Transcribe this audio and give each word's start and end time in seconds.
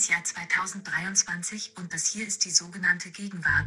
das 0.00 0.08
Jahr 0.08 0.24
2023 0.24 1.72
und 1.76 1.92
das 1.92 2.06
hier 2.06 2.26
ist 2.26 2.46
die 2.46 2.50
sogenannte 2.50 3.10
Gegenwart. 3.10 3.66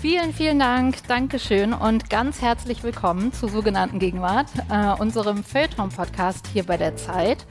Vielen, 0.00 0.34
vielen 0.34 0.58
Dank, 0.58 1.06
Dankeschön 1.06 1.72
und 1.72 2.10
ganz 2.10 2.42
herzlich 2.42 2.82
willkommen 2.82 3.32
zur 3.32 3.50
sogenannten 3.50 4.00
Gegenwart, 4.00 4.50
äh, 4.68 5.00
unserem 5.00 5.44
Feuilleton-Podcast 5.44 6.48
hier 6.48 6.64
bei 6.64 6.76
der 6.76 6.96
Zeit. 6.96 7.46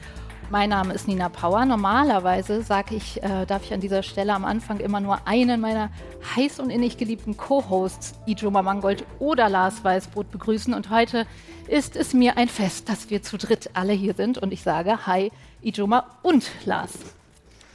Mein 0.50 0.68
Name 0.68 0.92
ist 0.92 1.08
Nina 1.08 1.30
Power. 1.30 1.64
Normalerweise 1.64 2.62
sage 2.62 2.94
ich, 2.94 3.22
äh, 3.22 3.46
darf 3.46 3.64
ich 3.64 3.72
an 3.72 3.80
dieser 3.80 4.02
Stelle 4.02 4.34
am 4.34 4.44
Anfang 4.44 4.80
immer 4.80 5.00
nur 5.00 5.26
einen 5.26 5.62
meiner 5.62 5.90
heiß 6.36 6.60
und 6.60 6.68
innig 6.68 6.98
geliebten 6.98 7.38
Co-Hosts, 7.38 8.12
Ijoma 8.26 8.60
Mangold 8.60 9.06
oder 9.18 9.48
Lars 9.48 9.82
Weißbrot, 9.82 10.30
begrüßen. 10.30 10.74
Und 10.74 10.90
heute 10.90 11.26
ist 11.68 11.96
es 11.96 12.12
mir 12.12 12.36
ein 12.36 12.48
Fest, 12.48 12.90
dass 12.90 13.08
wir 13.08 13.22
zu 13.22 13.38
dritt 13.38 13.70
alle 13.72 13.94
hier 13.94 14.12
sind. 14.12 14.36
Und 14.36 14.52
ich 14.52 14.62
sage 14.62 15.06
Hi, 15.06 15.32
Ijoma 15.64 16.18
und 16.22 16.50
Lars. 16.66 16.92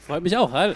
Freut 0.06 0.24
mich 0.24 0.38
auch. 0.38 0.52
Hi. 0.52 0.76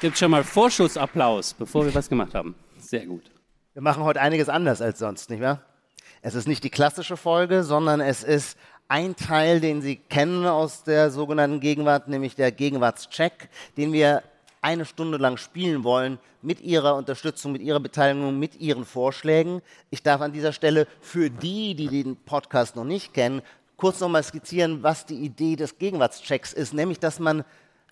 Gibt 0.00 0.18
schon 0.18 0.30
mal 0.30 0.44
Vorschussapplaus, 0.44 1.54
bevor 1.54 1.86
wir 1.86 1.94
was 1.94 2.08
gemacht 2.08 2.34
haben. 2.34 2.54
Sehr 2.78 3.06
gut. 3.06 3.30
Wir 3.72 3.82
machen 3.82 4.02
heute 4.04 4.20
einiges 4.20 4.48
anders 4.48 4.82
als 4.82 4.98
sonst, 4.98 5.30
nicht 5.30 5.40
wahr? 5.40 5.62
Es 6.20 6.34
ist 6.34 6.48
nicht 6.48 6.64
die 6.64 6.70
klassische 6.70 7.16
Folge, 7.16 7.64
sondern 7.64 8.00
es 8.00 8.22
ist 8.22 8.58
ein 8.88 9.16
Teil, 9.16 9.60
den 9.60 9.80
Sie 9.80 9.96
kennen 9.96 10.46
aus 10.46 10.84
der 10.84 11.10
sogenannten 11.10 11.60
Gegenwart, 11.60 12.08
nämlich 12.08 12.34
der 12.34 12.52
Gegenwartscheck, 12.52 13.48
den 13.76 13.92
wir 13.92 14.22
eine 14.64 14.86
Stunde 14.86 15.18
lang 15.18 15.36
spielen 15.36 15.84
wollen, 15.84 16.18
mit 16.40 16.62
Ihrer 16.62 16.96
Unterstützung, 16.96 17.52
mit 17.52 17.60
Ihrer 17.60 17.80
Beteiligung, 17.80 18.38
mit 18.38 18.58
Ihren 18.60 18.86
Vorschlägen. 18.86 19.60
Ich 19.90 20.02
darf 20.02 20.22
an 20.22 20.32
dieser 20.32 20.54
Stelle 20.54 20.86
für 21.02 21.28
die, 21.28 21.74
die 21.74 21.88
den 21.88 22.16
Podcast 22.16 22.74
noch 22.74 22.84
nicht 22.84 23.12
kennen, 23.12 23.42
kurz 23.76 24.00
nochmal 24.00 24.22
skizzieren, 24.22 24.82
was 24.82 25.04
die 25.04 25.18
Idee 25.18 25.56
des 25.56 25.76
Gegenwartschecks 25.76 26.54
ist, 26.54 26.72
nämlich 26.72 26.98
dass 26.98 27.18
man 27.18 27.44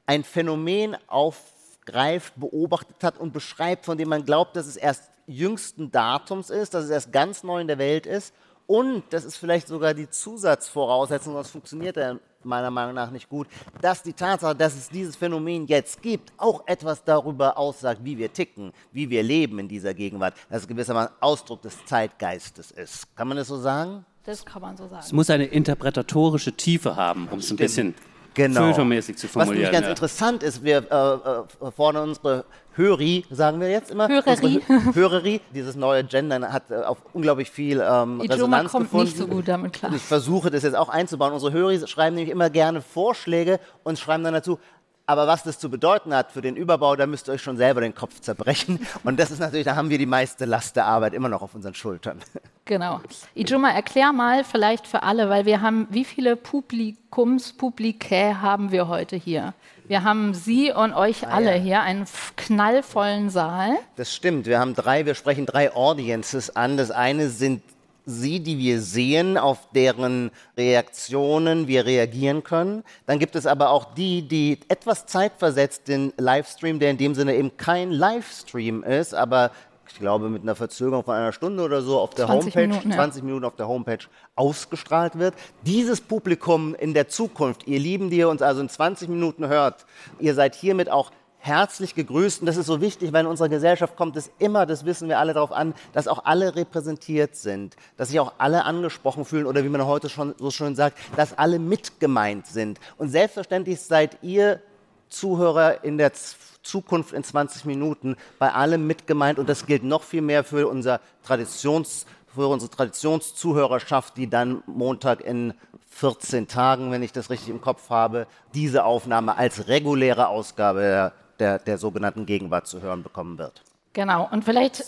ein 0.07 0.25
Phänomen 0.25 0.97
auf 1.09 1.37
greift, 1.85 2.35
beobachtet 2.37 3.03
hat 3.03 3.19
und 3.19 3.33
beschreibt, 3.33 3.85
von 3.85 3.99
dem 3.99 4.09
man 4.09 4.25
glaubt, 4.25 4.57
dass 4.57 4.67
es 4.67 4.77
erst 4.77 5.11
jüngsten 5.27 5.91
Datums 5.91 6.49
ist, 6.49 6.73
dass 6.73 6.85
es 6.85 6.91
erst 6.91 7.13
ganz 7.13 7.43
neu 7.43 7.61
in 7.61 7.67
der 7.67 7.79
Welt 7.79 8.07
ist 8.07 8.33
und 8.67 9.03
das 9.11 9.25
ist 9.25 9.37
vielleicht 9.37 9.69
sogar 9.69 9.93
die 9.93 10.09
Zusatzvoraussetzung, 10.09 11.35
sonst 11.35 11.51
funktioniert 11.51 11.97
er 11.99 12.19
meiner 12.45 12.71
Meinung 12.71 12.95
nach 12.95 13.11
nicht 13.11 13.29
gut, 13.29 13.47
dass 13.81 14.03
die 14.03 14.13
Tatsache, 14.13 14.55
dass 14.55 14.75
es 14.75 14.89
dieses 14.89 15.17
Phänomen 15.17 15.67
jetzt 15.67 16.03
gibt, 16.03 16.33
auch 16.37 16.67
etwas 16.67 17.05
darüber 17.05 17.57
aussagt, 17.59 18.01
wie 18.05 18.19
wir 18.19 18.33
ticken, 18.33 18.73
wie 18.93 19.09
wir 19.11 19.23
leben 19.23 19.59
in 19.59 19.69
dieser 19.69 19.95
Gegenwart, 19.95 20.35
dass 20.51 20.63
es 20.63 20.69
gewissermaßen 20.69 21.15
Ausdruck 21.21 21.63
des 21.63 21.85
Zeitgeistes 21.87 22.71
ist. 22.71 23.15
Kann 23.17 23.29
man 23.29 23.37
das 23.37 23.49
so 23.49 23.59
sagen? 23.59 24.05
Das 24.25 24.45
kann 24.45 24.63
man 24.63 24.77
so 24.77 24.87
sagen. 24.87 25.03
Es 25.05 25.13
muss 25.13 25.31
eine 25.31 25.47
interpretatorische 25.47 26.53
Tiefe 26.53 26.95
haben, 26.95 27.29
um 27.29 27.39
es 27.41 27.51
ein 27.51 27.57
bisschen 27.57 27.95
genau. 28.35 28.73
zu 28.73 28.75
formulieren. 28.75 29.35
Was 29.35 29.49
nämlich 29.49 29.73
ganz 29.73 29.85
ja. 29.85 29.91
interessant 29.91 30.43
ist, 30.43 30.63
wir 30.63 30.79
äh, 30.91 31.67
äh, 31.67 31.71
fordern 31.73 32.09
unsere 32.09 32.45
Höri, 32.75 33.25
sagen 33.31 33.61
wir 33.61 33.71
jetzt 33.71 33.91
immer. 33.91 34.09
Höreri. 34.09 34.63
Höreri. 34.95 35.41
Dieses 35.55 35.77
neue 35.77 36.05
Gendern 36.05 36.53
hat 36.53 36.71
äh, 36.71 36.77
auf 36.77 36.99
unglaublich 37.13 37.51
viel 37.51 37.81
ähm, 37.81 38.21
Resonanz 38.21 38.71
kommt 38.71 38.85
gefunden. 38.85 39.07
nicht 39.07 39.17
so 39.17 39.27
gut 39.27 39.49
damit 39.49 39.75
klar. 39.75 39.93
Ich 39.95 40.03
versuche 40.03 40.51
das 40.51 40.63
jetzt 40.63 40.77
auch 40.77 40.89
einzubauen. 40.89 41.33
Unsere 41.33 41.53
Höris 41.53 41.89
schreiben 41.89 42.17
nämlich 42.17 42.33
immer 42.33 42.51
gerne 42.51 42.81
Vorschläge 42.81 43.61
und 43.83 43.99
schreiben 43.99 44.25
dann 44.25 44.35
dazu, 44.35 44.59
aber 45.05 45.27
was 45.27 45.43
das 45.43 45.59
zu 45.59 45.69
bedeuten 45.69 46.15
hat 46.15 46.33
für 46.33 46.41
den 46.41 46.57
Überbau, 46.57 46.95
da 46.97 47.07
müsst 47.07 47.29
ihr 47.29 47.33
euch 47.33 47.43
schon 47.43 47.57
selber 47.57 47.81
den 47.81 47.95
Kopf 47.95 48.21
zerbrechen. 48.21 48.87
Und 49.05 49.19
das 49.19 49.31
ist 49.31 49.41
natürlich, 49.41 49.65
da 49.65 49.75
haben 49.75 49.91
wir 49.91 49.99
die 49.99 50.07
meiste 50.07 50.45
Last 50.45 50.77
der 50.77 50.87
Arbeit 50.87 51.13
immer 51.13 51.29
noch 51.29 51.43
auf 51.43 51.55
unseren 51.55 51.75
Schultern. 51.75 52.19
Genau. 52.65 53.01
Ijoma, 53.35 53.71
erklär 53.71 54.13
mal 54.13 54.45
vielleicht 54.45 54.87
für 54.87 55.03
alle, 55.03 55.29
weil 55.29 55.47
wir 55.47 55.61
haben, 55.61 55.89
wie 55.91 56.05
viele 56.05 56.37
Publikums, 56.37 57.53
Publikä 57.53 58.37
haben 58.41 58.71
wir 58.71 58.87
heute 58.87 59.17
hier? 59.17 59.53
Wir 59.93 60.05
haben 60.05 60.33
Sie 60.33 60.73
und 60.73 60.95
euch 60.95 61.29
alle 61.29 61.53
hier, 61.53 61.83
einen 61.83 62.07
knallvollen 62.39 63.29
Saal. 63.29 63.77
Das 63.97 64.15
stimmt. 64.15 64.47
Wir 64.47 64.59
haben 64.59 64.75
drei, 64.75 65.05
wir 65.05 65.15
sprechen 65.15 65.45
drei 65.45 65.71
Audiences 65.75 66.57
an. 66.57 66.79
Das 66.79 66.91
eine 66.91 67.29
sind 67.29 67.61
Sie, 68.07 68.41
die 68.41 68.57
wir 68.57 68.81
sehen, 68.81 69.37
auf 69.37 69.69
deren 69.75 70.31
Reaktionen 70.57 71.69
wir 71.69 71.85
reagieren 71.85 72.43
können. 72.43 72.85
Dann 73.05 73.19
gibt 73.19 73.37
es 73.37 73.45
aber 73.45 73.69
auch 73.69 73.93
die, 73.93 74.23
die 74.23 74.61
etwas 74.69 75.05
zeitversetzt 75.05 75.89
den 75.89 76.15
Livestream, 76.17 76.79
der 76.79 76.91
in 76.91 76.97
dem 76.97 77.15
Sinne 77.15 77.35
eben 77.35 77.59
kein 77.59 77.91
Livestream 77.91 78.83
ist, 78.85 79.15
aber 79.15 79.51
ich 79.93 79.99
glaube 79.99 80.29
mit 80.31 80.43
einer 80.43 80.55
Verzögerung 80.55 81.05
von 81.05 81.15
einer 81.15 81.33
Stunde 81.33 81.63
oder 81.63 81.83
so 81.83 82.01
auf 82.01 82.11
der 82.11 82.27
20 82.27 82.55
Homepage, 82.55 82.69
Minuten, 82.69 82.91
ja. 82.91 82.97
20 82.97 83.23
Minuten 83.23 83.45
auf 83.45 83.57
der 83.57 83.69
Homepage 83.69 83.99
ausgestrahlt 84.35 85.19
wird. 85.19 85.35
Dieses 85.67 86.01
Publikum 86.01 86.75
in 86.75 86.95
der 86.95 87.09
Zukunft, 87.09 87.67
ihr 87.67 87.79
Lieben, 87.79 88.09
die 88.09 88.19
ihr 88.19 88.29
uns 88.29 88.43
also 88.43 88.61
in 88.61 88.69
20 88.69 89.09
Minuten 89.09 89.47
hört, 89.49 89.85
ihr 90.19 90.35
seid 90.35 90.55
hiermit 90.55 90.91
auch 90.91 91.11
herzlich 91.39 91.95
gegrüßt. 91.95 92.41
Und 92.41 92.47
das 92.47 92.57
ist 92.57 92.67
so 92.67 92.81
wichtig, 92.81 93.13
weil 93.13 93.23
in 93.23 93.27
unserer 93.27 93.49
Gesellschaft 93.49 93.97
kommt 93.97 94.17
es 94.17 94.31
immer, 94.39 94.65
das 94.65 94.85
wissen 94.85 95.09
wir 95.09 95.19
alle, 95.19 95.35
darauf 95.35 95.53
an, 95.53 95.75
dass 95.93 96.09
auch 96.09 96.25
alle 96.25 96.55
repräsentiert 96.57 97.37
sind, 97.37 97.77
dass 97.97 98.09
sich 98.09 98.21
auch 98.21 98.35
alle 98.39 98.65
angesprochen 98.65 99.25
fühlen 99.25 99.47
oder 99.47 99.65
wie 99.65 99.69
man 99.69 99.85
heute 99.85 100.09
schon 100.09 100.35
so 100.39 100.51
schön 100.51 100.77
sagt, 100.77 100.97
dass 101.17 101.37
alle 101.37 101.59
mitgemeint 101.59 102.47
sind. 102.47 102.79
Und 102.97 103.09
selbstverständlich 103.09 103.81
seid 103.81 104.19
ihr 104.23 104.61
Zuhörer 105.09 105.85
in 105.85 105.99
der 105.99 106.13
Zukunft 106.63 107.13
in 107.13 107.25
20 107.25 107.65
Minuten 107.65 108.17
bei 108.39 108.53
allem 108.53 108.87
mitgemeint 108.87 109.39
und 109.39 109.49
das 109.49 109.67
gilt 109.67 109.85
noch 109.85 110.03
viel 110.03 110.23
mehr 110.23 110.45
für 110.45 110.69
unser 110.69 111.01
Traditions 111.25 112.07
für 112.35 112.47
unsere 112.47 112.71
Traditionszuhörerschaft, 112.71 114.17
die 114.17 114.29
dann 114.29 114.63
Montag 114.67 115.21
in 115.21 115.53
14 115.91 116.49
Tagen, 116.49 116.91
wenn 116.91 117.03
ich 117.03 117.13
das 117.13 117.29
richtig 117.29 117.51
im 117.51 117.61
Kopf 117.61 117.91
habe, 117.91 118.27
diese 118.55 118.85
Aufnahme 118.85 119.37
als 119.37 119.69
reguläre 119.69 120.29
Ausgabe 120.29 120.81
der, 120.81 121.13
der, 121.39 121.59
der 121.59 121.79
sogenannten 121.79 122.25
Gegenwart 122.25 122.67
zu 122.67 122.81
hören 122.81 123.03
bekommen 123.03 123.37
wird. 123.37 123.63
Genau. 123.95 124.27
Und 124.31 124.43
vielleicht, 124.45 124.83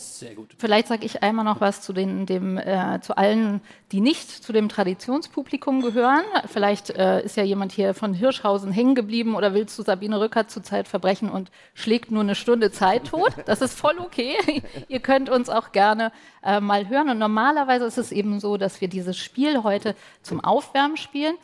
vielleicht 0.57 0.89
sage 0.89 1.05
ich 1.05 1.23
einmal 1.23 1.45
noch 1.45 1.61
was 1.61 1.83
zu, 1.83 1.93
den, 1.93 2.25
dem, 2.25 2.57
äh, 2.57 3.01
zu 3.03 3.19
allen, 3.19 3.61
die 3.93 4.01
nicht 4.01 4.31
zu 4.31 4.51
dem 4.55 4.71
Traditionspublikum 4.71 5.83
gehören. 5.83 6.25
Vielleicht 6.47 6.89
äh, 6.89 7.23
ist 7.23 7.37
ja 7.37 7.43
jemand 7.43 7.73
hier 7.73 7.93
von 7.93 8.15
Hirschhausen 8.15 8.73
hängen 8.73 8.95
geblieben 8.95 9.35
oder 9.35 9.53
will 9.53 9.67
zu 9.67 9.83
Sabine 9.83 10.21
Rückert 10.21 10.51
zu 10.51 10.63
Zeitverbrechen 10.63 11.29
und 11.29 11.51
schlägt 11.75 12.11
nur 12.11 12.23
eine 12.23 12.35
Stunde 12.35 12.71
Zeit 12.71 13.09
tot. 13.09 13.35
Das 13.45 13.61
ist 13.61 13.79
voll 13.79 13.99
okay. 13.99 14.37
Ihr 14.89 15.01
könnt 15.01 15.29
uns 15.29 15.51
auch 15.51 15.73
gerne 15.73 16.11
äh, 16.43 16.61
mal 16.61 16.89
hören. 16.89 17.11
Und 17.11 17.19
normalerweise 17.19 17.85
ist 17.85 17.99
es 17.99 18.11
eben 18.11 18.41
so, 18.41 18.57
dass 18.57 18.81
wir 18.81 18.89
dieses 18.89 19.19
Spiel 19.19 19.65
heute 19.65 19.97
zum 20.23 20.43
Aufwärmen 20.43 20.97
spielen 20.97 21.37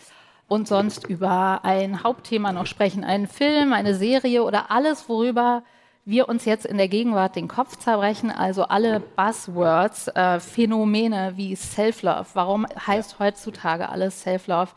und 0.49 0.67
sonst 0.67 1.07
über 1.07 1.61
ein 1.63 2.03
Hauptthema 2.03 2.53
noch 2.53 2.67
sprechen, 2.67 3.05
einen 3.05 3.27
Film, 3.27 3.75
eine 3.75 3.95
Serie 3.95 4.45
oder 4.45 4.71
alles, 4.71 5.11
worüber 5.11 5.63
wir 6.05 6.29
uns 6.29 6.45
jetzt 6.45 6.67
in 6.67 6.79
der 6.79 6.89
Gegenwart 6.89 7.37
den 7.37 7.49
Kopf 7.49 7.77
zerbrechen, 7.77 8.31
also 8.31 8.65
alle 8.65 9.01
Buzzwords, 9.01 10.09
äh, 10.09 10.41
Phänomene 10.41 11.33
wie 11.37 11.55
Self-Love. 11.55 12.27
Warum 12.35 12.67
heißt 12.87 13.19
heutzutage 13.19 13.89
alles 13.89 14.23
Self-Love? 14.23 14.71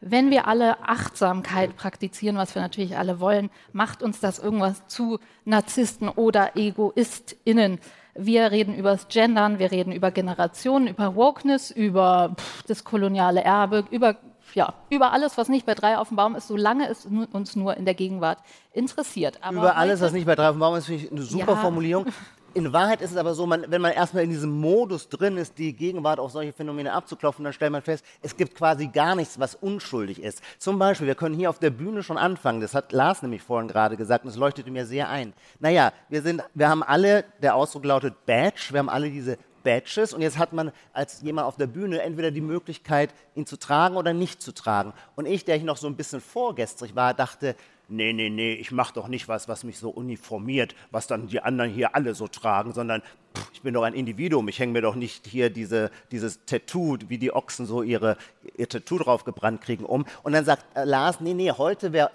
Wenn 0.00 0.30
wir 0.30 0.46
alle 0.48 0.82
Achtsamkeit 0.82 1.76
praktizieren, 1.76 2.36
was 2.36 2.54
wir 2.54 2.62
natürlich 2.62 2.96
alle 2.96 3.20
wollen, 3.20 3.50
macht 3.72 4.02
uns 4.02 4.18
das 4.18 4.38
irgendwas 4.38 4.86
zu 4.86 5.18
Narzissten 5.44 6.08
oder 6.08 6.56
EgoistInnen. 6.56 7.78
Wir 8.14 8.50
reden 8.50 8.74
über 8.74 8.92
das 8.92 9.08
Gendern, 9.08 9.58
wir 9.58 9.70
reden 9.70 9.92
über 9.92 10.10
Generationen, 10.10 10.88
über 10.88 11.14
Wokeness, 11.14 11.70
über 11.70 12.34
pff, 12.34 12.62
das 12.62 12.84
koloniale 12.84 13.42
Erbe, 13.42 13.84
über, 13.90 14.16
ja, 14.54 14.74
über 14.90 15.12
alles, 15.12 15.36
was 15.38 15.48
nicht 15.48 15.66
bei 15.66 15.74
drei 15.74 15.98
auf 15.98 16.08
dem 16.08 16.16
Baum 16.16 16.34
ist, 16.34 16.48
solange 16.48 16.88
es 16.88 17.06
uns 17.32 17.56
nur 17.56 17.76
in 17.76 17.84
der 17.84 17.94
Gegenwart 17.94 18.38
interessiert. 18.72 19.38
Aber 19.42 19.56
Über 19.58 19.76
alles, 19.76 20.00
was 20.00 20.12
nicht 20.12 20.26
bei 20.26 20.34
drei 20.34 20.48
auf 20.48 20.56
dem 20.56 20.60
Baum 20.60 20.74
ist, 20.76 20.86
finde 20.86 21.04
ich 21.04 21.10
eine 21.12 21.22
super 21.22 21.52
Ja. 21.52 21.56
Formulierung. 21.56 22.06
In 22.52 22.72
Wahrheit 22.72 23.00
ist 23.00 23.12
es 23.12 23.16
aber 23.16 23.34
so, 23.34 23.46
man, 23.46 23.66
wenn 23.68 23.80
man 23.80 23.92
erstmal 23.92 24.24
in 24.24 24.30
diesem 24.30 24.50
Modus 24.50 25.08
drin 25.08 25.36
ist, 25.36 25.56
die 25.58 25.72
Gegenwart 25.72 26.18
auf 26.18 26.32
solche 26.32 26.52
Phänomene 26.52 26.92
abzuklopfen, 26.92 27.44
dann 27.44 27.52
stellt 27.52 27.70
man 27.70 27.80
fest, 27.80 28.04
es 28.22 28.36
gibt 28.36 28.56
quasi 28.56 28.88
gar 28.88 29.14
nichts, 29.14 29.38
was 29.38 29.54
unschuldig 29.54 30.20
ist. 30.20 30.42
Zum 30.58 30.76
Beispiel, 30.76 31.06
wir 31.06 31.14
können 31.14 31.36
hier 31.36 31.48
auf 31.48 31.60
der 31.60 31.70
Bühne 31.70 32.02
schon 32.02 32.18
anfangen, 32.18 32.60
das 32.60 32.74
hat 32.74 32.90
Lars 32.90 33.22
nämlich 33.22 33.42
vorhin 33.42 33.68
gerade 33.68 33.96
gesagt 33.96 34.24
und 34.24 34.30
es 34.30 34.36
leuchtete 34.36 34.68
mir 34.72 34.84
sehr 34.84 35.08
ein. 35.08 35.32
Naja, 35.60 35.92
wir, 36.08 36.22
sind, 36.22 36.42
wir 36.54 36.68
haben 36.68 36.82
alle, 36.82 37.24
der 37.40 37.54
Ausdruck 37.54 37.84
lautet 37.84 38.26
Badge, 38.26 38.70
wir 38.70 38.80
haben 38.80 38.88
alle 38.88 39.10
diese 39.10 39.38
Badges 39.62 40.12
und 40.12 40.22
jetzt 40.22 40.38
hat 40.38 40.52
man 40.52 40.72
als 40.92 41.22
jemand 41.22 41.46
auf 41.46 41.56
der 41.56 41.66
Bühne 41.66 42.02
entweder 42.02 42.30
die 42.30 42.40
Möglichkeit, 42.40 43.14
ihn 43.34 43.46
zu 43.46 43.58
tragen 43.58 43.96
oder 43.96 44.12
nicht 44.12 44.42
zu 44.42 44.52
tragen. 44.52 44.92
Und 45.16 45.26
ich, 45.26 45.44
der 45.44 45.56
ich 45.56 45.62
noch 45.62 45.76
so 45.76 45.86
ein 45.86 45.96
bisschen 45.96 46.20
vorgestrig 46.20 46.94
war, 46.94 47.14
dachte, 47.14 47.56
nee, 47.88 48.12
nee, 48.12 48.30
nee, 48.30 48.54
ich 48.54 48.70
mache 48.70 48.94
doch 48.94 49.08
nicht 49.08 49.28
was, 49.28 49.48
was 49.48 49.64
mich 49.64 49.78
so 49.78 49.90
uniformiert, 49.90 50.74
was 50.90 51.06
dann 51.06 51.26
die 51.26 51.40
anderen 51.40 51.70
hier 51.70 51.94
alle 51.94 52.14
so 52.14 52.28
tragen, 52.28 52.72
sondern 52.72 53.02
pff, 53.36 53.50
ich 53.52 53.62
bin 53.62 53.74
doch 53.74 53.82
ein 53.82 53.94
Individuum, 53.94 54.48
ich 54.48 54.58
hänge 54.58 54.72
mir 54.72 54.82
doch 54.82 54.94
nicht 54.94 55.26
hier 55.26 55.50
diese, 55.50 55.90
dieses 56.12 56.44
Tattoo, 56.46 56.98
wie 57.08 57.18
die 57.18 57.34
Ochsen 57.34 57.66
so 57.66 57.82
ihre, 57.82 58.16
ihr 58.56 58.68
Tattoo 58.68 58.98
drauf 58.98 59.24
gebrannt 59.24 59.60
kriegen, 59.60 59.84
um. 59.84 60.06
Und 60.22 60.32
dann 60.32 60.44
sagt 60.44 60.64
äh, 60.76 60.84
Lars, 60.84 61.20
nee, 61.20 61.34
nee, 61.34 61.50
heute 61.50 61.92
wäre 61.92 62.10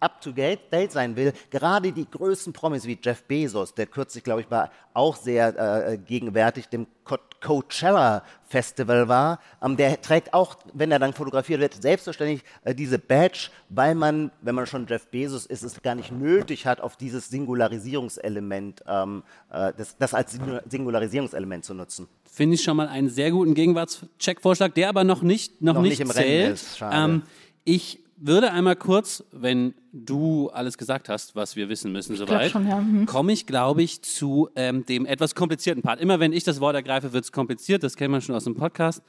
up 0.00 0.20
to 0.20 0.32
date 0.32 0.70
date 0.72 0.92
sein 0.92 1.16
will, 1.16 1.32
gerade 1.50 1.92
die 1.92 2.08
größten 2.08 2.52
Promis 2.52 2.86
wie 2.86 2.98
Jeff 3.02 3.24
Bezos, 3.24 3.74
der 3.74 3.86
kürzlich, 3.86 4.24
glaube 4.24 4.42
ich, 4.42 4.50
war 4.50 4.70
auch 4.94 5.16
sehr 5.16 5.88
äh, 5.88 5.98
gegenwärtig, 5.98 6.68
dem 6.68 6.86
Co 7.04 7.18
Coachella 7.40 8.22
Festival 8.48 9.08
war, 9.08 9.40
ähm, 9.62 9.76
der 9.76 10.00
trägt 10.00 10.32
auch, 10.32 10.56
wenn 10.72 10.90
er 10.90 10.98
dann 10.98 11.12
fotografiert 11.12 11.60
wird, 11.60 11.74
selbstverständlich 11.74 12.42
äh, 12.64 12.74
diese 12.74 12.98
Badge, 12.98 13.50
weil 13.68 13.94
man, 13.94 14.30
wenn 14.40 14.54
man 14.54 14.66
schon 14.66 14.86
Jeff 14.86 15.06
Bezos 15.08 15.46
ist, 15.46 15.62
es 15.62 15.80
gar 15.82 15.94
nicht 15.94 16.10
nötig 16.12 16.66
hat, 16.66 16.80
auf 16.80 16.96
dieses 16.96 17.28
Singularisierungselement, 17.28 18.82
ähm, 18.88 19.22
äh, 19.50 19.72
das, 19.76 19.96
das 19.98 20.14
als 20.14 20.38
Singularisierungselement 20.68 21.64
zu 21.64 21.74
nutzen. 21.74 22.08
Finde 22.24 22.54
ich 22.54 22.62
schon 22.62 22.76
mal 22.76 22.88
einen 22.88 23.10
sehr 23.10 23.30
guten 23.30 23.54
Gegenwartscheck-Vorschlag, 23.54 24.72
der 24.72 24.88
aber 24.88 25.04
noch 25.04 25.22
nicht, 25.22 25.60
noch, 25.60 25.74
Noch 25.74 25.82
nicht, 25.82 25.98
nicht 25.98 26.00
im 26.00 26.10
zählt. 26.10 26.26
Rennen 26.26 26.54
ist, 26.54 26.78
schade. 26.78 26.96
Ähm, 26.96 27.22
ich 27.64 28.00
würde 28.16 28.52
einmal 28.52 28.76
kurz, 28.76 29.24
wenn 29.32 29.74
du 29.92 30.48
alles 30.50 30.78
gesagt 30.78 31.08
hast, 31.08 31.36
was 31.36 31.56
wir 31.56 31.68
wissen 31.68 31.92
müssen, 31.92 32.16
soweit, 32.16 32.52
ja. 32.52 32.80
Mhm. 32.80 33.06
komme 33.06 33.32
ich, 33.32 33.46
glaube 33.46 33.82
ich, 33.82 34.02
zu 34.02 34.48
ähm, 34.56 34.84
dem 34.86 35.06
etwas 35.06 35.34
komplizierten 35.34 35.82
Part. 35.82 36.00
Immer 36.00 36.20
wenn 36.20 36.32
ich 36.32 36.44
das 36.44 36.60
Wort 36.60 36.74
ergreife, 36.74 37.12
wird 37.12 37.24
es 37.24 37.32
kompliziert. 37.32 37.82
Das 37.82 37.96
kennt 37.96 38.12
man 38.12 38.22
schon 38.22 38.34
aus 38.34 38.44
dem 38.44 38.54
Podcast. 38.54 39.02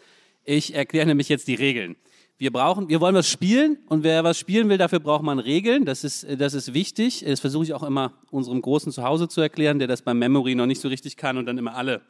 Ich 0.44 0.75
erkläre 0.75 1.07
nämlich 1.07 1.30
jetzt 1.30 1.48
die 1.48 1.56
Regeln. 1.56 1.95
Wir 2.38 2.51
brauchen, 2.51 2.88
wir 2.88 3.01
wollen 3.01 3.15
was 3.15 3.27
spielen 3.27 3.80
und 3.88 4.04
wer 4.04 4.24
was 4.24 4.38
spielen 4.38 4.69
will, 4.69 4.77
dafür 4.77 5.00
braucht 5.00 5.24
man 5.24 5.39
Regeln. 5.39 5.86
Das 5.86 6.03
ist, 6.03 6.27
das 6.39 6.53
ist 6.53 6.74
wichtig. 6.74 7.25
Das 7.25 7.39
versuche 7.39 7.63
ich 7.63 7.74
auch 7.74 7.83
immer 7.83 8.13
unserem 8.30 8.62
Großen 8.62 8.92
zu 8.92 9.03
Hause 9.03 9.27
zu 9.27 9.42
erklären, 9.42 9.80
der 9.80 9.88
das 9.88 10.03
beim 10.03 10.19
Memory 10.19 10.53
noch 10.53 10.68
nicht 10.68 10.80
so 10.80 10.88
richtig 10.88 11.18
kann 11.18 11.38
und 11.38 11.48
dann 11.48 11.57
immer 11.57 11.75
alle 11.75 12.01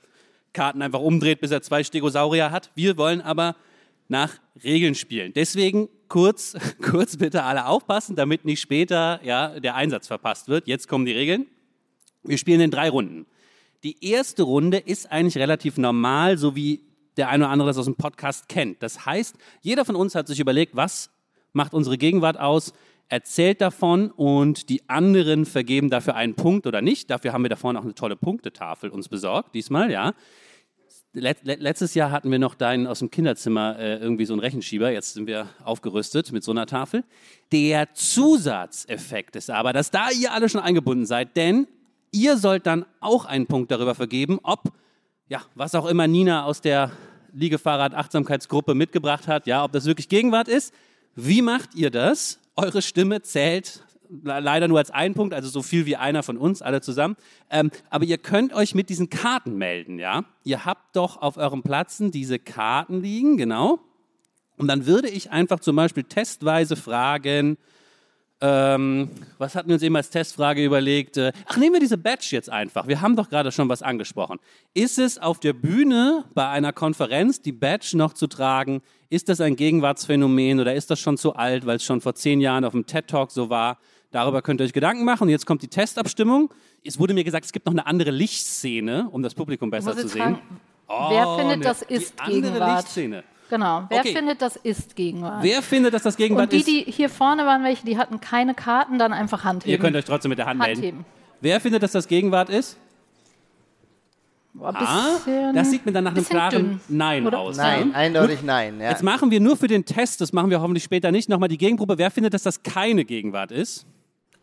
Karten 0.52 0.82
einfach 0.82 1.00
umdreht, 1.00 1.40
bis 1.40 1.52
er 1.52 1.62
zwei 1.62 1.84
Stegosaurier 1.84 2.52
hat. 2.52 2.72
Wir 2.76 2.98
wollen 2.98 3.22
aber 3.22 3.56
nach 4.10 4.34
Regeln 4.64 4.96
spielen. 4.96 5.32
Deswegen 5.34 5.88
kurz, 6.10 6.58
kurz 6.82 7.18
bitte 7.18 7.44
alle 7.44 7.66
aufpassen, 7.68 8.16
damit 8.16 8.46
nicht 8.46 8.60
später 8.60 9.20
ja, 9.24 9.60
der 9.60 9.76
Einsatz 9.76 10.08
verpasst 10.08 10.48
wird. 10.48 10.68
Jetzt 10.68 10.88
kommen 10.88 11.06
die 11.06 11.14
Regeln. 11.14 11.48
Wir 12.24 12.38
spielen 12.38 12.62
in 12.62 12.72
drei 12.72 12.90
Runden. 12.90 13.26
Die 13.84 14.04
erste 14.06 14.44
Runde 14.44 14.78
ist 14.78 15.12
eigentlich 15.12 15.38
relativ 15.38 15.78
normal, 15.78 16.38
so 16.38 16.56
wie 16.56 16.82
der 17.16 17.30
eine 17.30 17.46
oder 17.46 17.52
andere 17.52 17.70
das 17.70 17.78
aus 17.78 17.86
dem 17.86 17.96
Podcast 17.96 18.50
kennt. 18.50 18.82
Das 18.82 19.06
heißt, 19.06 19.36
jeder 19.62 19.86
von 19.86 19.96
uns 19.96 20.16
hat 20.16 20.28
sich 20.28 20.40
überlegt, 20.40 20.76
was 20.76 21.10
macht 21.54 21.74
unsere 21.74 21.98
Gegenwart 21.98 22.40
aus, 22.40 22.74
erzählt 23.10 23.62
davon 23.62 24.12
und 24.12 24.70
die 24.70 24.88
anderen 24.90 25.46
vergeben 25.46 25.90
dafür 25.90 26.16
einen 26.16 26.36
Punkt 26.36 26.68
oder 26.68 26.82
nicht. 26.82 27.10
Dafür 27.10 27.34
haben 27.34 27.44
wir 27.44 27.50
da 27.50 27.56
vorne 27.56 27.80
auch 27.80 27.84
eine 27.84 27.96
tolle 27.96 28.16
Punktetafel 28.16 28.90
uns 28.90 29.10
besorgt, 29.10 29.56
diesmal, 29.56 29.92
ja. 29.92 30.14
Let, 31.14 31.44
let, 31.44 31.62
letztes 31.62 31.96
Jahr 31.96 32.12
hatten 32.12 32.30
wir 32.30 32.38
noch 32.38 32.54
deinen 32.54 32.86
aus 32.86 33.00
dem 33.00 33.10
Kinderzimmer 33.10 33.80
äh, 33.80 33.98
irgendwie 33.98 34.26
so 34.26 34.34
einen 34.34 34.42
Rechenschieber. 34.42 34.92
Jetzt 34.92 35.14
sind 35.14 35.26
wir 35.26 35.50
aufgerüstet 35.64 36.32
mit 36.32 36.44
so 36.44 36.52
einer 36.52 36.66
Tafel. 36.66 37.04
Der 37.52 37.94
Zusatzeffekt 37.94 39.36
ist 39.36 39.50
aber, 39.50 39.74
dass 39.74 39.90
da 39.90 40.10
ihr 40.12 40.34
alle 40.34 40.50
schon 40.50 40.62
eingebunden 40.62 41.06
seid, 41.06 41.36
denn 41.36 41.68
ihr 42.12 42.38
sollt 42.38 42.68
dann 42.68 42.86
auch 43.00 43.26
einen 43.26 43.48
Punkt 43.48 43.72
darüber 43.72 43.96
vergeben, 43.96 44.40
ob, 44.44 44.72
ja, 45.28 45.42
was 45.56 45.76
auch 45.76 45.88
immer 45.88 46.08
Nina 46.08 46.44
aus 46.44 46.62
der 46.62 46.92
Liegefahrrad-Achtsamkeitsgruppe 47.34 48.76
mitgebracht 48.76 49.28
hat, 49.28 49.48
ja, 49.48 49.64
ob 49.64 49.72
das 49.72 49.86
wirklich 49.86 50.10
Gegenwart 50.10 50.48
ist. 50.48 50.74
Wie 51.16 51.42
macht 51.42 51.74
ihr 51.74 51.90
das? 51.90 52.40
Eure 52.56 52.82
Stimme 52.82 53.22
zählt 53.22 53.84
leider 54.24 54.68
nur 54.68 54.80
als 54.80 54.92
ein 54.92 55.14
Punkt, 55.14 55.34
also 55.34 55.50
so 55.50 55.62
viel 55.62 55.86
wie 55.86 55.96
einer 55.96 56.24
von 56.24 56.38
uns, 56.38 56.62
alle 56.62 56.82
zusammen. 56.82 57.16
Ähm, 57.50 57.72
aber 57.90 58.06
ihr 58.06 58.18
könnt 58.18 58.54
euch 58.54 58.76
mit 58.76 58.90
diesen 58.90 59.10
Karten 59.10 59.58
melden, 59.58 60.00
ja? 60.00 60.26
Ihr 60.44 60.66
habt 60.66 60.96
doch 60.96 61.22
auf 61.22 61.38
eurem 61.38 61.64
Platzen 61.64 62.12
diese 62.12 62.40
Karten 62.40 63.02
liegen, 63.02 63.38
genau. 63.38 63.80
Und 64.58 64.68
dann 64.68 64.86
würde 64.86 65.10
ich 65.10 65.32
einfach 65.32 65.60
zum 65.60 65.76
Beispiel 65.76 66.04
testweise 66.04 66.76
fragen, 66.76 67.58
ähm, 68.40 69.10
was 69.40 69.56
hatten 69.56 69.70
wir 69.70 69.74
uns 69.74 69.84
eben 69.84 69.96
als 69.96 70.12
Testfrage 70.12 70.64
überlegt? 70.64 71.18
Äh, 71.18 71.32
ach, 71.48 71.58
nehmen 71.58 71.74
wir 71.74 71.80
diese 71.80 71.98
Badge 71.98 72.28
jetzt 72.32 72.52
einfach. 72.52 72.88
Wir 72.88 73.02
haben 73.02 73.16
doch 73.16 73.30
gerade 73.30 73.52
schon 73.52 73.68
was 73.68 73.82
angesprochen. 73.82 74.38
Ist 74.76 75.00
es 75.00 75.18
auf 75.18 75.40
der 75.40 75.54
Bühne 75.54 76.24
bei 76.36 76.48
einer 76.48 76.72
Konferenz, 76.72 77.42
die 77.42 77.52
Badge 77.52 77.98
noch 77.98 78.14
zu 78.14 78.28
tragen? 78.28 78.82
Ist 79.10 79.30
das 79.30 79.42
ein 79.42 79.56
Gegenwartsphänomen 79.56 80.60
oder 80.60 80.76
ist 80.76 80.92
das 80.92 81.00
schon 81.00 81.18
zu 81.18 81.34
alt, 81.34 81.66
weil 81.66 81.78
es 81.78 81.84
schon 81.84 82.00
vor 82.00 82.14
zehn 82.14 82.40
Jahren 82.40 82.64
auf 82.64 82.74
dem 82.74 82.86
TED 82.86 83.08
Talk 83.08 83.32
so 83.32 83.50
war? 83.50 83.80
Darüber 84.12 84.42
könnt 84.42 84.62
ihr 84.62 84.66
euch 84.66 84.74
Gedanken 84.74 85.04
machen. 85.06 85.24
Und 85.24 85.30
jetzt 85.30 85.46
kommt 85.46 85.62
die 85.62 85.68
Testabstimmung. 85.68 86.50
Es 86.84 87.00
wurde 87.00 87.14
mir 87.14 87.24
gesagt, 87.24 87.46
es 87.46 87.52
gibt 87.52 87.66
noch 87.66 87.74
eine 87.74 87.86
andere 87.86 88.12
Lichtszene, 88.12 89.10
um 89.12 89.22
das 89.24 89.36
Publikum 89.36 89.70
besser 89.70 89.96
zu 89.96 90.08
sehen. 90.08 90.22
fragen, 90.22 90.40
wer 90.88 91.28
Oh, 91.28 91.38
findet, 91.38 91.60
ne- 91.60 91.64
das 91.66 91.82
ist 91.82 92.14
die 92.16 92.20
andere 92.22 92.42
Gegenwart? 92.54 92.78
Lichtszene. 92.78 93.24
Genau, 93.50 93.86
wer 93.90 94.00
Okay. 94.02 94.14
findet, 94.14 94.42
das 94.42 94.56
ist 94.58 94.96
Gegenwart? 94.96 95.42
Wer 95.44 95.62
findet, 95.62 95.94
dass 95.94 96.04
das 96.04 96.18
Gegenwart 96.18 96.46
Und 96.46 96.52
die, 96.54 96.58
ist? 96.58 96.68
die 96.88 96.92
hier 96.92 97.10
vorne 97.10 97.46
waren, 97.46 97.64
welche, 97.64 97.86
die 97.86 97.98
hatten 97.98 98.20
keine 98.20 98.54
Karten, 98.54 99.00
dann 99.00 99.14
einfach 99.14 99.44
Hand 99.46 99.64
heben. 99.64 99.72
Ihr 99.72 99.80
könnt 99.80 99.96
euch 99.96 100.04
trotzdem 100.06 100.30
mit 100.30 100.38
der 100.40 100.46
Hand 100.48 100.60
Hand 100.62 100.68
melden. 100.70 100.82
heben. 100.84 101.06
Wer 101.40 101.62
findet, 101.62 101.82
dass 101.84 101.92
das 101.94 102.08
Gegenwart 102.08 102.50
ist? 102.50 102.78
Boah, 104.54 104.74
Ah, 104.76 105.52
das 105.54 105.70
sieht 105.70 105.86
mir 105.86 105.92
dann 105.92 106.06
nach 106.06 106.16
einem 106.16 106.26
klaren 106.26 106.52
dünn, 106.52 106.80
Nein 106.90 107.28
oder? 107.28 107.40
aus. 107.40 107.58
Nein, 107.58 107.90
Ne? 107.90 107.96
eindeutig 107.96 108.42
nein. 108.42 108.80
Ja. 108.82 108.90
Jetzt 108.90 109.04
machen 109.04 109.30
wir 109.30 109.40
nur 109.40 109.56
für 109.56 109.68
den 109.68 109.86
Test, 109.86 110.20
das 110.20 110.34
machen 110.34 110.50
wir 110.50 110.60
hoffentlich 110.62 110.84
später 110.84 111.12
nicht, 111.12 111.30
nochmal 111.30 111.48
die 111.50 111.60
Gegenprobe. 111.60 111.98
Wer 112.00 112.10
findet, 112.10 112.34
dass 112.34 112.42
das 112.44 112.64
keine 112.64 113.06
Gegenwart 113.06 113.52
ist? 113.52 113.86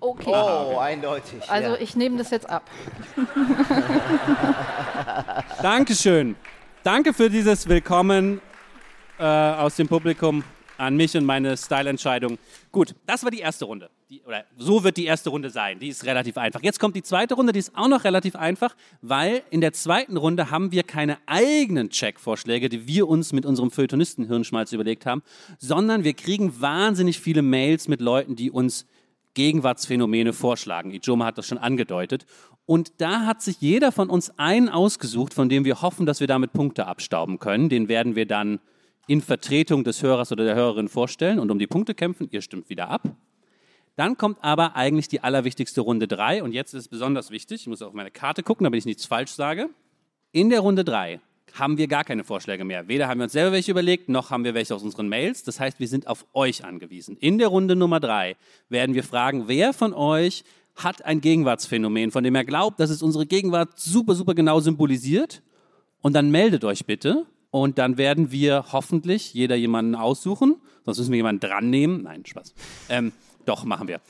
Okay. 0.00 0.30
Oh, 0.30 0.78
eindeutig. 0.78 1.48
Also 1.48 1.70
ja. 1.70 1.80
ich 1.80 1.96
nehme 1.96 2.18
das 2.18 2.30
jetzt 2.30 2.48
ab. 2.48 2.68
Dankeschön. 5.62 6.36
Danke 6.82 7.14
für 7.14 7.30
dieses 7.30 7.68
Willkommen 7.68 8.40
äh, 9.18 9.24
aus 9.24 9.76
dem 9.76 9.88
Publikum 9.88 10.44
an 10.76 10.96
mich 10.96 11.16
und 11.16 11.24
meine 11.24 11.56
Style-Entscheidung. 11.56 12.38
Gut, 12.72 12.94
das 13.06 13.22
war 13.22 13.30
die 13.30 13.40
erste 13.40 13.64
Runde. 13.64 13.90
Die, 14.10 14.22
oder 14.22 14.44
so 14.56 14.84
wird 14.84 14.96
die 14.96 15.04
erste 15.04 15.30
Runde 15.30 15.50
sein. 15.50 15.78
Die 15.78 15.88
ist 15.88 16.04
relativ 16.04 16.36
einfach. 16.36 16.62
Jetzt 16.62 16.80
kommt 16.80 16.96
die 16.96 17.02
zweite 17.02 17.34
Runde, 17.34 17.52
die 17.52 17.60
ist 17.60 17.76
auch 17.76 17.88
noch 17.88 18.04
relativ 18.04 18.36
einfach, 18.36 18.74
weil 19.00 19.42
in 19.50 19.60
der 19.60 19.72
zweiten 19.72 20.16
Runde 20.16 20.50
haben 20.50 20.72
wir 20.72 20.82
keine 20.82 21.18
eigenen 21.26 21.90
Check-Vorschläge, 21.90 22.68
die 22.68 22.86
wir 22.86 23.08
uns 23.08 23.32
mit 23.32 23.46
unserem 23.46 23.70
Feuilletonisten 23.70 24.26
Hirnschmalz 24.26 24.72
überlegt 24.72 25.06
haben, 25.06 25.22
sondern 25.58 26.04
wir 26.04 26.14
kriegen 26.14 26.60
wahnsinnig 26.60 27.20
viele 27.20 27.42
Mails 27.42 27.88
mit 27.88 28.00
Leuten, 28.00 28.36
die 28.36 28.50
uns 28.50 28.86
Gegenwartsphänomene 29.34 30.32
vorschlagen. 30.32 30.92
Ijoma 30.92 31.26
hat 31.26 31.38
das 31.38 31.46
schon 31.46 31.58
angedeutet. 31.58 32.26
Und 32.66 33.00
da 33.00 33.26
hat 33.26 33.42
sich 33.42 33.60
jeder 33.60 33.92
von 33.92 34.08
uns 34.08 34.38
einen 34.38 34.68
ausgesucht, 34.68 35.34
von 35.34 35.48
dem 35.48 35.64
wir 35.64 35.82
hoffen, 35.82 36.06
dass 36.06 36.20
wir 36.20 36.26
damit 36.26 36.52
Punkte 36.52 36.86
abstauben 36.86 37.38
können. 37.38 37.68
Den 37.68 37.88
werden 37.88 38.16
wir 38.16 38.26
dann 38.26 38.60
in 39.06 39.20
Vertretung 39.20 39.84
des 39.84 40.02
Hörers 40.02 40.32
oder 40.32 40.44
der 40.44 40.54
Hörerin 40.54 40.88
vorstellen 40.88 41.38
und 41.38 41.50
um 41.50 41.58
die 41.58 41.66
Punkte 41.66 41.94
kämpfen. 41.94 42.28
Ihr 42.30 42.40
stimmt 42.40 42.70
wieder 42.70 42.88
ab. 42.88 43.02
Dann 43.96 44.16
kommt 44.16 44.38
aber 44.42 44.76
eigentlich 44.76 45.08
die 45.08 45.20
allerwichtigste 45.20 45.82
Runde 45.82 46.08
drei 46.08 46.42
und 46.42 46.52
jetzt 46.52 46.74
ist 46.74 46.82
es 46.82 46.88
besonders 46.88 47.30
wichtig. 47.30 47.62
Ich 47.62 47.66
muss 47.66 47.82
auf 47.82 47.92
meine 47.92 48.10
Karte 48.10 48.42
gucken, 48.42 48.64
damit 48.64 48.78
ich 48.78 48.86
nichts 48.86 49.04
falsch 49.04 49.30
sage. 49.30 49.68
In 50.32 50.50
der 50.50 50.60
Runde 50.60 50.84
drei 50.84 51.20
haben 51.54 51.78
wir 51.78 51.86
gar 51.86 52.04
keine 52.04 52.24
Vorschläge 52.24 52.64
mehr. 52.64 52.88
Weder 52.88 53.08
haben 53.08 53.18
wir 53.18 53.24
uns 53.24 53.32
selber 53.32 53.52
welche 53.52 53.70
überlegt, 53.70 54.08
noch 54.08 54.30
haben 54.30 54.44
wir 54.44 54.54
welche 54.54 54.74
aus 54.74 54.82
unseren 54.82 55.08
Mails. 55.08 55.44
Das 55.44 55.60
heißt, 55.60 55.78
wir 55.78 55.88
sind 55.88 56.08
auf 56.08 56.26
euch 56.34 56.64
angewiesen. 56.64 57.16
In 57.16 57.38
der 57.38 57.48
Runde 57.48 57.76
Nummer 57.76 58.00
drei 58.00 58.36
werden 58.68 58.94
wir 58.94 59.04
fragen, 59.04 59.44
wer 59.46 59.72
von 59.72 59.94
euch 59.94 60.44
hat 60.74 61.04
ein 61.04 61.20
Gegenwartsphänomen, 61.20 62.10
von 62.10 62.24
dem 62.24 62.34
er 62.34 62.44
glaubt, 62.44 62.80
dass 62.80 62.90
es 62.90 63.02
unsere 63.02 63.26
Gegenwart 63.26 63.78
super, 63.78 64.14
super 64.14 64.34
genau 64.34 64.58
symbolisiert. 64.58 65.42
Und 66.02 66.14
dann 66.14 66.30
meldet 66.30 66.64
euch 66.64 66.84
bitte. 66.86 67.24
Und 67.50 67.78
dann 67.78 67.98
werden 67.98 68.32
wir 68.32 68.72
hoffentlich 68.72 69.32
jeder 69.32 69.54
jemanden 69.54 69.94
aussuchen. 69.94 70.56
Sonst 70.84 70.98
müssen 70.98 71.12
wir 71.12 71.18
jemanden 71.18 71.40
dran 71.40 71.70
nehmen. 71.70 72.02
Nein, 72.02 72.26
Spaß. 72.26 72.52
Ähm, 72.88 73.12
doch, 73.46 73.64
machen 73.64 73.86
wir. 73.86 74.00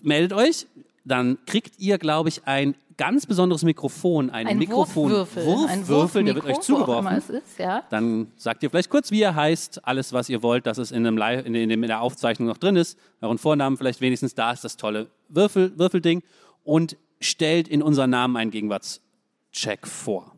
Meldet 0.00 0.32
euch. 0.32 0.66
Dann 1.04 1.38
kriegt 1.46 1.78
ihr, 1.78 1.98
glaube 1.98 2.30
ich, 2.30 2.46
ein 2.46 2.74
ganz 2.96 3.26
besonderes 3.26 3.62
Mikrofon. 3.62 4.30
Ein, 4.30 4.46
Ein 4.46 4.58
Mikrofon. 4.58 5.10
Wurfwürfel. 5.10 5.66
ein 5.68 5.86
Wurfwürfel, 5.86 6.24
der 6.24 6.34
wird 6.34 6.46
euch 6.46 6.60
zugeworfen. 6.60 7.16
Ist, 7.16 7.58
ja. 7.58 7.82
Dann 7.90 8.28
sagt 8.36 8.62
ihr 8.62 8.70
vielleicht 8.70 8.90
kurz, 8.90 9.10
wie 9.10 9.20
ihr 9.20 9.34
heißt, 9.34 9.86
alles, 9.86 10.12
was 10.12 10.28
ihr 10.28 10.42
wollt, 10.42 10.66
dass 10.66 10.78
es 10.78 10.92
in, 10.92 11.06
einem 11.06 11.16
Live, 11.16 11.44
in, 11.44 11.54
in 11.54 11.82
der 11.82 12.00
Aufzeichnung 12.00 12.48
noch 12.48 12.58
drin 12.58 12.76
ist. 12.76 12.98
Euren 13.20 13.38
Vornamen 13.38 13.76
vielleicht 13.76 14.00
wenigstens, 14.00 14.34
da 14.34 14.52
ist 14.52 14.64
das 14.64 14.76
tolle 14.76 15.10
Würfel, 15.28 15.78
Würfelding. 15.78 16.22
Und 16.62 16.96
stellt 17.20 17.68
in 17.68 17.82
unseren 17.82 18.10
Namen 18.10 18.36
einen 18.36 18.50
Gegenwartscheck 18.50 19.86
vor. 19.86 20.34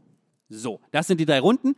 So, 0.49 0.81
das 0.91 1.07
sind 1.07 1.21
die 1.21 1.27
drei 1.27 1.41
Runden. 1.41 1.75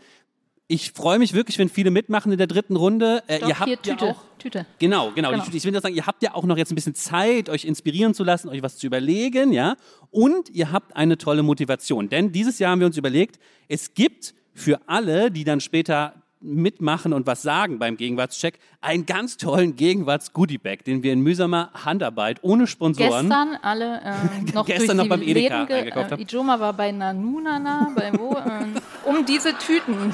Ich 0.71 0.93
freue 0.93 1.19
mich 1.19 1.33
wirklich, 1.33 1.59
wenn 1.59 1.71
viele 1.71 1.91
mitmachen 1.91 2.31
in 2.31 2.37
der 2.37 2.47
dritten 2.47 2.77
Runde. 2.77 3.23
Äh, 3.27 3.39
Doch, 3.39 3.49
ihr 3.49 3.59
habt 3.59 3.69
hier, 3.69 3.79
ja 3.87 3.95
Tüte, 3.97 4.05
auch 4.11 4.17
Tüte. 4.39 4.67
Genau, 4.79 5.11
genau. 5.15 5.31
Genau. 5.31 5.45
Ich, 5.49 5.55
ich 5.55 5.65
will 5.65 5.73
nur 5.73 5.81
sagen, 5.81 5.95
ihr 5.95 6.07
habt 6.07 6.23
ja 6.23 6.35
auch 6.35 6.45
noch 6.45 6.59
jetzt 6.59 6.71
ein 6.71 6.75
bisschen 6.75 6.95
Zeit, 6.95 7.49
euch 7.49 7.65
inspirieren 7.65 8.13
zu 8.13 8.23
lassen, 8.23 8.51
euch 8.51 8.63
was 8.63 8.77
zu 8.77 8.87
überlegen, 8.87 9.53
ja. 9.53 9.77
Und 10.11 10.51
ihr 10.51 10.71
habt 10.71 10.95
eine 10.95 11.17
tolle 11.17 11.43
Motivation. 11.43 12.11
Denn 12.11 12.33
dieses 12.33 12.59
Jahr 12.59 12.73
haben 12.73 12.81
wir 12.81 12.87
uns 12.87 12.99
überlegt, 12.99 13.39
es 13.69 13.95
gibt 13.95 14.35
für 14.53 14.79
alle, 14.87 15.31
die 15.31 15.45
dann 15.45 15.61
später 15.61 16.13
mitmachen 16.41 17.13
und 17.15 17.27
was 17.27 17.43
sagen 17.43 17.79
beim 17.79 17.97
Gegenwartscheck, 17.97 18.59
einen 18.81 19.07
ganz 19.07 19.39
tollen 19.39 19.75
Gegenwarts-Goodie-Bag, 19.75 20.85
den 20.85 21.03
wir 21.03 21.13
in 21.15 21.21
mühsamer 21.21 21.71
Handarbeit 21.85 22.39
ohne 22.43 22.67
Sponsoren. 22.67 23.29
Gestern 23.29 23.57
alle 23.63 24.01
ähm, 24.05 24.45
noch 24.55 24.67
Gestern 24.67 24.99
noch 24.99 25.09
beim 25.09 25.23
Edeka 25.23 25.63
Läden 25.63 25.67
ge- 25.67 25.77
eingekauft 25.79 26.09
äh, 26.09 26.13
haben. 26.13 26.23
Ijoma 26.23 26.61
war 26.61 26.75
bei 26.75 26.93
Nanunana, 26.93 27.91
bei 27.97 28.13
wo, 28.17 28.37
ähm, 28.37 28.75
um 29.05 29.25
diese 29.27 29.57
Tüten 29.59 30.13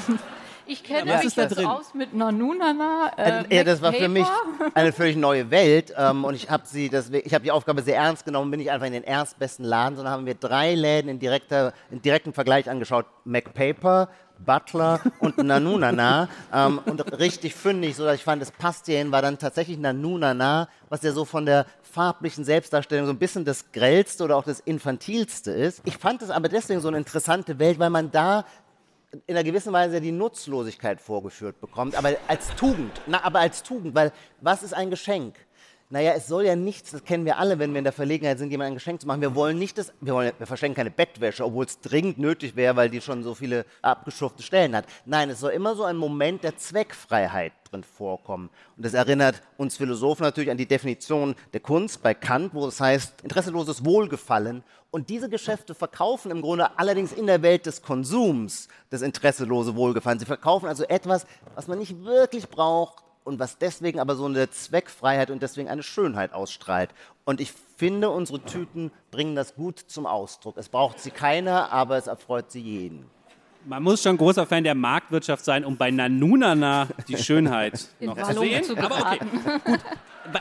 Ich 0.67 0.83
kenne 0.83 1.11
was 1.11 1.17
mich 1.17 1.27
ist 1.27 1.37
da 1.37 1.45
drin? 1.45 1.65
aus 1.65 1.93
mit 1.93 2.13
Nanunana. 2.13 3.11
Äh, 3.17 3.55
ja, 3.55 3.63
das 3.63 3.81
war 3.81 3.93
für 3.93 4.07
mich 4.07 4.27
eine 4.73 4.91
völlig 4.91 5.15
neue 5.15 5.51
Welt 5.51 5.93
ähm, 5.97 6.25
und 6.25 6.33
ich 6.35 6.49
habe 6.49 6.63
sie, 6.65 6.89
deswegen, 6.89 7.25
ich 7.27 7.33
habe 7.33 7.43
die 7.43 7.51
Aufgabe 7.51 7.81
sehr 7.81 7.97
ernst 7.97 8.25
genommen, 8.25 8.51
bin 8.51 8.59
ich 8.59 8.71
einfach 8.71 8.87
in 8.87 8.93
den 8.93 9.03
erstbesten 9.03 9.65
Laden, 9.65 9.95
sondern 9.95 10.13
haben 10.13 10.25
wir 10.25 10.35
drei 10.35 10.73
Läden 10.73 11.09
in, 11.09 11.19
direkter, 11.19 11.73
in 11.91 12.01
direktem 12.01 12.33
Vergleich 12.33 12.69
angeschaut: 12.69 13.05
MacPaper, 13.25 14.09
Butler 14.43 14.99
und 15.19 15.37
Nanunana 15.37 16.29
ähm, 16.53 16.79
und 16.85 17.19
richtig 17.19 17.55
fündig, 17.55 17.95
so 17.95 18.05
dass 18.05 18.15
ich 18.15 18.23
fand, 18.23 18.41
es 18.41 18.51
passt 18.51 18.87
hierhin, 18.87 19.11
war 19.11 19.21
dann 19.21 19.37
tatsächlich 19.37 19.77
Nanunana, 19.77 20.67
was 20.89 21.03
ja 21.03 21.11
so 21.11 21.25
von 21.25 21.45
der 21.45 21.65
farblichen 21.83 22.43
Selbstdarstellung 22.43 23.05
so 23.05 23.13
ein 23.13 23.19
bisschen 23.19 23.45
das 23.45 23.71
grellste 23.71 24.23
oder 24.23 24.35
auch 24.35 24.43
das 24.43 24.59
infantilste 24.59 25.51
ist. 25.51 25.81
Ich 25.85 25.97
fand 25.97 26.21
es 26.21 26.29
aber 26.29 26.49
deswegen 26.49 26.81
so 26.81 26.89
eine 26.89 26.97
interessante 26.97 27.57
Welt, 27.59 27.79
weil 27.79 27.89
man 27.89 28.11
da 28.11 28.45
in 29.27 29.35
einer 29.35 29.43
gewissen 29.43 29.73
Weise 29.73 30.01
die 30.01 30.11
Nutzlosigkeit 30.11 30.99
vorgeführt 30.99 31.59
bekommt, 31.61 31.95
aber 31.95 32.15
als 32.27 32.53
Tugend. 32.55 33.01
Na, 33.07 33.23
aber 33.23 33.39
als 33.39 33.63
Tugend, 33.63 33.95
weil 33.95 34.11
was 34.41 34.63
ist 34.63 34.73
ein 34.73 34.89
Geschenk? 34.89 35.35
Naja, 35.91 36.13
es 36.13 36.25
soll 36.25 36.45
ja 36.45 36.55
nichts, 36.55 36.91
das 36.91 37.03
kennen 37.03 37.25
wir 37.25 37.37
alle, 37.37 37.59
wenn 37.59 37.71
wir 37.71 37.77
in 37.77 37.83
der 37.83 37.93
Verlegenheit 37.93 38.39
sind, 38.39 38.49
jemandem 38.49 38.73
ein 38.73 38.77
Geschenk 38.77 39.01
zu 39.01 39.05
machen. 39.05 39.21
Wir 39.21 39.35
wollen 39.35 39.59
nicht 39.59 39.77
das, 39.77 39.93
wir, 40.01 40.15
wollen, 40.15 40.31
wir 40.35 40.47
verschenken 40.47 40.75
keine 40.75 40.89
Bettwäsche, 40.89 41.45
obwohl 41.45 41.65
es 41.65 41.79
dringend 41.79 42.17
nötig 42.17 42.55
wäre, 42.55 42.75
weil 42.75 42.89
die 42.89 43.01
schon 43.01 43.23
so 43.23 43.35
viele 43.35 43.65
abgeschurfte 43.83 44.41
Stellen 44.41 44.75
hat. 44.75 44.87
Nein, 45.05 45.29
es 45.29 45.39
soll 45.39 45.51
immer 45.51 45.75
so 45.75 45.83
ein 45.83 45.95
Moment 45.95 46.43
der 46.43 46.57
Zweckfreiheit 46.57 47.53
drin 47.69 47.83
vorkommen. 47.83 48.49
Und 48.75 48.83
das 48.83 48.95
erinnert 48.95 49.43
uns 49.57 49.77
Philosophen 49.77 50.23
natürlich 50.23 50.49
an 50.49 50.57
die 50.57 50.65
Definition 50.65 51.35
der 51.53 51.59
Kunst 51.59 52.01
bei 52.01 52.15
Kant, 52.15 52.55
wo 52.55 52.65
es 52.65 52.81
heißt, 52.81 53.21
interesseloses 53.21 53.85
Wohlgefallen. 53.85 54.63
Und 54.89 55.09
diese 55.09 55.29
Geschäfte 55.29 55.75
verkaufen 55.75 56.31
im 56.31 56.41
Grunde 56.41 56.79
allerdings 56.79 57.13
in 57.13 57.27
der 57.27 57.43
Welt 57.43 57.67
des 57.67 57.83
Konsums 57.83 58.69
das 58.89 59.03
interesselose 59.03 59.75
Wohlgefallen. 59.75 60.17
Sie 60.17 60.25
verkaufen 60.25 60.67
also 60.67 60.83
etwas, 60.85 61.27
was 61.53 61.67
man 61.67 61.77
nicht 61.77 62.03
wirklich 62.03 62.49
braucht 62.49 63.04
und 63.25 63.39
was 63.39 63.57
deswegen 63.57 63.99
aber 63.99 64.15
so 64.15 64.25
eine 64.25 64.49
Zweckfreiheit 64.49 65.29
und 65.29 65.43
deswegen 65.43 65.67
eine 65.67 65.83
Schönheit 65.83 66.31
ausstrahlt. 66.31 66.91
Und 67.25 67.41
ich 67.41 67.51
finde, 67.75 68.09
unsere 68.09 68.39
Tüten 68.39 68.91
bringen 69.11 69.35
das 69.35 69.55
gut 69.55 69.79
zum 69.79 70.05
Ausdruck. 70.05 70.55
Es 70.57 70.69
braucht 70.69 70.99
sie 70.99 71.11
keiner, 71.11 71.73
aber 71.73 71.97
es 71.97 72.07
erfreut 72.07 72.51
sie 72.51 72.61
jeden. 72.61 73.05
Man 73.65 73.81
muss 73.81 74.03
schon 74.03 74.15
großer 74.15 74.45
Fan 74.45 74.63
der 74.63 74.75
Marktwirtschaft 74.75 75.43
sein, 75.43 75.65
um 75.65 75.75
bei 75.75 75.89
Nanunana 75.89 76.87
die 77.07 77.17
Schönheit 77.17 77.89
noch 77.99 78.15
zu 78.15 78.39
sehen. 78.39 78.77
Aber 78.77 78.95
okay, 78.95 79.19
gut. 79.65 79.79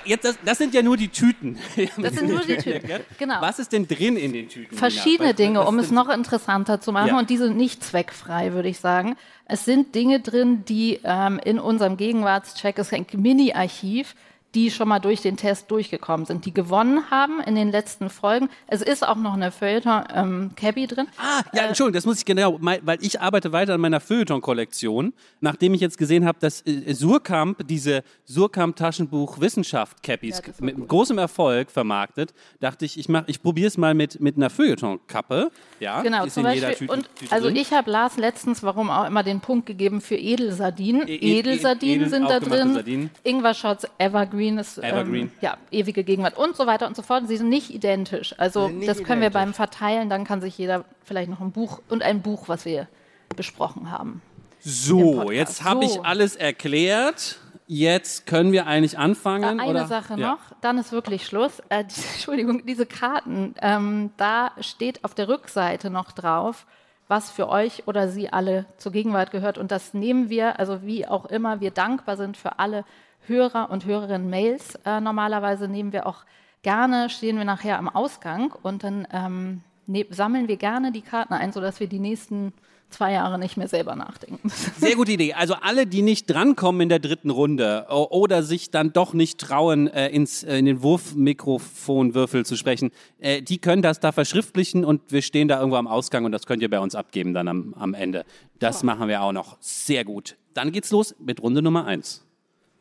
Jetzt, 0.04 0.24
das, 0.24 0.38
das 0.44 0.58
sind 0.58 0.74
ja 0.74 0.82
nur 0.82 0.96
die 0.96 1.08
Tüten. 1.08 1.58
Das 1.96 2.14
sind 2.14 2.28
nur 2.28 2.40
die 2.40 2.56
Tüten. 2.56 3.00
Genau. 3.18 3.40
Was 3.40 3.58
ist 3.58 3.72
denn 3.72 3.86
drin 3.86 4.16
in 4.16 4.32
den 4.32 4.48
Tüten? 4.48 4.76
verschiedene 4.76 5.28
Nina? 5.28 5.32
Dinge, 5.32 5.58
Was 5.60 5.68
um 5.68 5.78
es 5.78 5.90
noch 5.90 6.08
interessanter 6.08 6.80
zu 6.80 6.92
machen. 6.92 7.08
Ja. 7.08 7.18
Und 7.18 7.30
die 7.30 7.36
sind 7.36 7.56
nicht 7.56 7.82
zweckfrei, 7.84 8.52
würde 8.52 8.68
ich 8.68 8.80
sagen. 8.80 9.16
Es 9.46 9.64
sind 9.64 9.94
Dinge 9.94 10.20
drin, 10.20 10.64
die 10.64 11.00
ähm, 11.04 11.40
in 11.44 11.58
unserem 11.58 11.96
Gegenwartscheck, 11.96 12.78
es 12.78 12.88
ist 12.88 12.94
ein 12.94 13.06
Mini-Archiv, 13.12 14.14
die 14.54 14.70
schon 14.70 14.88
mal 14.88 14.98
durch 15.00 15.20
den 15.22 15.36
Test 15.36 15.70
durchgekommen 15.70 16.26
sind, 16.26 16.44
die 16.46 16.54
gewonnen 16.54 17.10
haben 17.10 17.40
in 17.40 17.54
den 17.54 17.70
letzten 17.70 18.08
Folgen. 18.10 18.48
Es 18.66 18.82
ist 18.82 19.06
auch 19.06 19.16
noch 19.16 19.34
eine 19.34 19.50
Feuilleton 19.50 20.04
ähm, 20.14 20.50
drin. 20.56 21.06
Ah, 21.18 21.42
ja, 21.52 21.62
Entschuldigung, 21.64 21.94
das 21.94 22.06
muss 22.06 22.18
ich 22.18 22.24
genau, 22.24 22.58
weil 22.60 22.98
ich 23.00 23.20
arbeite 23.20 23.52
weiter 23.52 23.74
an 23.74 23.80
meiner 23.80 24.00
Feuilleton-Kollektion, 24.00 25.12
nachdem 25.40 25.74
ich 25.74 25.80
jetzt 25.80 25.98
gesehen 25.98 26.24
habe, 26.24 26.38
dass 26.40 26.62
äh, 26.62 26.92
Surkamp 26.94 27.66
diese 27.66 28.02
Surkamp-Taschenbuch 28.26 29.40
Wissenschaft-Cappies 29.40 30.42
Ja, 30.46 30.52
mit 30.60 30.88
großem 30.88 31.18
Erfolg 31.18 31.70
vermarktet, 31.70 32.32
dachte 32.60 32.84
ich, 32.84 32.98
ich, 32.98 33.08
mach- 33.08 33.24
ich 33.26 33.42
probiere 33.42 33.68
es 33.68 33.76
mal 33.76 33.94
mit, 33.94 34.20
mit 34.20 34.36
einer 34.36 34.50
Feuilleton-Kappe. 34.50 35.50
Ja, 35.80 36.02
Genau, 36.02 36.24
ist 36.24 36.34
zum 36.34 36.46
in 36.46 36.52
jeder 36.52 36.68
Beispiel. 36.68 36.88
Tüte, 36.88 36.98
und 36.98 37.16
Tüte 37.16 37.32
also 37.32 37.48
ich 37.48 37.72
habe 37.72 37.90
Lars 37.90 38.16
letztens, 38.16 38.62
warum 38.62 38.90
auch 38.90 39.06
immer, 39.06 39.22
den 39.22 39.40
Punkt 39.40 39.66
gegeben 39.66 40.00
für 40.00 40.16
Edelsardinen. 40.16 41.08
E- 41.08 41.14
e- 41.14 41.38
Edelsardinen 41.40 42.00
edel 42.02 42.10
sind 42.10 42.28
da 42.30 42.40
drin. 42.40 42.74
Sardinen. 42.74 43.10
Ingwer-Shots, 43.24 43.86
Evergreen 43.98 44.43
ist 44.58 44.78
Evergreen. 44.78 45.26
Ähm, 45.26 45.30
ja 45.40 45.56
ewige 45.70 46.04
Gegenwart 46.04 46.36
und 46.36 46.56
so 46.56 46.66
weiter 46.66 46.86
und 46.86 46.94
so 46.96 47.02
fort. 47.02 47.26
Sie 47.28 47.36
sind 47.36 47.48
nicht 47.48 47.70
identisch. 47.70 48.34
Also 48.38 48.66
sind 48.68 48.78
nicht 48.78 48.88
das 48.88 48.98
können 48.98 49.20
wir 49.20 49.28
identisch. 49.28 49.42
beim 49.42 49.54
Verteilen, 49.54 50.08
dann 50.10 50.24
kann 50.24 50.40
sich 50.40 50.56
jeder 50.58 50.84
vielleicht 51.02 51.30
noch 51.30 51.40
ein 51.40 51.50
Buch 51.52 51.80
und 51.88 52.02
ein 52.02 52.22
Buch, 52.22 52.48
was 52.48 52.64
wir 52.64 52.88
besprochen 53.36 53.90
haben. 53.90 54.22
So, 54.60 55.30
jetzt 55.30 55.64
habe 55.64 55.84
ich 55.84 55.92
So. 55.92 56.02
alles 56.02 56.36
erklärt. 56.36 57.38
Jetzt 57.66 58.26
können 58.26 58.52
wir 58.52 58.66
eigentlich 58.66 58.98
anfangen. 58.98 59.58
Äh, 59.58 59.62
Eine 59.62 59.70
oder? 59.70 59.86
Sache 59.86 60.14
Ja. 60.18 60.32
noch, 60.32 60.38
dann 60.60 60.76
ist 60.78 60.92
wirklich 60.92 61.26
Schluss. 61.26 61.60
Äh, 61.70 61.84
die, 61.96 62.00
Entschuldigung, 62.14 62.66
diese 62.66 62.84
Karten, 62.86 63.54
ähm, 63.62 64.10
da 64.18 64.52
steht 64.60 65.02
auf 65.04 65.14
der 65.14 65.28
Rückseite 65.28 65.88
noch 65.90 66.12
drauf, 66.12 66.66
was 67.08 67.30
für 67.30 67.48
euch 67.48 67.82
oder 67.86 68.08
Sie 68.08 68.30
alle 68.32 68.66
zur 68.76 68.92
Gegenwart 68.92 69.30
gehört. 69.30 69.56
Und 69.58 69.70
das 69.70 69.92
nehmen 69.94 70.28
wir, 70.30 70.58
also 70.58 70.82
wie 70.82 71.06
auch 71.06 71.26
immer 71.26 71.60
wir 71.60 71.70
dankbar 71.70 72.16
sind 72.16 72.36
für 72.36 72.58
alle 72.58 72.84
Hörer 73.26 73.70
und 73.70 73.84
Hörerinnen 73.84 74.30
Mails. 74.30 74.78
Äh, 74.84 75.00
normalerweise 75.00 75.68
nehmen 75.68 75.92
wir 75.92 76.06
auch 76.06 76.24
gerne, 76.62 77.10
stehen 77.10 77.36
wir 77.36 77.44
nachher 77.44 77.78
am 77.78 77.88
Ausgang 77.88 78.52
und 78.62 78.84
dann 78.84 79.06
ähm, 79.12 79.60
ne 79.86 80.06
sammeln 80.10 80.48
wir 80.48 80.56
gerne 80.56 80.92
die 80.92 81.02
Karten 81.02 81.34
ein, 81.34 81.52
sodass 81.52 81.80
wir 81.80 81.86
die 81.86 81.98
nächsten 81.98 82.52
zwei 82.90 83.12
Jahre 83.12 83.38
nicht 83.38 83.56
mehr 83.56 83.68
selber 83.68 83.96
nachdenken 83.96 84.40
müssen. 84.42 84.72
Sehr 84.78 84.94
gute 84.94 85.12
Idee. 85.12 85.34
Also 85.34 85.54
alle, 85.54 85.86
die 85.86 86.02
nicht 86.02 86.26
drankommen 86.26 86.82
in 86.82 86.88
der 86.88 87.00
dritten 87.00 87.30
Runde 87.30 87.86
oder 87.88 88.42
sich 88.42 88.70
dann 88.70 88.92
doch 88.92 89.14
nicht 89.14 89.40
trauen, 89.40 89.88
äh, 89.88 90.08
ins, 90.08 90.44
äh, 90.44 90.58
in 90.58 90.64
den 90.64 90.82
Wurfmikrofonwürfel 90.82 92.46
zu 92.46 92.56
sprechen, 92.56 92.90
äh, 93.18 93.42
die 93.42 93.58
können 93.58 93.82
das 93.82 94.00
da 94.00 94.12
verschriftlichen 94.12 94.84
und 94.84 95.00
wir 95.08 95.22
stehen 95.22 95.48
da 95.48 95.58
irgendwo 95.58 95.76
am 95.76 95.88
Ausgang 95.88 96.24
und 96.24 96.32
das 96.32 96.46
könnt 96.46 96.62
ihr 96.62 96.70
bei 96.70 96.80
uns 96.80 96.94
abgeben 96.94 97.34
dann 97.34 97.48
am, 97.48 97.74
am 97.74 97.94
Ende. 97.94 98.24
Das 98.60 98.82
machen 98.82 99.08
wir 99.08 99.22
auch 99.22 99.32
noch. 99.32 99.56
Sehr 99.60 100.04
gut. 100.04 100.36
Dann 100.54 100.70
geht's 100.70 100.90
los 100.90 101.16
mit 101.18 101.42
Runde 101.42 101.62
Nummer 101.62 101.84
eins. 101.86 102.23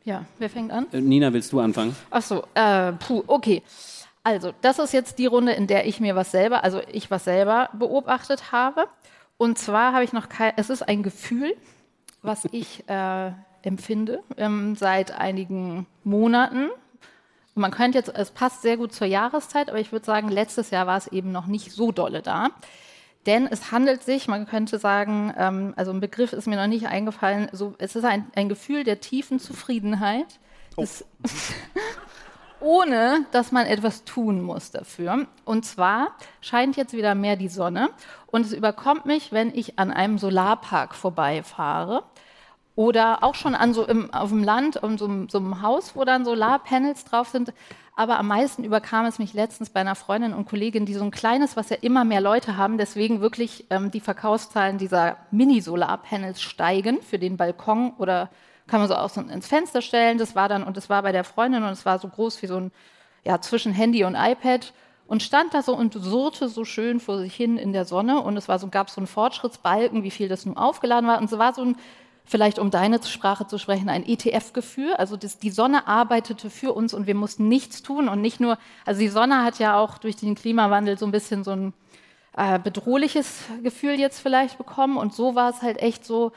Ja, 0.04 0.26
wer 0.38 0.50
fängt 0.50 0.70
an? 0.70 0.86
Äh, 0.92 1.00
Nina, 1.00 1.32
willst 1.32 1.52
du 1.52 1.60
anfangen? 1.60 1.96
Ach 2.10 2.22
so, 2.22 2.44
äh, 2.54 2.92
puh, 2.92 3.24
okay. 3.26 3.62
Also, 4.22 4.52
das 4.60 4.78
ist 4.78 4.92
jetzt 4.92 5.18
die 5.18 5.26
Runde, 5.26 5.52
in 5.52 5.66
der 5.66 5.86
ich 5.86 6.00
mir 6.00 6.14
was 6.14 6.30
selber, 6.30 6.62
also 6.62 6.80
ich 6.92 7.10
was 7.10 7.24
selber 7.24 7.70
beobachtet 7.72 8.52
habe. 8.52 8.86
Und 9.38 9.58
zwar 9.58 9.92
habe 9.92 10.04
ich 10.04 10.12
noch 10.12 10.28
kein, 10.28 10.52
es 10.56 10.70
ist 10.70 10.82
ein 10.82 11.02
Gefühl, 11.02 11.54
was 12.22 12.44
ich 12.52 12.88
äh, 12.88 13.32
empfinde 13.62 14.22
ähm, 14.36 14.76
seit 14.76 15.12
einigen 15.12 15.86
Monaten. 16.04 16.68
Und 17.54 17.60
man 17.60 17.70
könnte 17.70 17.98
jetzt, 17.98 18.12
es 18.14 18.30
passt 18.30 18.62
sehr 18.62 18.76
gut 18.76 18.92
zur 18.92 19.06
Jahreszeit, 19.06 19.70
aber 19.70 19.78
ich 19.78 19.92
würde 19.92 20.04
sagen, 20.04 20.28
letztes 20.28 20.70
Jahr 20.70 20.86
war 20.86 20.98
es 20.98 21.06
eben 21.06 21.32
noch 21.32 21.46
nicht 21.46 21.72
so 21.72 21.92
dolle 21.92 22.20
da. 22.20 22.50
Denn 23.26 23.46
es 23.46 23.72
handelt 23.72 24.02
sich, 24.02 24.28
man 24.28 24.46
könnte 24.46 24.78
sagen, 24.78 25.32
ähm, 25.36 25.72
also 25.76 25.92
ein 25.92 26.00
Begriff 26.00 26.32
ist 26.32 26.46
mir 26.46 26.56
noch 26.56 26.66
nicht 26.66 26.86
eingefallen, 26.86 27.48
so, 27.52 27.74
es 27.78 27.96
ist 27.96 28.04
ein, 28.04 28.26
ein 28.34 28.48
Gefühl 28.48 28.84
der 28.84 29.00
tiefen 29.00 29.38
Zufriedenheit, 29.38 30.38
des, 30.78 31.04
ohne 32.60 33.26
dass 33.30 33.52
man 33.52 33.66
etwas 33.66 34.04
tun 34.04 34.40
muss 34.40 34.70
dafür. 34.70 35.26
Und 35.44 35.64
zwar 35.64 36.16
scheint 36.40 36.76
jetzt 36.76 36.92
wieder 36.92 37.14
mehr 37.14 37.36
die 37.36 37.48
Sonne 37.48 37.90
und 38.26 38.44
es 38.44 38.52
überkommt 38.52 39.06
mich, 39.06 39.32
wenn 39.32 39.54
ich 39.54 39.78
an 39.78 39.90
einem 39.90 40.18
Solarpark 40.18 40.94
vorbeifahre 40.94 42.04
oder 42.76 43.22
auch 43.22 43.34
schon 43.34 43.54
an 43.54 43.72
so 43.72 43.86
im, 43.86 44.12
auf 44.12 44.30
dem 44.30 44.42
Land, 44.42 44.82
um 44.82 44.98
so, 44.98 45.08
so 45.28 45.38
einem 45.38 45.62
Haus, 45.62 45.94
wo 45.94 46.04
dann 46.04 46.24
Solarpanels 46.24 47.04
drauf 47.04 47.28
sind. 47.28 47.52
Aber 47.96 48.18
am 48.18 48.26
meisten 48.26 48.64
überkam 48.64 49.06
es 49.06 49.20
mich 49.20 49.34
letztens 49.34 49.70
bei 49.70 49.80
einer 49.80 49.94
Freundin 49.94 50.34
und 50.34 50.48
Kollegin, 50.48 50.84
die 50.84 50.94
so 50.94 51.04
ein 51.04 51.12
kleines, 51.12 51.56
was 51.56 51.70
ja 51.70 51.76
immer 51.80 52.04
mehr 52.04 52.20
Leute 52.20 52.56
haben, 52.56 52.76
deswegen 52.76 53.20
wirklich 53.20 53.66
ähm, 53.70 53.92
die 53.92 54.00
Verkaufszahlen 54.00 54.78
dieser 54.78 55.18
Mini-Solarpanels 55.30 56.42
steigen 56.42 57.00
für 57.02 57.20
den 57.20 57.36
Balkon 57.36 57.92
oder 57.98 58.30
kann 58.66 58.80
man 58.80 58.88
so 58.88 58.96
auch 58.96 59.10
so 59.10 59.20
ins 59.20 59.46
Fenster 59.46 59.80
stellen. 59.80 60.18
Das 60.18 60.34
war 60.34 60.48
dann, 60.48 60.64
und 60.64 60.76
das 60.76 60.90
war 60.90 61.02
bei 61.02 61.12
der 61.12 61.22
Freundin 61.22 61.62
und 61.62 61.70
es 61.70 61.86
war 61.86 62.00
so 62.00 62.08
groß 62.08 62.42
wie 62.42 62.46
so 62.46 62.56
ein, 62.56 62.72
ja, 63.22 63.40
zwischen 63.40 63.72
Handy 63.72 64.04
und 64.04 64.16
iPad 64.16 64.72
und 65.06 65.22
stand 65.22 65.54
da 65.54 65.62
so 65.62 65.76
und 65.76 65.94
surrte 65.94 66.48
so 66.48 66.64
schön 66.64 66.98
vor 66.98 67.18
sich 67.18 67.34
hin 67.34 67.58
in 67.58 67.72
der 67.72 67.84
Sonne 67.84 68.20
und 68.20 68.36
es 68.36 68.48
war 68.48 68.58
so, 68.58 68.68
gab 68.68 68.90
so 68.90 69.00
einen 69.00 69.06
Fortschrittsbalken, 69.06 70.02
wie 70.02 70.10
viel 70.10 70.28
das 70.28 70.46
nun 70.46 70.56
aufgeladen 70.56 71.08
war 71.08 71.20
und 71.20 71.28
so 71.30 71.38
war 71.38 71.54
so 71.54 71.62
ein, 71.62 71.76
vielleicht 72.24 72.58
um 72.58 72.70
deine 72.70 73.02
Sprache 73.02 73.46
zu 73.46 73.58
sprechen, 73.58 73.88
ein 73.88 74.04
ETF-Gefühl. 74.06 74.94
Also 74.94 75.16
das, 75.16 75.38
die 75.38 75.50
Sonne 75.50 75.86
arbeitete 75.86 76.50
für 76.50 76.72
uns 76.72 76.94
und 76.94 77.06
wir 77.06 77.14
mussten 77.14 77.48
nichts 77.48 77.82
tun 77.82 78.08
und 78.08 78.20
nicht 78.20 78.40
nur, 78.40 78.58
also 78.84 79.00
die 79.00 79.08
Sonne 79.08 79.44
hat 79.44 79.58
ja 79.58 79.78
auch 79.78 79.98
durch 79.98 80.16
den 80.16 80.34
Klimawandel 80.34 80.98
so 80.98 81.06
ein 81.06 81.12
bisschen 81.12 81.44
so 81.44 81.52
ein 81.52 81.74
äh, 82.36 82.58
bedrohliches 82.58 83.44
Gefühl 83.62 84.00
jetzt 84.00 84.20
vielleicht 84.20 84.58
bekommen 84.58 84.96
und 84.96 85.14
so 85.14 85.34
war 85.34 85.50
es 85.50 85.62
halt 85.62 85.80
echt 85.80 86.04
so, 86.04 86.32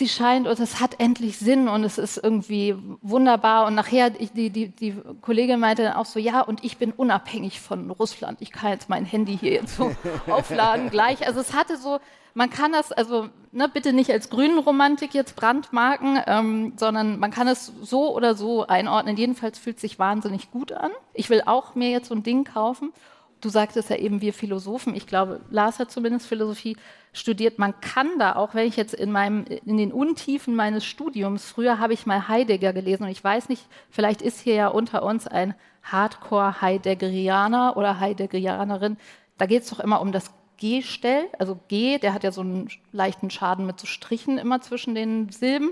sie 0.00 0.08
scheint 0.08 0.48
und 0.48 0.58
es 0.58 0.80
hat 0.80 0.98
endlich 0.98 1.38
Sinn 1.38 1.68
und 1.68 1.84
es 1.84 1.96
ist 1.96 2.16
irgendwie 2.16 2.74
wunderbar. 3.02 3.66
Und 3.66 3.76
nachher, 3.76 4.10
die, 4.10 4.50
die, 4.50 4.68
die 4.68 4.96
Kollegin 5.20 5.60
meinte 5.60 5.84
dann 5.84 5.92
auch 5.92 6.06
so, 6.06 6.18
ja, 6.18 6.40
und 6.40 6.64
ich 6.64 6.78
bin 6.78 6.90
unabhängig 6.90 7.60
von 7.60 7.90
Russland. 7.92 8.42
Ich 8.42 8.50
kann 8.50 8.72
jetzt 8.72 8.88
mein 8.88 9.04
Handy 9.04 9.38
hier 9.38 9.52
jetzt 9.52 9.76
so 9.76 9.92
aufladen 10.28 10.90
gleich. 10.90 11.24
Also 11.24 11.38
es 11.38 11.54
hatte 11.54 11.76
so, 11.76 12.00
man 12.34 12.50
kann 12.50 12.72
das, 12.72 12.90
also 12.90 13.28
ne, 13.52 13.68
bitte 13.68 13.92
nicht 13.92 14.10
als 14.10 14.30
Grünenromantik 14.30 15.14
jetzt 15.14 15.36
brandmarken, 15.36 16.20
ähm, 16.26 16.72
sondern 16.76 17.20
man 17.20 17.30
kann 17.30 17.46
es 17.46 17.72
so 17.82 18.14
oder 18.14 18.34
so 18.34 18.66
einordnen. 18.66 19.16
Jedenfalls 19.16 19.58
fühlt 19.58 19.76
es 19.76 19.82
sich 19.82 19.98
wahnsinnig 20.00 20.50
gut 20.50 20.72
an. 20.72 20.90
Ich 21.14 21.30
will 21.30 21.42
auch 21.46 21.76
mir 21.76 21.90
jetzt 21.90 22.08
so 22.08 22.14
ein 22.14 22.24
Ding 22.24 22.44
kaufen. 22.44 22.92
Du 23.40 23.48
sagtest 23.48 23.90
ja 23.90 23.96
eben, 23.96 24.20
wir 24.20 24.32
Philosophen, 24.32 24.94
ich 24.94 25.06
glaube, 25.06 25.40
Lars 25.50 25.78
hat 25.78 25.90
zumindest 25.90 26.26
Philosophie 26.26 26.76
studiert, 27.12 27.58
man 27.58 27.80
kann 27.80 28.18
da 28.18 28.36
auch, 28.36 28.54
wenn 28.54 28.68
ich 28.68 28.76
jetzt 28.76 28.94
in, 28.94 29.10
meinem, 29.10 29.44
in 29.64 29.76
den 29.76 29.92
Untiefen 29.92 30.54
meines 30.54 30.84
Studiums, 30.84 31.44
früher 31.46 31.78
habe 31.78 31.92
ich 31.92 32.06
mal 32.06 32.28
Heidegger 32.28 32.72
gelesen 32.72 33.04
und 33.04 33.10
ich 33.10 33.22
weiß 33.22 33.48
nicht, 33.48 33.66
vielleicht 33.90 34.22
ist 34.22 34.40
hier 34.40 34.54
ja 34.54 34.68
unter 34.68 35.02
uns 35.02 35.26
ein 35.26 35.54
Hardcore-Heideggerianer 35.82 37.76
oder 37.76 37.98
Heideggerianerin, 37.98 38.96
da 39.38 39.46
geht 39.46 39.62
es 39.62 39.70
doch 39.70 39.80
immer 39.80 40.00
um 40.00 40.12
das 40.12 40.30
G-Stell, 40.58 41.28
also 41.38 41.58
G, 41.68 41.98
der 41.98 42.12
hat 42.12 42.22
ja 42.22 42.32
so 42.32 42.42
einen 42.42 42.68
leichten 42.92 43.30
Schaden 43.30 43.66
mit 43.66 43.80
so 43.80 43.86
Strichen 43.86 44.36
immer 44.36 44.60
zwischen 44.60 44.94
den 44.94 45.30
Silben. 45.30 45.70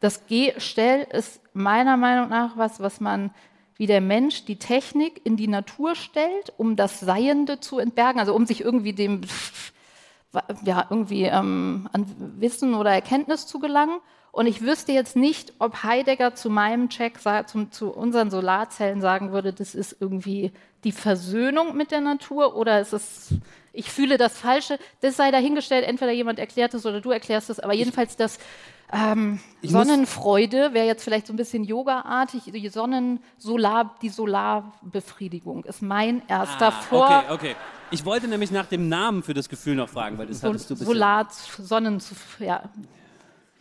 Das 0.00 0.26
G-Stell 0.26 1.06
ist 1.12 1.40
meiner 1.54 1.96
Meinung 1.96 2.28
nach 2.28 2.56
was, 2.56 2.80
was 2.80 3.00
man 3.00 3.30
wie 3.76 3.86
der 3.86 4.00
Mensch 4.00 4.44
die 4.44 4.58
Technik 4.58 5.20
in 5.24 5.36
die 5.36 5.48
Natur 5.48 5.94
stellt, 5.94 6.52
um 6.56 6.76
das 6.76 7.00
Seiende 7.00 7.60
zu 7.60 7.78
entbergen, 7.78 8.20
also 8.20 8.34
um 8.34 8.46
sich 8.46 8.62
irgendwie 8.62 8.92
dem 8.92 9.22
ja, 10.64 10.86
irgendwie 10.90 11.24
ähm, 11.24 11.88
an 11.92 12.06
Wissen 12.38 12.74
oder 12.74 12.90
Erkenntnis 12.90 13.46
zu 13.46 13.58
gelangen. 13.58 13.98
Und 14.32 14.46
ich 14.46 14.60
wüsste 14.60 14.92
jetzt 14.92 15.16
nicht, 15.16 15.54
ob 15.60 15.82
Heidegger 15.82 16.34
zu 16.34 16.50
meinem 16.50 16.90
Check, 16.90 17.18
zum, 17.46 17.72
zu 17.72 17.90
unseren 17.90 18.30
Solarzellen 18.30 19.00
sagen 19.00 19.32
würde, 19.32 19.54
das 19.54 19.74
ist 19.74 19.96
irgendwie 19.98 20.52
die 20.84 20.92
Versöhnung 20.92 21.74
mit 21.74 21.90
der 21.90 22.02
Natur 22.02 22.54
oder 22.54 22.80
ist 22.80 22.92
es, 22.92 23.34
ich 23.76 23.90
fühle 23.90 24.16
das 24.18 24.38
Falsche. 24.38 24.78
Das 25.00 25.16
sei 25.16 25.30
dahingestellt, 25.30 25.84
entweder 25.86 26.12
jemand 26.12 26.38
erklärt 26.38 26.74
es 26.74 26.84
oder 26.86 27.00
du 27.00 27.10
erklärst 27.10 27.50
es, 27.50 27.60
aber 27.60 27.74
jedenfalls 27.74 28.16
das 28.16 28.38
ähm, 28.92 29.40
Sonnenfreude 29.62 30.72
wäre 30.72 30.86
jetzt 30.86 31.02
vielleicht 31.02 31.26
so 31.26 31.32
ein 31.32 31.36
bisschen 31.36 31.64
Yoga-artig. 31.64 32.44
Die 32.52 32.68
Sonnen, 32.68 33.20
Solar, 33.36 33.96
die 34.00 34.08
Solarbefriedigung 34.08 35.64
ist 35.64 35.82
mein 35.82 36.22
erster 36.28 36.68
Ah, 36.68 36.70
Vor. 36.70 37.24
okay, 37.28 37.32
okay. 37.32 37.56
Ich 37.90 38.04
wollte 38.04 38.28
nämlich 38.28 38.50
nach 38.50 38.66
dem 38.66 38.88
Namen 38.88 39.22
für 39.22 39.34
das 39.34 39.48
Gefühl 39.48 39.76
noch 39.76 39.88
fragen, 39.88 40.18
weil 40.18 40.26
das 40.26 40.40
Sol 40.40 40.50
hattest 40.50 40.70
du 40.70 40.74
bisher. 40.74 40.86
Solar, 40.86 41.28
Sonnen, 41.30 42.00
ja. 42.40 42.62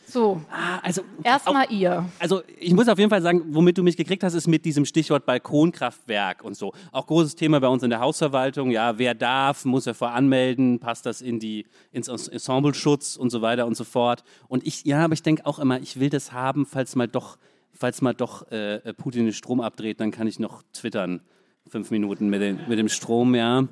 So, 0.07 0.41
Ah, 0.51 0.79
also 0.83 1.01
erstmal 1.23 1.71
ihr. 1.71 2.05
also 2.19 2.41
ich 2.59 2.73
muss 2.73 2.87
auf 2.87 2.97
jeden 2.97 3.09
Fall 3.09 3.21
sagen, 3.21 3.43
womit 3.49 3.77
du 3.77 3.83
mich 3.83 3.97
gekriegt 3.97 4.23
hast, 4.23 4.33
ist 4.33 4.47
mit 4.47 4.63
diesem 4.65 4.85
Stichwort 4.85 5.25
Balkonkraftwerk 5.25 6.43
und 6.43 6.55
so. 6.55 6.73
Auch 6.91 7.07
großes 7.07 7.35
Thema 7.35 7.59
bei 7.59 7.67
uns 7.67 7.83
in 7.83 7.89
der 7.89 7.99
Hausverwaltung. 7.99 8.71
Ja, 8.71 8.97
wer 8.97 9.13
darf, 9.15 9.65
muss 9.65 9.87
er 9.87 9.93
voranmelden, 9.95 10.79
passt 10.79 11.05
das 11.05 11.21
in 11.21 11.39
die 11.39 11.65
ins 11.91 12.07
Ensembleschutz 12.07 13.15
und 13.15 13.29
so 13.29 13.41
weiter 13.41 13.65
und 13.65 13.75
so 13.75 13.83
fort. 13.83 14.23
Und 14.47 14.65
ich, 14.65 14.85
ja, 14.85 15.03
aber 15.03 15.13
ich 15.13 15.23
denke 15.23 15.45
auch 15.45 15.59
immer, 15.59 15.79
ich 15.79 15.99
will 15.99 16.09
das 16.09 16.31
haben, 16.31 16.65
falls 16.65 16.95
mal 16.95 17.07
doch, 17.07 17.37
falls 17.73 18.01
mal 18.01 18.13
doch 18.13 18.49
äh, 18.51 18.93
Putin 18.93 19.25
den 19.25 19.33
Strom 19.33 19.59
abdreht, 19.61 19.99
dann 19.99 20.11
kann 20.11 20.27
ich 20.27 20.39
noch 20.39 20.63
twittern. 20.73 21.21
Fünf 21.67 21.89
Minuten 21.89 22.29
mit, 22.29 22.41
den, 22.41 22.59
mit 22.67 22.77
dem 22.77 22.89
Strom, 22.89 23.33
ja. 23.33 23.67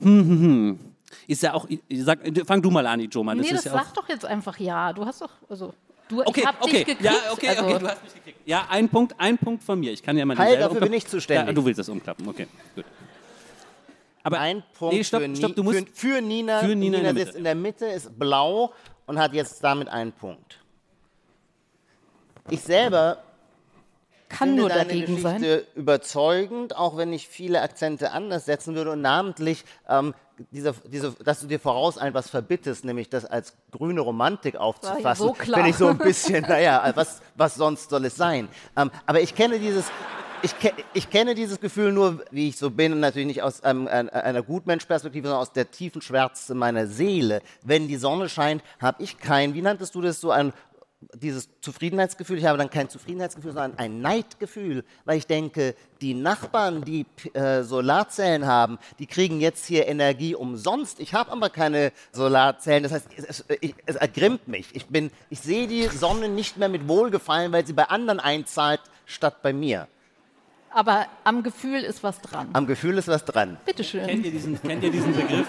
Hm, 0.00 0.28
hm, 0.28 0.40
hm. 0.40 0.78
Ist 1.26 1.42
ja 1.42 1.54
auch, 1.54 1.66
ich 1.68 2.04
sag, 2.04 2.20
fang 2.46 2.62
du 2.62 2.70
mal 2.70 2.86
an, 2.86 3.00
Ijoma. 3.00 3.34
Nee, 3.34 3.48
das 3.50 3.64
ja 3.64 3.72
auch, 3.72 3.78
sag 3.78 3.94
doch 3.94 4.08
jetzt 4.08 4.24
einfach 4.24 4.58
ja. 4.58 4.92
Du 4.92 5.04
hast 5.04 5.20
doch, 5.20 5.30
also, 5.48 5.74
du, 6.08 6.22
Okay, 6.22 6.40
ich 6.40 6.46
hab 6.46 6.62
okay, 6.62 6.70
dich 6.70 6.86
gekriegt. 6.86 7.02
ja, 7.02 7.12
okay, 7.32 7.48
also, 7.48 7.64
okay, 7.64 7.78
du 7.78 7.88
hast 7.88 8.02
mich 8.02 8.14
gekriegt. 8.14 8.38
Ja, 8.44 8.66
ein 8.70 8.88
Punkt, 8.88 9.14
ein 9.18 9.38
Punkt 9.38 9.62
von 9.62 9.80
mir. 9.80 9.92
Ich 9.92 10.02
kann 10.02 10.16
ja 10.16 10.24
mal 10.24 10.36
Halt, 10.36 10.60
dafür 10.60 10.80
bin 10.80 10.92
ich 10.92 11.06
zuständig. 11.06 11.46
Ja, 11.46 11.52
du 11.52 11.64
willst 11.64 11.78
das 11.78 11.88
umklappen, 11.88 12.28
okay, 12.28 12.46
gut. 12.74 12.84
Aber 14.26 14.40
Ein 14.40 14.62
Punkt 14.78 14.94
nee, 14.94 15.04
stopp, 15.04 15.22
für, 15.22 15.36
stopp, 15.36 15.54
du 15.54 15.62
musst, 15.62 15.78
für, 15.90 16.14
für 16.14 16.20
Nina. 16.22 16.60
für 16.60 16.74
Nina 16.74 16.98
in 16.98 17.14
der 17.14 17.34
in 17.36 17.44
der 17.44 17.54
Mitte, 17.54 17.84
ist 17.86 18.18
blau 18.18 18.72
und 19.06 19.18
hat 19.18 19.34
jetzt 19.34 19.62
damit 19.62 19.88
einen 19.88 20.12
Punkt. 20.12 20.60
Ich 22.48 22.62
selber 22.62 23.22
kann 24.30 24.48
finde 24.48 24.62
nur 24.62 24.68
deine 24.70 24.84
dagegen 24.84 25.18
sein. 25.20 25.42
Geschichte 25.42 25.66
überzeugend, 25.74 26.76
auch 26.76 26.96
wenn 26.96 27.12
ich 27.12 27.28
viele 27.28 27.60
Akzente 27.60 28.12
anders 28.12 28.46
setzen 28.46 28.74
würde 28.74 28.92
und 28.92 29.02
namentlich, 29.02 29.64
ähm, 29.88 30.14
diese, 30.50 30.74
diese, 30.90 31.12
dass 31.24 31.40
du 31.40 31.46
dir 31.46 31.60
voraus 31.60 31.96
etwas 31.96 32.28
verbittest, 32.30 32.84
nämlich 32.84 33.08
das 33.08 33.24
als 33.24 33.54
grüne 33.70 34.00
Romantik 34.00 34.56
aufzufassen, 34.56 35.26
so 35.26 35.32
klar. 35.32 35.56
finde 35.58 35.70
ich 35.70 35.76
so 35.76 35.86
ein 35.88 35.98
bisschen, 35.98 36.42
naja, 36.42 36.92
was, 36.94 37.20
was 37.36 37.54
sonst 37.54 37.90
soll 37.90 38.04
es 38.06 38.16
sein? 38.16 38.48
Ähm, 38.76 38.90
aber 39.06 39.20
ich 39.20 39.34
kenne 39.34 39.58
dieses, 39.58 39.86
ich, 40.42 40.58
ke 40.58 40.72
ich 40.92 41.08
kenne 41.08 41.34
dieses 41.34 41.60
Gefühl 41.60 41.92
nur, 41.92 42.22
wie 42.30 42.48
ich 42.48 42.56
so 42.58 42.70
bin, 42.70 42.92
und 42.92 43.00
natürlich 43.00 43.28
nicht 43.28 43.42
aus 43.42 43.62
ein- 43.62 43.88
einer 43.88 44.42
Gutmenschperspektive, 44.42 45.28
sondern 45.28 45.40
aus 45.42 45.52
der 45.52 45.70
tiefen 45.70 46.02
Schwärze 46.02 46.54
meiner 46.54 46.86
Seele. 46.86 47.40
Wenn 47.62 47.88
die 47.88 47.96
Sonne 47.96 48.28
scheint, 48.28 48.62
habe 48.80 49.02
ich 49.02 49.18
kein, 49.18 49.54
wie 49.54 49.62
nanntest 49.62 49.94
du 49.94 50.00
das, 50.02 50.20
so 50.20 50.30
ein 50.30 50.52
dieses 51.14 51.48
Zufriedenheitsgefühl, 51.60 52.38
ich 52.38 52.44
habe 52.44 52.58
dann 52.58 52.70
kein 52.70 52.88
Zufriedenheitsgefühl, 52.88 53.52
sondern 53.52 53.78
ein 53.78 54.00
Neidgefühl, 54.00 54.84
weil 55.04 55.18
ich 55.18 55.26
denke, 55.26 55.74
die 56.00 56.14
Nachbarn, 56.14 56.84
die 56.84 57.06
äh, 57.32 57.62
Solarzellen 57.62 58.46
haben, 58.46 58.78
die 58.98 59.06
kriegen 59.06 59.40
jetzt 59.40 59.66
hier 59.66 59.86
Energie 59.86 60.34
umsonst. 60.34 61.00
Ich 61.00 61.14
habe 61.14 61.32
aber 61.32 61.50
keine 61.50 61.92
Solarzellen. 62.12 62.82
Das 62.82 62.92
heißt, 62.92 63.08
es, 63.16 63.44
es, 63.48 63.74
es 63.86 63.96
ergrimmt 63.96 64.48
mich. 64.48 64.68
Ich, 64.74 64.86
bin, 64.86 65.10
ich 65.30 65.40
sehe 65.40 65.66
die 65.66 65.86
Sonne 65.88 66.28
nicht 66.28 66.56
mehr 66.56 66.68
mit 66.68 66.88
Wohlgefallen, 66.88 67.52
weil 67.52 67.66
sie 67.66 67.72
bei 67.72 67.84
anderen 67.84 68.20
einzahlt, 68.20 68.80
statt 69.06 69.42
bei 69.42 69.52
mir. 69.52 69.88
Aber 70.70 71.06
am 71.22 71.44
Gefühl 71.44 71.84
ist 71.84 72.02
was 72.02 72.20
dran. 72.20 72.48
Am 72.52 72.66
Gefühl 72.66 72.98
ist 72.98 73.06
was 73.06 73.24
dran. 73.24 73.58
Bitteschön. 73.64 74.06
kennt 74.06 74.24
ihr 74.24 74.32
diesen, 74.32 74.60
kennt 74.60 74.82
ihr 74.82 74.90
diesen 74.90 75.14
Begriff? 75.14 75.46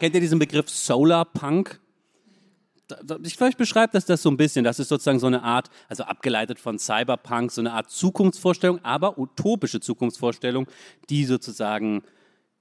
kennt 0.00 0.14
ihr 0.14 0.20
diesen 0.20 0.38
Begriff 0.40 0.68
Solarpunk? 0.68 1.78
Da- 2.88 2.98
da- 3.02 3.18
Ich 3.24 3.36
vielleicht 3.36 3.58
beschreibt 3.58 3.94
das 3.94 4.04
das 4.04 4.22
so 4.22 4.30
ein 4.30 4.36
bisschen. 4.36 4.64
Das 4.64 4.78
ist 4.78 4.88
sozusagen 4.88 5.18
so 5.18 5.26
eine 5.28 5.42
Art, 5.42 5.70
also 5.88 6.04
abgeleitet 6.04 6.58
von 6.58 6.78
Cyberpunk, 6.78 7.52
so 7.52 7.60
eine 7.60 7.72
Art 7.72 7.90
Zukunftsvorstellung, 7.90 8.80
aber 8.84 9.18
utopische 9.18 9.80
Zukunftsvorstellung, 9.80 10.66
die 11.08 11.24
sozusagen 11.24 12.02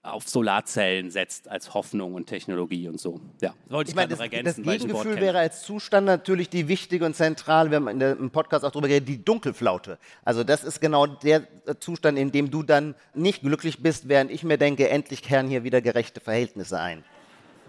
auf 0.04 0.28
Solarzellen 0.28 1.12
setzt 1.12 1.48
als 1.48 1.76
Hoffnung 1.76 2.16
und 2.16 2.26
Technologie 2.26 2.88
und 2.88 3.00
so. 3.00 3.22
Ja, 3.40 3.54
wollte 3.70 3.90
ich, 3.90 3.92
Ich 3.92 3.96
meine, 3.96 4.08
das, 4.10 4.18
das 4.18 4.24
ergänzen, 4.26 4.62
ich 4.62 4.66
Wort 4.68 4.80
Gegengefühl 4.80 5.22
wäre 5.22 5.38
als 5.38 5.62
Zustand 5.62 6.08
natürlich 6.08 6.50
die 6.50 6.68
wichtige 6.68 7.06
und 7.06 7.16
zentrale, 7.16 7.70
wir 7.70 7.76
haben 7.76 7.88
in 7.88 8.00
der, 8.00 8.18
im 8.18 8.32
Podcast 8.32 8.66
auch 8.66 8.72
darüber 8.72 8.88
geredet, 8.88 9.08
die 9.10 9.24
Dunkelflaute. 9.24 10.00
Also 10.26 10.44
das 10.44 10.64
ist 10.64 10.82
genau 10.82 11.06
der 11.06 11.44
Zustand, 11.82 12.18
in 12.18 12.32
dem 12.32 12.50
du 12.50 12.64
dann 12.64 12.96
nicht 13.14 13.42
glücklich 13.44 13.84
bist, 13.84 14.08
während 14.10 14.32
ich 14.32 14.44
mir 14.44 14.58
denke, 14.58 14.90
endlich 14.90 15.22
kehren 15.22 15.48
hier 15.48 15.64
wieder 15.64 15.82
gerechte 15.82 16.20
Verhältnisse 16.20 16.80
ein. 16.80 17.04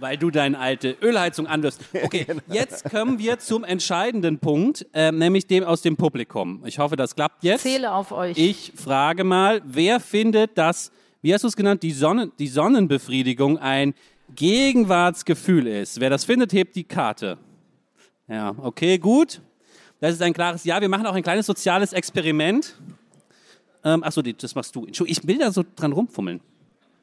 Weil 0.02 0.16
du 0.18 0.32
deine 0.32 0.58
alte 0.58 0.96
Ölheizung 1.00 1.46
anwirfst. 1.46 1.80
Okay, 2.02 2.24
Genau. 2.26 2.40
jetzt 2.48 2.90
kommen 2.90 3.20
wir 3.20 3.38
zum 3.38 3.62
entscheidenden 3.62 4.40
Punkt, 4.40 4.84
ähm, 4.94 5.18
nämlich 5.18 5.46
dem 5.46 5.62
aus 5.62 5.80
dem 5.80 5.96
Publikum. 5.96 6.60
Ich 6.66 6.80
hoffe, 6.80 6.96
das 6.96 7.14
klappt 7.14 7.44
jetzt. 7.44 7.62
Zähle 7.62 7.92
auf 7.92 8.10
euch. 8.10 8.36
Ich 8.36 8.72
frage 8.74 9.22
mal, 9.22 9.62
wer 9.64 10.00
findet, 10.00 10.58
dass, 10.58 10.90
wie 11.20 11.32
hast 11.32 11.44
du 11.44 11.46
es 11.46 11.54
genannt, 11.54 11.84
die, 11.84 11.92
Sonne, 11.92 12.32
die 12.40 12.48
Sonnenbefriedigung 12.48 13.58
ein 13.58 13.94
Gegenwartsgefühl 14.34 15.68
ist? 15.68 16.00
Wer 16.00 16.10
das 16.10 16.24
findet, 16.24 16.52
hebt 16.52 16.74
die 16.74 16.82
Karte. 16.82 17.38
Ja, 18.26 18.56
okay, 18.58 18.98
gut. 18.98 19.40
Das 20.00 20.14
ist 20.14 20.22
ein 20.22 20.32
klares 20.32 20.64
Ja. 20.64 20.80
Wir 20.80 20.88
machen 20.88 21.06
auch 21.06 21.14
ein 21.14 21.22
kleines 21.22 21.46
soziales 21.46 21.92
Experiment. 21.92 22.74
Ähm, 23.84 24.02
achso, 24.02 24.20
das 24.20 24.56
machst 24.56 24.74
du. 24.74 24.84
Entschuldigung, 24.84 25.22
ich 25.22 25.28
will 25.28 25.38
da 25.38 25.52
so 25.52 25.62
dran 25.76 25.92
rumfummeln. 25.92 26.40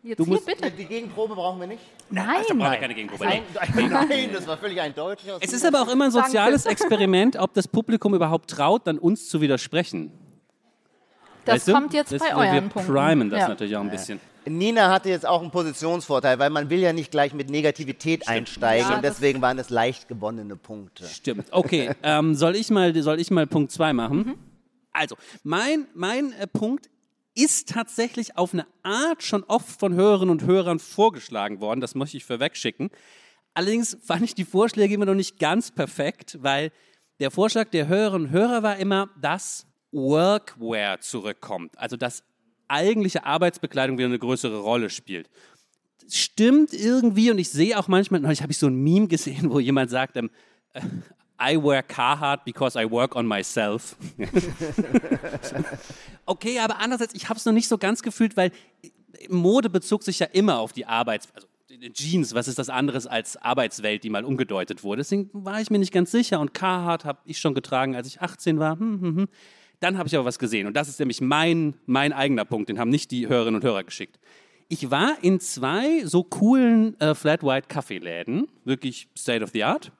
Jetzt 0.02 0.20
du 0.20 0.26
musst- 0.26 0.46
bitte. 0.46 0.72
Die 0.72 0.86
Gegenprobe 0.86 1.36
brauchen 1.36 1.60
wir 1.60 1.68
nicht? 1.68 1.82
Nein. 2.10 2.42
Brauchen 2.48 2.58
wir 2.60 2.78
keine 2.78 2.94
Gegenprobe. 2.96 3.26
Nein, 3.26 3.44
nein, 3.76 4.30
das 4.34 4.48
war 4.48 4.58
völlig 4.58 4.80
eindeutig. 4.80 5.26
Es 5.42 5.52
ist 5.54 5.66
aber 5.66 5.82
auch 5.82 5.90
immer 5.92 6.06
ein 6.06 6.12
Danke. 6.12 6.28
soziales 6.28 6.66
Experiment, 6.66 7.36
ob 7.38 7.54
das 7.54 7.68
Publikum 7.68 8.14
überhaupt 8.16 8.50
traut, 8.50 8.88
dann 8.88 8.98
uns 8.98 9.28
zu 9.28 9.42
widersprechen. 9.42 10.12
Das 11.46 11.56
Weißt 11.56 11.68
du? 11.68 11.74
kommt 11.74 11.94
jetzt 11.94 12.12
das, 12.12 12.20
bei 12.22 12.28
wir 12.30 12.38
euren 12.38 12.70
Punkten. 12.70 12.94
primen 12.94 13.30
das 13.30 13.40
Ja. 13.42 13.48
natürlich 13.50 13.76
auch 13.76 13.82
ein 13.82 13.90
bisschen. 13.90 14.20
Nina 14.46 14.90
hatte 14.90 15.10
jetzt 15.10 15.28
auch 15.28 15.42
einen 15.42 15.52
Positionsvorteil, 15.52 16.40
weil 16.40 16.50
man 16.50 16.70
will 16.70 16.80
ja 16.80 16.94
nicht 16.94 17.12
gleich 17.12 17.34
mit 17.34 17.50
Negativität 17.50 18.28
einsteigen 18.28 18.88
Ja, 18.90 18.96
und 18.96 19.04
deswegen 19.04 19.42
waren 19.42 19.60
es 19.60 19.70
leicht 19.70 20.08
gewonnene 20.08 20.56
Punkte. 20.56 21.06
Stimmt. 21.08 21.48
Okay, 21.52 21.92
ähm, 22.04 22.36
soll, 22.36 22.56
ich 22.56 22.70
mal, 22.70 22.96
soll 23.04 23.20
ich 23.20 23.32
mal 23.32 23.46
Punkt 23.48 23.72
2 23.72 23.94
machen? 23.94 24.18
Mhm. 24.18 24.36
Also, 24.92 25.18
mein, 25.44 25.88
mein 25.94 26.34
äh, 26.34 26.48
Punkt 26.48 26.90
ist 27.36 27.70
tatsächlich 27.70 28.38
auf 28.38 28.54
eine 28.54 28.68
Art 28.84 29.24
schon 29.24 29.44
oft 29.44 29.80
von 29.80 29.94
Hörerinnen 29.94 30.32
und 30.32 30.44
Hörern 30.44 30.80
vorgeschlagen 30.80 31.62
worden. 31.62 31.82
Das 31.82 31.96
möchte 31.96 32.18
ich 32.18 32.26
vorwegschicken. 32.26 32.90
Allerdings 33.54 33.98
fand 34.02 34.24
ich 34.24 34.36
die 34.36 34.46
Vorschläge 34.46 34.94
immer 34.94 35.06
noch 35.06 35.16
nicht 35.16 35.40
ganz 35.40 35.72
perfekt, 35.72 36.38
weil 36.42 36.72
der 37.20 37.32
Vorschlag 37.32 37.70
der 37.70 37.88
Hörerinnen 37.88 38.28
und 38.28 38.34
Hörer 38.34 38.64
war 38.64 38.78
immer, 38.78 39.10
dass 39.20 39.66
Workwear 39.92 41.02
zurückkommt. 41.02 41.78
Also, 41.78 41.98
dass 41.98 42.24
eigentliche 42.68 43.26
Arbeitsbekleidung 43.26 43.98
wieder 43.98 44.08
eine 44.08 44.20
größere 44.20 44.60
Rolle 44.60 44.90
spielt 44.90 45.30
stimmt 46.14 46.74
irgendwie 46.74 47.32
und 47.32 47.38
ich 47.38 47.50
sehe 47.50 47.78
auch 47.78 47.88
manchmal, 47.88 48.20
neulich 48.20 48.42
habe 48.42 48.52
ich 48.52 48.58
so 48.58 48.68
ein 48.68 48.76
Meme 48.76 49.08
gesehen, 49.08 49.52
wo 49.52 49.60
jemand 49.60 49.90
sagt, 49.90 50.18
ähm, 50.18 50.30
äh, 50.74 50.82
I 51.42 51.58
wear 51.58 51.82
Carhartt 51.84 52.44
because 52.46 52.80
I 52.80 52.90
work 52.90 53.16
on 53.16 53.26
myself. 53.26 53.96
okay, 56.26 56.60
aber 56.60 56.80
andererseits, 56.80 57.14
ich 57.14 57.30
habe 57.30 57.38
es 57.38 57.46
noch 57.46 57.54
nicht 57.54 57.68
so 57.68 57.78
ganz 57.78 58.02
gefühlt, 58.02 58.36
weil 58.36 58.52
Mode 59.30 59.70
bezog 59.70 60.04
sich 60.04 60.20
ja 60.20 60.28
immer 60.28 60.60
auf 60.60 60.74
die 60.74 60.86
Arbeits... 60.86 61.28
Also, 61.34 61.48
Jeans, 61.94 62.34
was 62.34 62.48
ist 62.48 62.60
das 62.60 62.70
anderes 62.70 63.08
als 63.08 63.38
Arbeitswelt, 63.38 64.04
die 64.04 64.10
mal 64.10 64.26
umgedeutet 64.26 64.84
wurde. 64.84 65.02
Deswegen 65.02 65.30
war 65.34 65.62
ich 65.62 65.70
mir 65.70 65.78
nicht 65.78 65.94
ganz 65.94 66.12
sicher 66.12 66.40
und 66.40 66.54
Carhartt 66.54 67.06
habe 67.06 67.20
ich 67.26 67.40
schon 67.40 67.54
getragen, 67.54 67.96
als 67.96 68.08
ich 68.08 68.22
18 68.22 68.60
war. 68.60 68.80
Hm, 68.80 69.02
hm, 69.02 69.16
hm. 69.16 69.28
Dann 69.80 69.98
habe 69.98 70.08
ich 70.08 70.16
aber 70.16 70.26
was 70.26 70.40
gesehen 70.40 70.68
und 70.68 70.74
das 70.74 70.90
ist 70.90 71.00
nämlich 71.00 71.22
mein, 71.22 71.76
mein 71.86 72.12
eigener 72.12 72.44
Punkt, 72.44 72.70
den 72.70 72.80
haben 72.80 72.90
nicht 72.90 73.12
die 73.12 73.28
Hörerinnen 73.28 73.62
und 73.62 73.64
Hörer 73.64 73.84
geschickt. 73.84 74.20
Ich 74.68 74.92
war 74.92 75.18
in 75.22 75.40
zwei 75.40 76.06
so 76.06 76.24
coolen 76.24 77.00
äh, 77.00 77.16
Flat 77.16 77.44
White 77.44 77.68
Kaffeeläden, 77.70 78.48
wirklich 78.66 79.08
State 79.18 79.44
of 79.44 79.52
the 79.52 79.64
Art. 79.64 79.92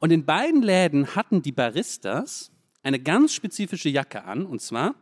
Und 0.00 0.10
in 0.10 0.24
beiden 0.24 0.62
Läden 0.62 1.14
hatten 1.14 1.42
die 1.42 1.52
Baristas 1.52 2.50
eine 2.82 2.98
ganz 2.98 3.34
spezifische 3.34 3.90
Jacke 3.90 4.24
an, 4.24 4.46
und 4.46 4.60
zwar 4.60 4.94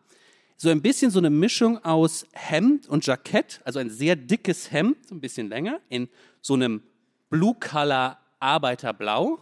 so 0.57 0.69
ein 0.71 0.83
bisschen 0.83 1.13
so 1.13 1.21
eine 1.21 1.31
Mischung 1.31 1.83
aus 1.85 2.27
Hemd 2.33 2.89
und 2.89 3.07
Jackett, 3.07 3.61
also 3.65 3.79
ein 3.79 3.91
sehr 3.91 4.17
dickes 4.17 4.73
Hemd, 4.73 5.11
ein 5.13 5.21
bisschen 5.21 5.49
länger, 5.49 5.81
in 5.89 6.09
so 6.41 6.55
einem 6.55 6.83
Blue 7.31 7.55
Color 7.55 8.19
Arbeiterblau 8.41 9.39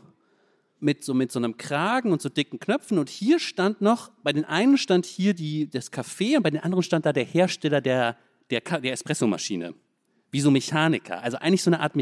mit 0.79 1.05
so, 1.05 1.15
mit 1.15 1.33
so 1.33 1.39
einem 1.39 1.57
Kragen 1.57 2.13
und 2.13 2.21
so 2.21 2.29
dicken 2.29 2.59
Knöpfen. 2.59 2.99
Und 2.99 3.09
hier 3.09 3.39
stand 3.39 3.81
noch, 3.81 4.11
bei 4.23 4.35
den 4.35 4.45
einen 4.45 4.77
stand 4.77 5.07
hier 5.07 5.33
die, 5.33 5.71
das 5.71 5.91
Café 5.91 6.37
und 6.37 6.43
bei 6.43 6.51
den 6.51 6.61
anderen 6.61 6.83
stand 6.83 7.07
da 7.07 7.15
der 7.15 7.25
Hersteller 7.25 7.81
der, 7.81 8.19
der, 8.51 8.61
der 8.61 8.93
Espressomaschine. 8.93 9.75
Wie 10.31 10.41
so 10.41 10.51
Mechaniker. 10.51 11.23
Also 11.23 11.39
eigentlich 11.39 11.63
so 11.63 11.71
eine 11.71 11.81
Art 11.81 11.97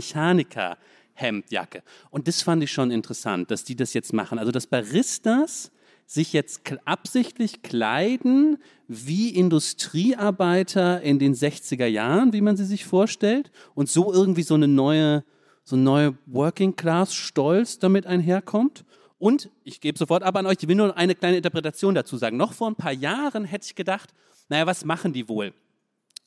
Mechaniker-Hemdjacke. 1.15 1.83
Und 2.11 2.29
das 2.29 2.43
fand 2.43 2.63
ich 2.63 2.73
schon 2.73 2.91
interessant, 2.91 3.51
dass 3.51 3.65
die 3.65 3.77
das 3.77 3.95
jetzt 3.95 4.13
machen. 4.13 4.39
Also 4.39 4.53
dass 4.53 4.67
Baristas 4.67 5.71
sich 6.07 6.33
jetzt 6.33 6.61
absichtlich 6.85 7.63
kleiden 7.63 8.59
wie 8.89 9.31
Industriearbeiter 9.31 11.01
in 11.01 11.19
den 11.19 11.35
60er 11.35 11.87
Jahren, 11.87 12.33
wie 12.33 12.43
man 12.43 12.57
sie 12.57 12.67
sich 12.67 12.85
vorstellt, 12.85 13.51
und 13.75 13.89
so 13.89 14.13
irgendwie 14.13 14.43
so 14.43 14.55
eine 14.55 14.69
neue 14.69 15.25
so 15.67 15.77
ein 15.77 15.83
neuer 15.83 16.15
Working 16.27 16.77
Class 16.77 17.15
Stolz 17.15 17.79
damit 17.79 18.07
einherkommt. 18.07 18.85
Und 19.17 19.49
ich 19.63 19.81
gebe 19.81 19.97
sofort 19.97 20.23
ab 20.23 20.37
an 20.37 20.45
euch, 20.45 20.59
ich 20.61 20.69
will 20.69 20.77
nur 20.77 20.95
eine 20.95 21.15
kleine 21.15 21.39
Interpretation 21.39 21.95
dazu 21.95 22.19
sagen. 22.19 22.37
Noch 22.37 22.53
vor 22.53 22.69
ein 22.69 22.75
paar 22.75 22.93
Jahren 22.93 23.47
hätte 23.47 23.65
ich 23.65 23.75
gedacht, 23.75 24.13
naja, 24.51 24.67
was 24.67 24.85
machen 24.85 25.15
die 25.15 25.27
wohl? 25.27 25.55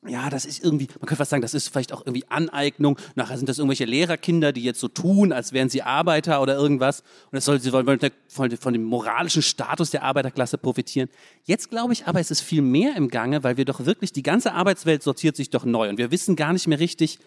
Ja, 0.08 0.30
das 0.30 0.46
ist 0.46 0.63
irgendwie, 0.63 0.88
man 0.88 1.08
könnte 1.08 1.17
fast 1.17 1.32
sagen, 1.32 1.41
das 1.41 1.54
ist 1.54 1.70
vielleicht 1.70 1.93
auch 1.93 2.02
irgendwie 2.02 2.26
Aneignung. 2.30 2.98
Nachher 3.15 3.38
sind 3.38 3.50
das 3.50 3.58
irgendwelche 3.58 3.86
Lehrerkinder, 3.86 4.52
die 4.52 4.63
jetzt 4.63 4.80
so 4.80 4.88
tun, 4.88 5.32
als 5.32 5.54
wären 5.54 5.70
sie 5.70 5.82
Arbeiter 5.82 6.41
oder 6.41 6.56
irgendwas. 6.56 7.02
Und 7.26 7.34
das 7.34 7.46
soll, 7.46 7.60
sie 7.60 7.74
wollen 7.74 8.00
von, 8.28 8.52
von 8.58 8.74
dem 8.74 8.84
moralischen 8.84 9.41
Status 9.41 9.91
der 9.91 10.04
Arbeiterklasse 10.04 10.58
profitieren. 10.58 11.10
Jetzt 11.43 11.70
glaube 11.70 11.93
ich 11.93 12.08
aber, 12.08 12.20
es 12.20 12.32
ist 12.32 12.41
viel 12.41 12.62
mehr 12.62 12.96
im 12.96 13.10
Gange, 13.10 13.43
weil 13.43 13.58
wir 13.58 13.65
doch 13.65 13.86
wirklich, 13.86 14.13
die 14.13 14.24
ganze 14.24 14.54
Arbeitswelt 14.54 15.04
sortiert 15.04 15.36
sich 15.36 15.50
doch 15.50 15.65
neu. 15.65 15.89
Und 15.89 15.98
wir 15.98 16.12
wissen 16.12 16.36
gar 16.36 16.54
nicht 16.54 16.67
mehr 16.67 16.80
richtig, 16.80 17.20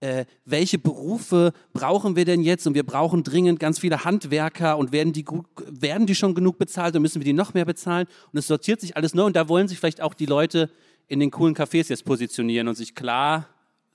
äh, 0.00 0.26
welche 0.44 0.78
Berufe 0.78 1.52
brauchen 1.72 2.14
wir 2.16 2.24
denn 2.24 2.42
jetzt? 2.42 2.66
Und 2.66 2.74
wir 2.74 2.84
brauchen 2.84 3.24
dringend 3.24 3.58
ganz 3.58 3.78
viele 3.80 4.04
Handwerker 4.04 4.78
und 4.78 4.92
werden 4.92 5.12
die, 5.12 5.24
gut, 5.24 5.46
werden 5.66 6.06
die 6.06 6.14
schon 6.14 6.34
genug 6.34 6.58
bezahlt 6.58 6.94
und 6.94 7.02
müssen 7.02 7.20
wir 7.20 7.24
die 7.24 7.32
noch 7.32 7.54
mehr 7.54 7.64
bezahlen? 7.64 8.06
Und 8.32 8.38
es 8.38 8.46
sortiert 8.46 8.80
sich 8.80 8.96
alles 8.96 9.14
neu 9.14 9.24
und 9.24 9.36
da 9.36 9.48
wollen 9.48 9.68
sich 9.68 9.78
vielleicht 9.78 10.00
auch 10.00 10.14
die 10.14 10.26
Leute 10.26 10.70
in 11.08 11.20
den 11.20 11.30
coolen 11.30 11.54
Cafés 11.54 11.88
jetzt 11.88 12.04
positionieren 12.04 12.68
und 12.68 12.74
sich 12.74 12.94
klar 12.94 13.48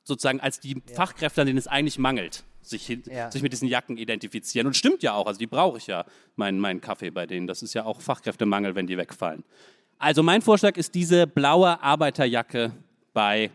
sozusagen 0.04 0.40
als 0.40 0.60
die 0.60 0.74
ja. 0.74 0.96
Fachkräfte, 0.96 1.42
an 1.42 1.48
denen 1.48 1.60
es 1.60 1.68
eigentlich 1.68 1.98
mangelt, 1.98 2.44
sich, 2.62 2.90
ja. 2.90 3.32
sich 3.32 3.42
mit 3.42 3.54
diesen 3.54 3.68
Jacken 3.68 3.98
identifizieren. 3.98 4.68
Und 4.68 4.76
stimmt 4.76 5.04
ja 5.04 5.14
auch, 5.14 5.28
also 5.28 5.40
die 5.40 5.48
brauche 5.48 5.78
ich 5.78 5.88
ja, 5.88 6.06
meinen, 6.36 6.60
meinen 6.60 6.82
Kaffee 6.82 7.12
bei 7.12 7.26
denen. 7.26 7.48
Das 7.48 7.64
ist 7.64 7.74
ja 7.74 7.86
auch 7.86 8.02
Fachkräftemangel, 8.02 8.76
wenn 8.76 8.88
die 8.88 8.98
wegfallen. 8.98 9.44
Also 9.98 10.24
mein 10.24 10.42
Vorschlag 10.42 10.76
ist 10.76 10.96
diese 10.96 11.28
blaue 11.28 11.82
Arbeiterjacke 11.82 12.74
bei 13.14 13.52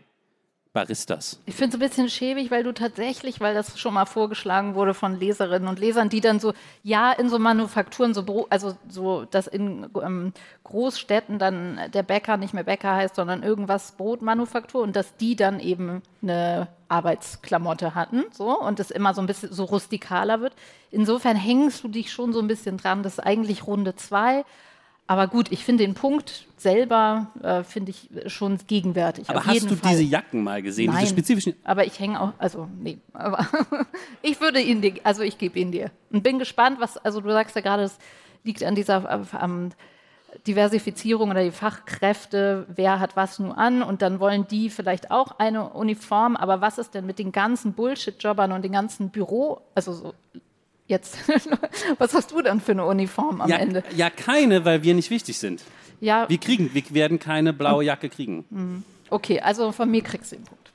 Baristas. 0.71 1.41
Ich 1.47 1.55
finde 1.55 1.75
es 1.75 1.81
ein 1.81 1.87
bisschen 1.87 2.09
schäbig, 2.09 2.51
weil 2.51 2.63
du 2.63 2.73
tatsächlich, 2.73 3.39
weil 3.39 3.55
das 3.55 3.79
schon 3.79 3.95
mal 3.95 4.05
vorgeschlagen 4.05 4.75
wurde 4.75 4.93
von 4.93 5.19
Leserinnen 5.19 5.67
und 5.67 5.79
Lesern, 5.79 6.09
die 6.09 6.21
dann 6.21 6.39
so, 6.39 6.53
ja, 6.83 7.11
in 7.11 7.27
so 7.27 7.39
Manufakturen, 7.39 8.13
so, 8.13 8.45
also 8.51 8.77
so, 8.87 9.25
dass 9.25 9.47
in 9.47 9.89
ähm, 9.99 10.31
Großstädten 10.65 11.39
dann 11.39 11.79
der 11.91 12.03
Bäcker 12.03 12.37
nicht 12.37 12.53
mehr 12.53 12.63
Bäcker 12.63 12.95
heißt, 12.95 13.15
sondern 13.15 13.41
irgendwas 13.41 13.93
Brotmanufaktur 13.93 14.83
und 14.83 14.95
dass 14.95 15.15
die 15.15 15.35
dann 15.35 15.59
eben 15.59 16.03
eine 16.21 16.67
Arbeitsklamotte 16.87 17.95
hatten, 17.95 18.25
so, 18.31 18.59
und 18.59 18.79
es 18.79 18.91
immer 18.91 19.15
so 19.15 19.21
ein 19.21 19.27
bisschen 19.27 19.51
so 19.51 19.63
rustikaler 19.63 20.39
wird. 20.39 20.53
Insofern 20.91 21.35
hängst 21.35 21.83
du 21.83 21.87
dich 21.87 22.11
schon 22.11 22.31
so 22.31 22.39
ein 22.39 22.47
bisschen 22.47 22.77
dran, 22.77 23.01
das 23.01 23.13
ist 23.13 23.25
eigentlich 23.25 23.65
Runde 23.65 23.95
zwei 23.95 24.45
aber 25.09 25.25
gut, 25.25 25.51
ich 25.51 25.65
finde 25.65 25.83
den 25.83 25.95
Punkt 25.95 26.45
selber, 26.55 27.31
äh, 27.41 27.63
finde 27.63 27.89
ich 27.89 28.11
schon 28.31 28.59
gegenwärtig. 28.67 29.27
Aber 29.27 29.43
hast 29.43 29.63
du 29.63 29.75
Fall. 29.75 29.89
diese 29.89 30.03
Jacken 30.03 30.43
mal 30.43 30.61
gesehen, 30.61 30.91
Nein, 30.91 30.99
diese 30.99 31.13
spezifischen? 31.13 31.55
aber 31.63 31.83
ich 31.87 31.99
hänge 31.99 32.21
auch, 32.21 32.33
also 32.37 32.67
nee, 32.77 32.99
aber 33.11 33.47
ich 34.21 34.39
würde 34.39 34.61
ihn 34.61 34.83
dir, 34.83 34.93
also 35.03 35.23
ich 35.23 35.39
gebe 35.39 35.57
ihn 35.57 35.71
dir. 35.71 35.89
Und 36.11 36.21
bin 36.21 36.37
gespannt, 36.37 36.79
was, 36.79 36.97
also 36.97 37.21
du 37.21 37.31
sagst 37.31 37.55
ja 37.55 37.63
gerade, 37.63 37.81
es 37.81 37.97
liegt 38.43 38.61
an 38.61 38.75
dieser 38.75 39.27
ähm, 39.41 39.71
Diversifizierung 40.45 41.31
oder 41.31 41.43
die 41.43 41.49
Fachkräfte, 41.49 42.67
wer 42.69 42.99
hat 42.99 43.15
was 43.15 43.39
nur 43.39 43.57
an 43.57 43.81
und 43.81 44.03
dann 44.03 44.19
wollen 44.19 44.47
die 44.47 44.69
vielleicht 44.69 45.09
auch 45.09 45.39
eine 45.39 45.71
Uniform, 45.71 46.35
aber 46.35 46.61
was 46.61 46.77
ist 46.77 46.93
denn 46.93 47.07
mit 47.07 47.17
den 47.17 47.31
ganzen 47.31 47.73
Bullshit-Jobbern 47.73 48.51
und 48.51 48.61
den 48.61 48.73
ganzen 48.73 49.09
Büro, 49.09 49.61
also 49.73 49.91
so 49.91 50.13
jetzt, 50.89 51.17
was 51.97 52.13
hast 52.13 52.31
du 52.31 52.41
dann 52.41 52.59
für 52.59 52.73
eine 52.73 52.85
Uniform 52.85 53.39
am 53.39 53.49
ja, 53.49 53.55
Ende? 53.57 53.83
Ja, 53.95 54.09
keine, 54.09 54.65
weil 54.65 54.83
wir 54.83 54.93
nicht 54.93 55.09
wichtig 55.09 55.37
sind. 55.37 55.63
Ja. 56.01 56.27
Wir 56.27 56.37
kriegen, 56.37 56.73
wir 56.73 56.83
werden 56.89 57.19
keine 57.19 57.53
blaue 57.53 57.83
Jacke 57.85 58.09
kriegen. 58.09 58.45
Mhm. 58.49 58.83
Okay, 59.09 59.39
also 59.39 59.71
von 59.71 59.89
mir 59.89 60.01
kriegst 60.01 60.31
du 60.31 60.35
den 60.35 60.45
Punkt. 60.45 60.71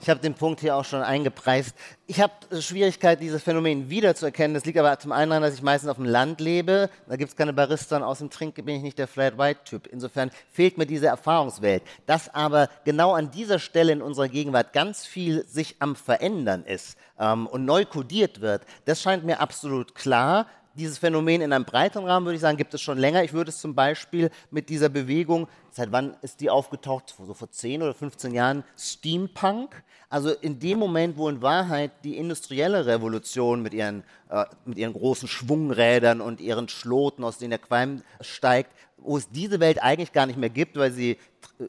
Ich 0.00 0.10
habe 0.10 0.20
den 0.20 0.34
Punkt 0.34 0.60
hier 0.60 0.76
auch 0.76 0.84
schon 0.84 1.02
eingepreist. 1.02 1.74
Ich 2.06 2.20
habe 2.20 2.32
Schwierigkeit, 2.60 3.20
dieses 3.20 3.42
Phänomen 3.42 3.88
wiederzuerkennen. 3.88 4.54
Das 4.54 4.64
liegt 4.64 4.78
aber 4.78 4.98
zum 4.98 5.10
einen 5.10 5.30
daran, 5.30 5.42
dass 5.42 5.54
ich 5.54 5.62
meistens 5.62 5.90
auf 5.90 5.96
dem 5.96 6.04
Land 6.04 6.40
lebe. 6.40 6.90
Da 7.08 7.16
gibt 7.16 7.30
es 7.30 7.36
keine 7.36 7.52
Barista 7.52 8.00
aus 8.00 8.18
dem 8.18 8.30
Trink 8.30 8.54
bin 8.54 8.76
ich 8.76 8.82
nicht 8.82 8.98
der 8.98 9.08
Flat 9.08 9.38
White 9.38 9.60
Typ. 9.64 9.86
Insofern 9.86 10.30
fehlt 10.52 10.78
mir 10.78 10.86
diese 10.86 11.06
Erfahrungswelt. 11.06 11.82
Dass 12.06 12.32
aber 12.34 12.68
genau 12.84 13.14
an 13.14 13.30
dieser 13.30 13.58
Stelle 13.58 13.92
in 13.92 14.02
unserer 14.02 14.28
Gegenwart 14.28 14.72
ganz 14.72 15.06
viel 15.06 15.46
sich 15.46 15.76
am 15.80 15.96
Verändern 15.96 16.64
ist 16.64 16.96
ähm, 17.18 17.46
und 17.46 17.64
neu 17.64 17.84
kodiert 17.84 18.40
wird, 18.40 18.62
das 18.84 19.00
scheint 19.00 19.24
mir 19.24 19.40
absolut 19.40 19.94
klar 19.94 20.46
dieses 20.76 20.98
Phänomen 20.98 21.40
in 21.40 21.52
einem 21.52 21.64
breiteren 21.64 22.06
Rahmen, 22.06 22.26
würde 22.26 22.36
ich 22.36 22.40
sagen, 22.40 22.56
gibt 22.56 22.74
es 22.74 22.80
schon 22.80 22.98
länger. 22.98 23.24
Ich 23.24 23.32
würde 23.32 23.50
es 23.50 23.58
zum 23.58 23.74
Beispiel 23.74 24.30
mit 24.50 24.68
dieser 24.68 24.88
Bewegung, 24.88 25.48
seit 25.70 25.92
wann 25.92 26.16
ist 26.22 26.40
die 26.40 26.50
aufgetaucht? 26.50 27.14
So 27.18 27.34
vor 27.34 27.50
10 27.50 27.82
oder 27.82 27.94
15 27.94 28.34
Jahren, 28.34 28.64
Steampunk. 28.78 29.82
Also 30.08 30.30
in 30.30 30.58
dem 30.58 30.78
Moment, 30.78 31.16
wo 31.16 31.28
in 31.28 31.42
Wahrheit 31.42 31.90
die 32.04 32.16
industrielle 32.16 32.86
Revolution 32.86 33.62
mit 33.62 33.74
ihren, 33.74 34.04
äh, 34.30 34.44
mit 34.64 34.78
ihren 34.78 34.92
großen 34.92 35.28
Schwungrädern 35.28 36.20
und 36.20 36.40
ihren 36.40 36.68
Schloten, 36.68 37.24
aus 37.24 37.38
denen 37.38 37.50
der 37.50 37.58
Qualm 37.58 38.02
steigt, 38.20 38.72
wo 38.98 39.16
es 39.16 39.28
diese 39.30 39.60
Welt 39.60 39.82
eigentlich 39.82 40.12
gar 40.12 40.26
nicht 40.26 40.38
mehr 40.38 40.50
gibt, 40.50 40.76
weil 40.76 40.92
sie 40.92 41.18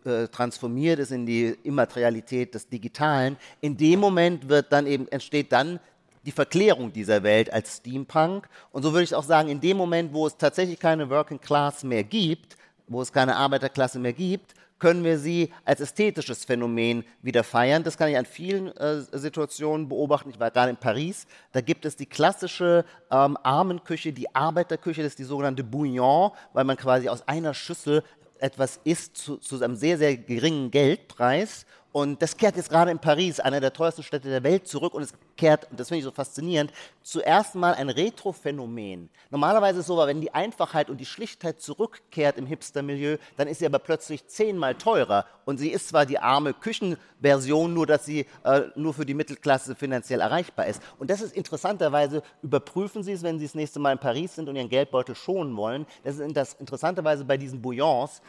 äh, 0.06 0.28
transformiert 0.28 1.00
ist 1.00 1.12
in 1.12 1.26
die 1.26 1.56
Immaterialität 1.64 2.54
des 2.56 2.70
Digitalen. 2.70 3.38
In 3.62 3.78
dem 3.78 4.00
Moment 4.00 4.50
wird 4.50 4.72
dann 4.72 4.88
eben, 4.88 5.08
entsteht 5.08 5.52
dann 5.52 5.80
die 6.26 6.32
Verklärung 6.32 6.92
dieser 6.92 7.24
Welt 7.24 7.52
als 7.52 7.78
Steampunk. 7.78 8.48
Und 8.72 8.84
so 8.84 8.92
würde 8.92 9.04
ich 9.04 9.16
auch 9.16 9.24
sagen, 9.24 9.50
in 9.50 9.62
dem 9.62 9.78
Moment, 9.78 10.14
wo 10.14 10.28
es 10.28 10.38
tatsächlich 10.38 10.80
keine 10.80 11.10
Working 11.10 11.40
Class 11.40 11.84
mehr 11.84 12.04
gibt, 12.04 12.58
wo 12.88 13.02
es 13.02 13.12
keine 13.12 13.36
Arbeiterklasse 13.36 14.00
mehr 14.00 14.14
gibt, 14.14 14.54
können 14.80 15.04
wir 15.04 15.18
sie 15.18 15.52
als 15.66 15.80
ästhetisches 15.80 16.46
Phänomen 16.46 17.04
wieder 17.22 17.44
feiern. 17.44 17.84
Das 17.84 17.98
kann 17.98 18.10
ich 18.10 18.18
an 18.18 18.26
vielen 18.26 18.68
äh, 18.78 19.02
Situationen 19.12 19.90
beobachten. 19.90 20.30
Ich 20.30 20.40
war 20.40 20.52
gerade 20.52 20.70
in 20.70 20.78
Paris. 20.78 21.26
Da 21.52 21.62
gibt 21.62 21.86
es 21.86 21.96
die 21.96 22.06
klassische 22.06 22.86
ähm, 23.10 23.38
Armenküche, 23.42 24.14
die 24.14 24.34
Arbeiterküche, 24.36 25.02
das 25.02 25.14
ist 25.14 25.20
die 25.20 25.24
sogenannte 25.24 25.64
Bouillon, 25.64 26.32
weil 26.54 26.64
man 26.64 26.78
quasi 26.78 27.10
aus 27.10 27.28
einer 27.28 27.54
Schüssel 27.54 28.04
etwas 28.40 28.80
isst 28.84 29.18
zu, 29.18 29.38
zu 29.38 29.62
einem 29.64 29.76
sehr, 29.76 29.98
sehr 29.98 30.16
geringen 30.16 30.70
Geldpreis. 30.70 31.66
Und 31.92 32.22
das 32.22 32.38
kehrt 32.38 32.56
jetzt 32.56 32.70
gerade 32.70 32.92
in 32.92 33.00
Paris, 33.00 33.40
einer 33.40 33.60
der 33.60 33.74
teuersten 33.74 34.04
Städte 34.04 34.30
der 34.30 34.44
Welt, 34.44 34.68
zurück 34.68 34.94
und 34.94 35.04
es 35.04 35.14
kehrt, 35.36 35.70
und 35.72 35.80
das 35.80 35.88
finde 35.88 36.00
ich 36.00 36.04
so 36.04 36.12
faszinierend, 36.12 36.72
zuerst 37.02 37.56
mal 37.56 37.74
ein 37.74 37.90
Retro-Phänomen. 37.90 39.10
Normalerweise 39.30 39.80
ist 39.80 39.84
es 39.84 39.88
so, 39.88 39.98
wenn 39.98 40.22
die 40.22 40.34
Einfachheit 40.34 40.90
und 40.90 40.98
die 40.98 41.06
Schlichtheit 41.06 41.62
zurückkehrt 41.62 42.38
im 42.38 42.46
Hipster-Milieu, 42.46 43.18
dann 43.38 43.48
ist 43.48 43.60
sie 43.60 43.66
aber 43.66 43.80
plötzlich 43.80 44.28
zehnmal 44.28 44.76
teurer. 44.76 45.26
Und 45.46 45.58
sie 45.58 45.70
ist 45.70 45.90
zwar 45.90 46.06
die 46.06 46.20
arme 46.20 46.54
Küchenversion, 46.54 47.74
nur 47.74 47.88
dass 47.88 48.06
sie 48.06 48.26
äh, 48.44 48.64
nur 48.76 48.94
für 48.94 49.06
die 49.06 49.14
Mittelklasse 49.14 49.76
finanziell 49.76 50.20
erreichbar 50.20 50.68
ist. 50.68 50.82
Und 51.00 51.10
das 51.10 51.22
ist 51.22 51.36
interessanterweise, 51.36 52.22
überprüfen 52.42 53.02
Sie 53.02 53.14
es, 53.14 53.24
wenn 53.24 53.40
Sie 53.40 53.46
das 53.46 53.56
nächste 53.56 53.80
Mal 53.80 53.94
in 53.94 54.00
Paris 54.00 54.36
sind 54.36 54.50
und 54.50 54.56
Ihren 54.56 54.70
Geldbeutel 54.70 55.16
schonen 55.16 55.56
wollen. 55.56 55.86
Das 56.04 56.18
ist 56.18 56.60
interessanterweise 56.60 57.24
bei 57.24 57.38
diesen 57.38 57.62
Bouillons 57.62 58.22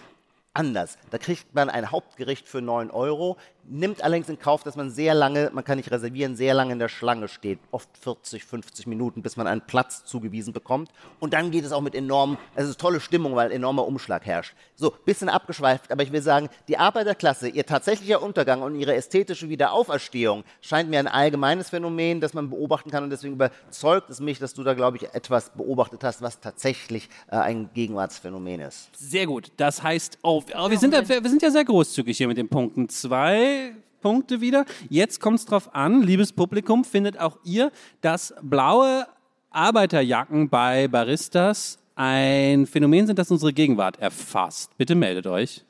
anders. 0.58 0.98
Da 1.10 1.18
kriegt 1.18 1.54
man 1.54 1.70
ein 1.70 1.90
Hauptgericht 1.90 2.48
für 2.48 2.60
9 2.60 2.90
Euro, 2.90 3.36
nimmt 3.70 4.02
allerdings 4.02 4.28
in 4.28 4.38
Kauf, 4.38 4.62
dass 4.62 4.76
man 4.76 4.90
sehr 4.90 5.14
lange, 5.14 5.50
man 5.52 5.64
kann 5.64 5.76
nicht 5.76 5.90
reservieren, 5.90 6.36
sehr 6.36 6.54
lange 6.54 6.72
in 6.72 6.78
der 6.78 6.88
Schlange 6.88 7.28
steht, 7.28 7.58
oft 7.70 7.88
40, 7.98 8.44
50 8.44 8.86
Minuten, 8.86 9.22
bis 9.22 9.36
man 9.36 9.46
einen 9.46 9.60
Platz 9.60 10.04
zugewiesen 10.04 10.52
bekommt. 10.52 10.90
Und 11.20 11.34
dann 11.34 11.50
geht 11.50 11.64
es 11.64 11.72
auch 11.72 11.80
mit 11.80 11.94
enorm, 11.94 12.38
es 12.54 12.68
ist 12.68 12.80
tolle 12.80 13.00
Stimmung, 13.00 13.34
weil 13.36 13.52
enormer 13.52 13.86
Umschlag 13.86 14.24
herrscht. 14.26 14.54
So, 14.74 14.92
bisschen 15.04 15.28
abgeschweift, 15.28 15.90
aber 15.90 16.02
ich 16.02 16.12
will 16.12 16.22
sagen, 16.22 16.48
die 16.68 16.78
Arbeiterklasse, 16.78 17.48
ihr 17.48 17.66
tatsächlicher 17.66 18.22
Untergang 18.22 18.62
und 18.62 18.74
ihre 18.76 18.94
ästhetische 18.94 19.48
Wiederauferstehung 19.48 20.44
scheint 20.60 20.90
mir 20.90 20.98
ein 20.98 21.08
allgemeines 21.08 21.70
Phänomen, 21.70 22.20
das 22.20 22.34
man 22.34 22.50
beobachten 22.50 22.90
kann 22.90 23.04
und 23.04 23.10
deswegen 23.10 23.34
überzeugt 23.34 24.10
es 24.10 24.20
mich, 24.20 24.38
dass 24.38 24.54
du 24.54 24.62
da, 24.62 24.74
glaube 24.74 24.96
ich, 24.96 25.14
etwas 25.14 25.50
beobachtet 25.50 26.04
hast, 26.04 26.22
was 26.22 26.40
tatsächlich 26.40 27.08
äh, 27.30 27.36
ein 27.36 27.70
Gegenwartsphänomen 27.74 28.60
ist. 28.60 28.88
Sehr 28.96 29.26
gut. 29.26 29.52
Das 29.56 29.82
heißt, 29.82 30.18
oh, 30.22 30.42
oh 30.56 30.70
wir, 30.70 30.78
sind 30.78 30.94
ja, 30.94 31.06
wir 31.08 31.28
sind 31.28 31.42
ja 31.42 31.50
sehr 31.50 31.64
großzügig 31.64 32.16
hier 32.16 32.28
mit 32.28 32.36
den 32.36 32.48
Punkten. 32.48 32.88
Zwei 32.88 33.57
Punkte 34.00 34.40
wieder. 34.40 34.64
Jetzt 34.88 35.20
kommt 35.20 35.38
es 35.40 35.46
drauf 35.46 35.74
an, 35.74 36.02
liebes 36.02 36.32
Publikum, 36.32 36.84
findet 36.84 37.18
auch 37.18 37.36
ihr, 37.44 37.70
dass 38.00 38.34
blaue 38.42 39.06
Arbeiterjacken 39.50 40.48
bei 40.48 40.86
Baristas 40.88 41.78
ein 41.96 42.66
Phänomen 42.66 43.06
sind, 43.08 43.18
das 43.18 43.30
unsere 43.30 43.52
Gegenwart 43.52 43.98
erfasst. 43.98 44.76
Bitte 44.78 44.94
meldet 44.94 45.26
euch. 45.26 45.64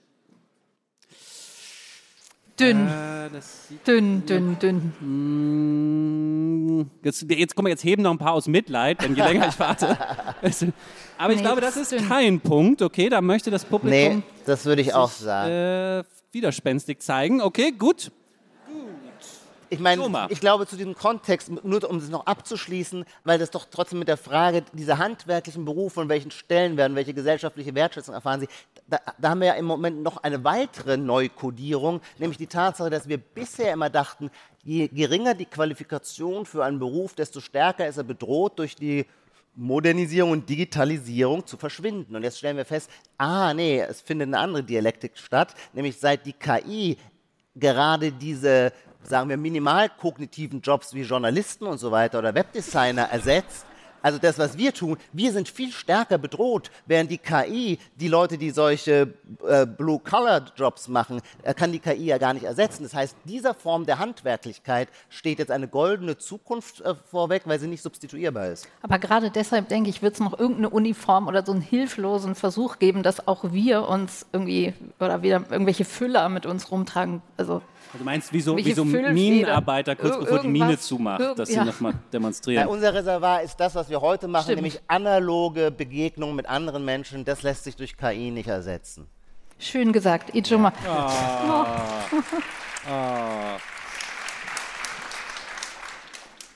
Dünn, 2.61 2.89
Äh, 2.89 3.31
dünn, 3.87 4.27
dünn, 4.27 4.59
dünn. 4.59 4.93
Mm, 5.01 6.91
Jetzt, 7.05 7.25
jetzt 7.31 7.55
kommen 7.55 7.69
jetzt 7.69 7.85
heben 7.85 8.03
noch 8.03 8.11
ein 8.11 8.19
paar 8.19 8.33
aus 8.33 8.49
Mitleid, 8.49 9.01
denn 9.01 9.15
je 9.15 9.23
länger 9.23 9.49
ich 9.49 9.59
warte. 9.61 9.97
Aber 11.19 11.33
ich 11.33 11.39
Nee, 11.39 11.43
glaube, 11.43 11.61
das 11.61 11.77
ist 11.77 11.89
stimmt. 11.89 12.09
kein 12.09 12.41
Punkt. 12.41 12.83
Okay, 12.83 13.09
da 13.09 13.21
möchte 13.21 13.51
das 13.53 13.63
Nee, 13.63 13.69
Publikum 13.71 14.23
das 14.45 14.65
würde 14.65 14.83
ich 14.83 14.93
auch 14.93 15.11
sagen. 15.11 15.51
äh, 15.53 16.05
widerspenstig 16.33 17.01
zeigen. 17.01 17.41
Okay, 17.41 17.73
gut. 17.73 18.11
Ich 19.71 19.81
meine, 19.81 20.29
ich 20.31 20.41
glaube 20.41 20.67
zu 20.67 20.77
diesem 20.77 20.95
Kontext, 20.95 21.51
nur 21.63 21.89
um 21.89 21.99
es 21.99 22.09
noch 22.09 22.25
abzuschließen, 22.25 23.05
weil 23.25 23.39
das 23.39 23.51
doch 23.51 23.67
trotzdem 23.71 23.99
mit 23.99 24.09
der 24.09 24.17
Frage 24.17 24.65
dieser 24.73 24.97
handwerklichen 24.97 25.65
Berufe 25.67 26.01
und 26.01 26.09
welchen 26.09 26.31
Stellen 26.31 26.79
werden, 26.79 26.97
welche 26.97 27.13
gesellschaftliche 27.13 27.75
Wertschätzung 27.75 28.15
erfahren 28.15 28.41
sie, 28.41 28.49
da, 28.87 28.99
da 29.19 29.29
haben 29.31 29.41
wir 29.41 29.49
ja 29.49 29.55
im 29.55 29.67
Moment 29.67 30.03
noch 30.03 30.23
eine 30.23 30.43
weitere 30.45 30.97
Neukodierung, 30.97 32.01
nämlich 32.19 32.39
die 32.39 32.47
Tatsache, 32.47 32.89
dass 32.89 33.09
wir 33.09 33.19
bisher 33.19 33.75
immer 33.75 33.91
dachten, 33.91 34.31
je 34.65 34.89
geringer 34.89 35.35
die 35.35 35.45
Qualifikation 35.45 36.47
für 36.47 36.65
einen 36.65 36.79
Beruf, 36.79 37.15
desto 37.15 37.41
stärker 37.41 37.87
ist 37.87 37.99
er 37.99 38.05
bedroht 38.05 38.59
durch 38.59 38.75
die 38.75 39.05
Modernisierung 39.59 40.31
und 40.31 40.49
Digitalisierung 40.49 41.45
zu 41.45 41.57
verschwinden. 41.57 42.15
Und 42.15 42.23
jetzt 42.23 42.39
stellen 42.39 42.57
wir 42.57 42.65
fest, 42.65 42.89
ah 43.19 43.53
nee, 43.53 43.81
es 43.81 44.01
findet 44.01 44.29
eine 44.29 44.39
andere 44.39 44.63
Dialektik 44.63 45.19
statt, 45.19 45.55
nämlich 45.73 45.99
seit 45.99 46.25
die 46.25 46.33
KI 46.33 46.97
gerade 47.57 48.13
diese, 48.13 48.73
sagen 49.03 49.29
wir, 49.29 49.37
minimal 49.37 49.89
kognitiven 49.89 50.61
Jobs 50.61 50.95
wie 50.95 51.03
Journalisten 51.03 51.67
und 51.67 51.79
so 51.79 51.91
weiter 51.91 52.21
oder 52.21 52.35
Webdesigner 52.35 53.11
ersetzt. 53.11 53.67
Also 54.03 54.19
das, 54.19 54.39
was 54.39 54.57
wir 54.59 54.73
tun, 54.73 54.97
wir 55.13 55.33
sind 55.33 55.49
viel 55.49 55.73
stärker 55.73 56.19
bedroht, 56.19 56.71
während 56.87 57.11
die 57.11 57.19
KI, 57.19 57.79
die 57.97 58.09
Leute, 58.09 58.39
die 58.39 58.51
solche 58.51 59.15
äh, 59.47 59.67
Blue-Collar-Jobs 59.67 60.89
machen, 60.89 61.21
äh, 61.43 61.55
kann 61.55 61.73
die 61.73 61.79
KI 61.79 62.07
ja 62.07 62.19
gar 62.19 62.35
nicht 62.35 62.45
ersetzen. 62.45 62.83
Das 62.85 62.95
heißt, 62.95 63.17
dieser 63.25 63.55
Form 63.55 63.87
der 63.87 63.99
Handwerklichkeit 63.99 64.89
steht 65.09 65.39
jetzt 65.39 65.51
eine 65.51 65.69
goldene 65.69 66.19
Zukunft 66.19 66.81
äh, 66.81 66.95
vorweg, 67.11 67.43
weil 67.47 67.59
sie 67.59 67.67
nicht 67.67 67.83
substituierbar 67.83 68.49
ist. 68.49 68.69
Aber 68.83 68.99
gerade 68.99 69.31
deshalb 69.31 69.69
denke 69.69 69.91
ich, 69.91 70.03
wird 70.03 70.15
es 70.15 70.21
noch 70.21 70.39
irgendeine 70.39 70.71
Uniform 70.71 71.27
oder 71.29 71.45
so 71.45 71.53
einen 71.53 71.61
hilflosen 71.61 72.35
Versuch 72.35 72.79
geben, 72.79 73.03
dass 73.03 73.27
auch 73.27 73.53
wir 73.53 73.89
uns 73.89 74.27
irgendwie 74.33 74.75
oder 75.01 75.23
wieder 75.23 75.45
irgendwelche 75.51 75.85
Füller 75.85 76.29
mit 76.29 76.47
uns 76.47 76.71
rumtragen. 76.71 77.23
Also 77.37 77.63
Du 77.97 78.05
meinst, 78.05 78.33
wie 78.33 78.41
so, 78.41 78.57
wie 78.57 78.73
so? 78.73 78.85
Minenarbeiter 78.85 79.97
kurz 79.97 80.15
Ir- 80.17 80.21
bevor 80.21 80.39
die 80.41 80.49
Mine 80.49 80.79
zumacht, 80.79 81.23
dass 81.39 81.49
sie 81.49 81.55
ja. 81.57 81.65
nochmal 81.65 81.93
Ja, 81.93 81.99
demonstrieren. 82.13 82.69
unser 82.69 82.93
Reservoir 82.93 83.43
ist 83.43 83.57
das, 83.59 83.75
was 83.75 83.89
wir 83.89 84.01
heute 84.01 84.29
machen, 84.29 84.45
Stimmt. 84.45 84.57
nämlich 84.59 84.81
analoge 84.89 85.71
Begegnungen 85.71 86.37
mit 86.37 86.47
anderen 86.47 86.85
Menschen. 86.85 87.25
Das 87.25 87.43
lässt 87.43 87.65
sich 87.65 87.77
durch 87.77 87.97
KI 87.97 88.31
nicht 88.31 88.49
ersetzen. 88.49 89.07
schön 89.59 89.93
gesagt, 89.93 90.35
Ijoma. 90.35 90.73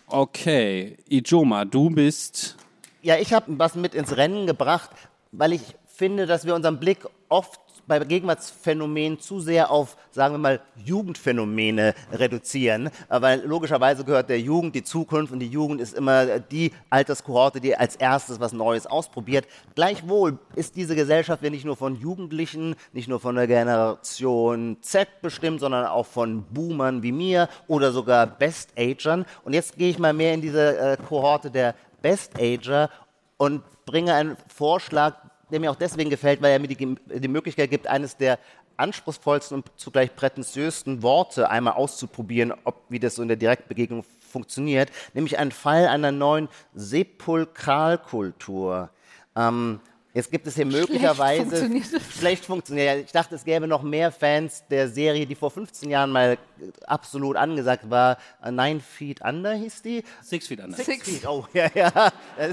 Okay, 0.08 0.96
Ijoma, 1.08 1.64
du 1.64 1.88
bist 1.90 2.56
Ja, 3.02 3.16
ich 3.16 3.32
habe 3.32 3.58
was 3.58 3.74
mit 3.74 3.94
ins 3.94 4.16
Rennen 4.16 4.46
gebracht, 4.46 4.90
weil 5.32 5.52
ich 5.52 5.62
finde, 5.86 6.26
dass 6.26 6.44
wir 6.44 6.54
unseren 6.54 6.78
Blick 6.78 6.98
oft 7.28 7.60
bei 7.98 8.06
Gegenwartsphänomenen 8.06 9.20
zu 9.20 9.40
sehr 9.40 9.70
auf, 9.70 9.96
sagen 10.10 10.34
wir 10.34 10.38
mal, 10.38 10.60
Jugendphänomene 10.84 11.94
reduzieren, 12.12 12.90
weil 13.08 13.42
logischerweise 13.44 14.04
gehört 14.04 14.28
der 14.28 14.40
Jugend 14.40 14.74
die 14.74 14.84
Zukunft 14.84 15.32
und 15.32 15.40
die 15.40 15.48
Jugend 15.48 15.80
ist 15.80 15.94
immer 15.94 16.38
die 16.38 16.72
Alterskohorte, 16.90 17.60
die 17.60 17.76
als 17.76 17.96
erstes 17.96 18.40
was 18.40 18.52
Neues 18.52 18.86
ausprobiert. 18.86 19.46
Gleichwohl 19.74 20.38
ist 20.54 20.76
diese 20.76 20.94
Gesellschaft 20.94 21.42
ja 21.42 21.50
nicht 21.50 21.64
nur 21.64 21.76
von 21.76 21.96
Jugendlichen, 21.96 22.76
nicht 22.92 23.08
nur 23.08 23.20
von 23.20 23.36
der 23.36 23.46
Generation 23.46 24.76
Z 24.80 25.08
bestimmt, 25.22 25.60
sondern 25.60 25.86
auch 25.86 26.06
von 26.06 26.44
Boomern 26.44 27.02
wie 27.02 27.12
mir 27.12 27.48
oder 27.66 27.92
sogar 27.92 28.26
Best-Agern. 28.26 29.24
Und 29.44 29.52
jetzt 29.52 29.76
gehe 29.76 29.90
ich 29.90 29.98
mal 29.98 30.12
mehr 30.12 30.34
in 30.34 30.40
diese 30.40 30.78
äh, 30.78 30.96
Kohorte 30.96 31.50
der 31.50 31.74
Best-Ager 32.02 32.90
und 33.36 33.62
bringe 33.84 34.14
einen 34.14 34.36
Vorschlag, 34.46 35.14
der 35.52 35.60
mir 35.60 35.70
auch 35.70 35.76
deswegen 35.76 36.10
gefällt, 36.10 36.42
weil 36.42 36.50
er 36.52 36.58
mir 36.58 36.66
die, 36.68 36.96
die 36.96 37.28
Möglichkeit 37.28 37.70
gibt, 37.70 37.86
eines 37.86 38.16
der 38.16 38.38
anspruchsvollsten 38.76 39.58
und 39.58 39.70
zugleich 39.76 40.16
prätentiösten 40.16 41.02
Worte 41.02 41.50
einmal 41.50 41.74
auszuprobieren, 41.74 42.54
ob, 42.64 42.82
wie 42.88 42.98
das 42.98 43.16
so 43.16 43.22
in 43.22 43.28
der 43.28 43.36
Direktbegegnung 43.36 44.02
funktioniert, 44.20 44.90
nämlich 45.14 45.38
einen 45.38 45.52
Fall 45.52 45.86
einer 45.86 46.10
neuen 46.10 46.48
Sepulkralkultur. 46.74 48.88
Ähm, 49.36 49.78
jetzt 50.14 50.30
gibt 50.30 50.46
es 50.46 50.54
hier 50.54 50.66
möglicherweise 50.66 51.42
funktioniert 51.42 51.92
es. 51.92 52.18
schlecht 52.18 52.44
funktioniert. 52.44 53.04
Ich 53.06 53.12
dachte, 53.12 53.34
es 53.34 53.44
gäbe 53.44 53.66
noch 53.66 53.82
mehr 53.82 54.12
Fans 54.12 54.64
der 54.70 54.88
Serie, 54.88 55.26
die 55.26 55.34
vor 55.34 55.50
15 55.50 55.90
Jahren 55.90 56.10
mal 56.10 56.38
absolut 56.86 57.36
angesagt 57.36 57.88
war. 57.90 58.18
Äh, 58.42 58.50
Nine 58.50 58.80
Feet 58.80 59.20
Under 59.22 59.52
hieß 59.54 59.82
die. 59.82 60.04
Six 60.22 60.46
Feet 60.48 60.60
Under. 60.60 60.76
Six. 60.76 61.08
Feet, 61.08 61.26
oh, 61.26 61.46
ja, 61.52 61.68
ja. 61.74 62.12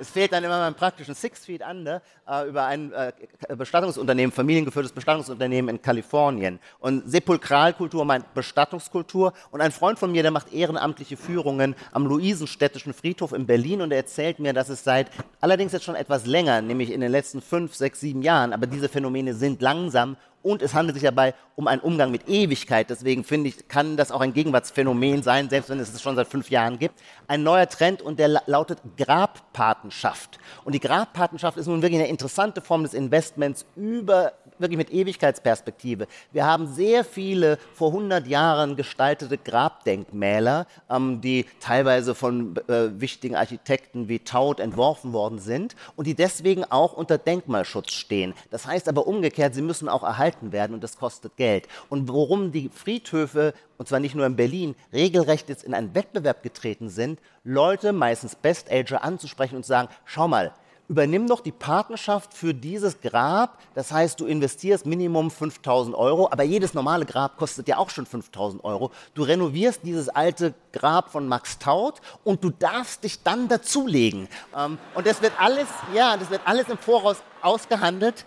Es 0.00 0.10
fehlt 0.10 0.32
dann 0.32 0.44
immer 0.44 0.58
beim 0.58 0.74
praktischen 0.74 1.14
Six 1.14 1.44
Feet 1.44 1.62
Under 1.68 2.02
äh, 2.28 2.48
über 2.48 2.66
ein 2.66 2.92
äh, 2.92 3.12
Bestattungsunternehmen, 3.56 4.32
familiengeführtes 4.32 4.92
Bestattungsunternehmen 4.92 5.76
in 5.76 5.82
Kalifornien. 5.82 6.58
Und 6.78 7.10
Sepulkralkultur 7.10 8.04
meint 8.04 8.32
Bestattungskultur. 8.34 9.32
Und 9.50 9.60
ein 9.60 9.72
Freund 9.72 9.98
von 9.98 10.12
mir, 10.12 10.22
der 10.22 10.30
macht 10.30 10.52
ehrenamtliche 10.52 11.16
Führungen 11.16 11.74
am 11.92 12.06
Luisenstädtischen 12.06 12.92
Friedhof 12.92 13.32
in 13.32 13.46
Berlin 13.46 13.80
und 13.82 13.90
er 13.90 13.98
erzählt 13.98 14.38
mir, 14.38 14.52
dass 14.52 14.68
es 14.68 14.84
seit, 14.84 15.10
allerdings 15.40 15.72
jetzt 15.72 15.84
schon 15.84 15.94
etwas 15.94 16.26
länger, 16.26 16.60
nämlich 16.62 16.77
in 16.86 17.00
den 17.00 17.10
letzten 17.12 17.40
fünf, 17.42 17.74
sechs, 17.74 18.00
sieben 18.00 18.22
Jahren, 18.22 18.52
aber 18.52 18.66
diese 18.66 18.88
Phänomene 18.88 19.34
sind 19.34 19.60
langsam 19.60 20.16
und 20.42 20.62
es 20.62 20.72
handelt 20.72 20.94
sich 20.94 21.02
dabei 21.02 21.34
um 21.56 21.66
einen 21.66 21.80
Umgang 21.82 22.10
mit 22.12 22.28
Ewigkeit. 22.28 22.88
Deswegen 22.90 23.24
finde 23.24 23.48
ich, 23.48 23.66
kann 23.66 23.96
das 23.96 24.12
auch 24.12 24.20
ein 24.20 24.32
Gegenwartsphänomen 24.32 25.22
sein, 25.22 25.50
selbst 25.50 25.68
wenn 25.68 25.80
es 25.80 25.92
es 25.92 26.00
schon 26.00 26.14
seit 26.14 26.28
fünf 26.28 26.48
Jahren 26.48 26.78
gibt. 26.78 26.94
Ein 27.26 27.42
neuer 27.42 27.68
Trend 27.68 28.00
und 28.02 28.18
der 28.18 28.28
la- 28.28 28.42
lautet 28.46 28.78
Grabpatenschaft. 28.96 30.38
Und 30.64 30.74
die 30.74 30.80
Grabpatenschaft 30.80 31.58
ist 31.58 31.66
nun 31.66 31.82
wirklich 31.82 32.00
eine 32.00 32.08
interessante 32.08 32.60
Form 32.60 32.84
des 32.84 32.94
Investments 32.94 33.66
über 33.74 34.32
wirklich 34.60 34.78
mit 34.78 34.90
Ewigkeitsperspektive. 34.90 36.06
Wir 36.32 36.46
haben 36.46 36.66
sehr 36.66 37.04
viele 37.04 37.58
vor 37.74 37.88
100 37.88 38.26
Jahren 38.26 38.76
gestaltete 38.76 39.38
Grabdenkmäler, 39.38 40.66
ähm, 40.90 41.20
die 41.20 41.46
teilweise 41.60 42.14
von 42.14 42.56
äh, 42.68 43.00
wichtigen 43.00 43.36
Architekten 43.36 44.08
wie 44.08 44.20
Taut 44.20 44.60
entworfen 44.60 45.12
worden 45.12 45.38
sind 45.38 45.76
und 45.96 46.06
die 46.06 46.14
deswegen 46.14 46.64
auch 46.64 46.92
unter 46.92 47.18
Denkmalschutz 47.18 47.92
stehen. 47.92 48.34
Das 48.50 48.66
heißt 48.66 48.88
aber 48.88 49.06
umgekehrt, 49.06 49.54
sie 49.54 49.62
müssen 49.62 49.88
auch 49.88 50.02
erhalten 50.02 50.52
werden 50.52 50.74
und 50.74 50.82
das 50.82 50.98
kostet 50.98 51.36
Geld. 51.36 51.68
Und 51.88 52.08
worum 52.08 52.52
die 52.52 52.68
Friedhöfe, 52.68 53.54
und 53.76 53.88
zwar 53.88 54.00
nicht 54.00 54.14
nur 54.14 54.26
in 54.26 54.36
Berlin, 54.36 54.74
regelrecht 54.92 55.48
jetzt 55.48 55.64
in 55.64 55.74
einen 55.74 55.94
Wettbewerb 55.94 56.42
getreten 56.42 56.88
sind, 56.88 57.20
Leute, 57.44 57.92
meistens 57.92 58.34
Best-Ager, 58.34 59.02
anzusprechen 59.02 59.56
und 59.56 59.64
zu 59.64 59.68
sagen, 59.68 59.88
schau 60.04 60.28
mal, 60.28 60.52
übernimm 60.88 61.28
doch 61.28 61.40
die 61.40 61.52
Partnerschaft 61.52 62.32
für 62.32 62.54
dieses 62.54 63.00
Grab. 63.00 63.58
Das 63.74 63.92
heißt, 63.92 64.18
du 64.20 64.26
investierst 64.26 64.86
Minimum 64.86 65.30
5000 65.30 65.94
Euro, 65.94 66.28
aber 66.30 66.42
jedes 66.42 66.72
normale 66.72 67.04
Grab 67.04 67.36
kostet 67.36 67.68
ja 67.68 67.76
auch 67.76 67.90
schon 67.90 68.06
5000 68.06 68.64
Euro. 68.64 68.90
Du 69.14 69.22
renovierst 69.22 69.82
dieses 69.84 70.08
alte 70.08 70.54
Grab 70.72 71.12
von 71.12 71.28
Max 71.28 71.58
Taut 71.58 72.00
und 72.24 72.42
du 72.42 72.50
darfst 72.50 73.04
dich 73.04 73.22
dann 73.22 73.48
dazulegen. 73.48 74.28
Ähm, 74.56 74.78
und 74.94 75.06
das 75.06 75.20
wird 75.20 75.32
alles, 75.38 75.68
ja, 75.94 76.16
das 76.16 76.30
wird 76.30 76.40
alles 76.46 76.68
im 76.68 76.78
Voraus 76.78 77.18
ausgehandelt. 77.42 78.24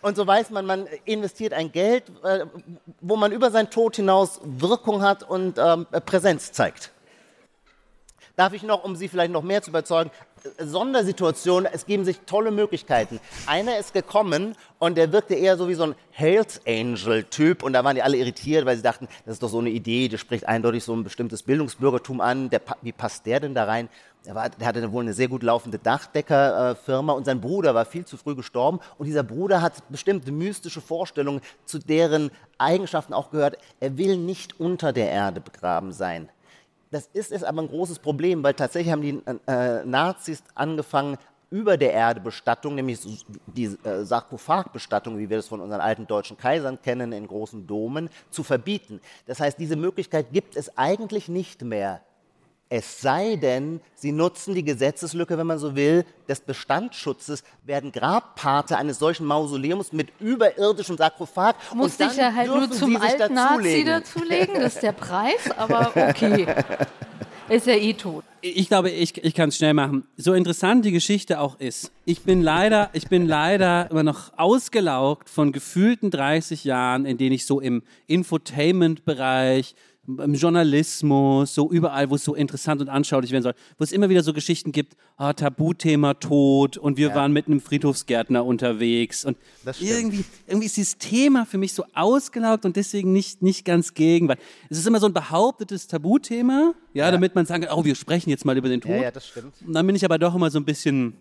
Und 0.00 0.16
so 0.16 0.24
weiß 0.24 0.50
man, 0.50 0.64
man 0.64 0.86
investiert 1.04 1.52
ein 1.52 1.72
Geld, 1.72 2.04
äh, 2.22 2.46
wo 3.00 3.16
man 3.16 3.32
über 3.32 3.50
seinen 3.50 3.70
Tod 3.70 3.96
hinaus 3.96 4.40
Wirkung 4.44 5.02
hat 5.02 5.24
und 5.24 5.58
ähm, 5.58 5.86
Präsenz 6.06 6.52
zeigt. 6.52 6.92
Darf 8.38 8.52
ich 8.52 8.62
noch, 8.62 8.84
um 8.84 8.94
Sie 8.94 9.08
vielleicht 9.08 9.32
noch 9.32 9.42
mehr 9.42 9.62
zu 9.62 9.70
überzeugen, 9.70 10.12
Sondersituationen, 10.58 11.70
es 11.72 11.86
geben 11.86 12.04
sich 12.04 12.20
tolle 12.26 12.50
Möglichkeiten. 12.50 13.20
Einer 13.46 13.78
ist 13.78 13.92
gekommen 13.92 14.54
und 14.78 14.96
der 14.96 15.12
wirkte 15.12 15.34
eher 15.34 15.56
so 15.56 15.68
wie 15.68 15.74
so 15.74 15.84
ein 15.84 15.94
Health 16.10 16.60
Angel-Typ 16.66 17.62
und 17.62 17.72
da 17.72 17.84
waren 17.84 17.94
die 17.94 18.02
alle 18.02 18.16
irritiert, 18.16 18.66
weil 18.66 18.76
sie 18.76 18.82
dachten, 18.82 19.08
das 19.24 19.34
ist 19.34 19.42
doch 19.42 19.48
so 19.48 19.58
eine 19.58 19.70
Idee, 19.70 20.08
die 20.08 20.18
spricht 20.18 20.46
eindeutig 20.46 20.84
so 20.84 20.94
ein 20.94 21.04
bestimmtes 21.04 21.42
Bildungsbürgertum 21.42 22.20
an, 22.20 22.50
der, 22.50 22.60
wie 22.82 22.92
passt 22.92 23.26
der 23.26 23.40
denn 23.40 23.54
da 23.54 23.64
rein? 23.64 23.88
Der, 24.26 24.34
war, 24.34 24.50
der 24.50 24.66
hatte 24.66 24.92
wohl 24.92 25.04
eine 25.04 25.14
sehr 25.14 25.28
gut 25.28 25.42
laufende 25.42 25.78
Dachdeckerfirma 25.78 27.12
und 27.12 27.24
sein 27.24 27.40
Bruder 27.40 27.74
war 27.74 27.84
viel 27.84 28.04
zu 28.04 28.16
früh 28.16 28.34
gestorben 28.34 28.80
und 28.98 29.06
dieser 29.06 29.22
Bruder 29.22 29.62
hat 29.62 29.74
bestimmte 29.90 30.32
mystische 30.32 30.80
Vorstellungen, 30.80 31.40
zu 31.64 31.78
deren 31.78 32.30
Eigenschaften 32.58 33.14
auch 33.14 33.30
gehört, 33.30 33.58
er 33.80 33.96
will 33.96 34.16
nicht 34.16 34.58
unter 34.60 34.92
der 34.92 35.10
Erde 35.10 35.40
begraben 35.40 35.92
sein. 35.92 36.28
Das 36.90 37.08
ist, 37.12 37.32
ist 37.32 37.44
aber 37.44 37.62
ein 37.62 37.68
großes 37.68 37.98
Problem, 37.98 38.42
weil 38.42 38.54
tatsächlich 38.54 38.92
haben 38.92 39.02
die 39.02 39.20
äh, 39.46 39.84
Nazis 39.84 40.42
angefangen, 40.54 41.18
über 41.50 41.76
der 41.76 41.92
Erde 41.92 42.20
Bestattung, 42.20 42.74
nämlich 42.74 43.00
die 43.46 43.64
äh, 43.64 44.04
Sarkophagbestattung, 44.04 45.18
wie 45.18 45.30
wir 45.30 45.38
das 45.38 45.48
von 45.48 45.60
unseren 45.60 45.80
alten 45.80 46.06
deutschen 46.06 46.36
Kaisern 46.36 46.80
kennen, 46.82 47.12
in 47.12 47.26
großen 47.26 47.66
Domen, 47.66 48.10
zu 48.30 48.42
verbieten. 48.42 49.00
Das 49.26 49.40
heißt, 49.40 49.58
diese 49.58 49.76
Möglichkeit 49.76 50.32
gibt 50.32 50.56
es 50.56 50.76
eigentlich 50.76 51.28
nicht 51.28 51.62
mehr. 51.62 52.02
Es 52.70 53.00
sei 53.00 53.36
denn, 53.36 53.80
sie 53.94 54.12
nutzen 54.12 54.54
die 54.54 54.62
Gesetzeslücke, 54.62 55.38
wenn 55.38 55.46
man 55.46 55.58
so 55.58 55.74
will, 55.74 56.04
des 56.28 56.40
Bestandsschutzes, 56.40 57.42
werden 57.64 57.92
Grabpate 57.92 58.76
eines 58.76 58.98
solchen 58.98 59.24
Mausoleums 59.24 59.92
mit 59.92 60.08
überirdischem 60.20 60.98
Sarkophag. 60.98 61.54
Muss 61.74 61.92
und 61.92 62.00
dann 62.00 62.10
sich 62.10 62.18
ja 62.18 62.34
halt 62.34 62.48
nur 62.48 62.70
zum 62.70 62.96
alten 62.96 63.32
Nazi 63.32 63.84
dazulegen. 63.84 63.86
dazulegen, 63.86 64.54
das 64.60 64.74
ist 64.74 64.82
der 64.82 64.92
Preis, 64.92 65.50
aber 65.56 65.92
okay. 65.96 66.46
Ist 67.48 67.66
ja 67.66 67.74
eh 67.74 67.94
tot. 67.94 68.24
Ich 68.42 68.68
glaube, 68.68 68.90
ich, 68.90 69.24
ich 69.24 69.34
kann 69.34 69.48
es 69.48 69.56
schnell 69.56 69.72
machen. 69.72 70.06
So 70.18 70.34
interessant 70.34 70.84
die 70.84 70.92
Geschichte 70.92 71.40
auch 71.40 71.58
ist, 71.58 71.90
ich 72.04 72.20
bin 72.20 72.42
leider, 72.42 72.90
ich 72.92 73.08
bin 73.08 73.26
leider 73.26 73.90
immer 73.90 74.02
noch 74.02 74.32
ausgelaugt 74.36 75.30
von 75.30 75.52
gefühlten 75.52 76.10
30 76.10 76.64
Jahren, 76.64 77.06
in 77.06 77.16
denen 77.16 77.32
ich 77.32 77.46
so 77.46 77.60
im 77.60 77.82
Infotainment-Bereich, 78.06 79.74
im 80.08 80.34
Journalismus, 80.34 81.54
so 81.54 81.70
überall, 81.70 82.08
wo 82.08 82.14
es 82.14 82.24
so 82.24 82.34
interessant 82.34 82.80
und 82.80 82.88
anschaulich 82.88 83.30
werden 83.30 83.42
soll, 83.42 83.54
wo 83.76 83.84
es 83.84 83.92
immer 83.92 84.08
wieder 84.08 84.22
so 84.22 84.32
Geschichten 84.32 84.72
gibt, 84.72 84.96
ah, 85.16 85.34
Tabuthema 85.34 86.14
Tod 86.14 86.78
und 86.78 86.96
wir 86.96 87.14
waren 87.14 87.32
mit 87.32 87.46
einem 87.46 87.60
Friedhofsgärtner 87.60 88.44
unterwegs 88.44 89.26
und 89.26 89.36
irgendwie, 89.80 90.24
irgendwie 90.46 90.66
ist 90.66 90.76
dieses 90.78 90.96
Thema 90.96 91.44
für 91.44 91.58
mich 91.58 91.74
so 91.74 91.84
ausgelaugt 91.94 92.64
und 92.64 92.76
deswegen 92.76 93.12
nicht, 93.12 93.42
nicht 93.42 93.66
ganz 93.66 93.92
gegen, 93.92 94.28
weil 94.28 94.38
es 94.70 94.78
ist 94.78 94.86
immer 94.86 95.00
so 95.00 95.06
ein 95.06 95.12
behauptetes 95.12 95.86
Tabuthema, 95.88 96.74
ja, 96.94 97.10
damit 97.10 97.34
man 97.34 97.44
sagen 97.44 97.64
kann, 97.64 97.78
oh, 97.78 97.84
wir 97.84 97.94
sprechen 97.94 98.30
jetzt 98.30 98.46
mal 98.46 98.56
über 98.56 98.70
den 98.70 98.80
Tod. 98.80 98.92
Ja, 98.92 99.02
ja, 99.02 99.10
das 99.10 99.28
stimmt. 99.28 99.52
Und 99.66 99.74
dann 99.74 99.86
bin 99.86 99.94
ich 99.94 100.04
aber 100.04 100.18
doch 100.18 100.34
immer 100.34 100.50
so 100.50 100.58
ein 100.58 100.64
bisschen 100.64 101.14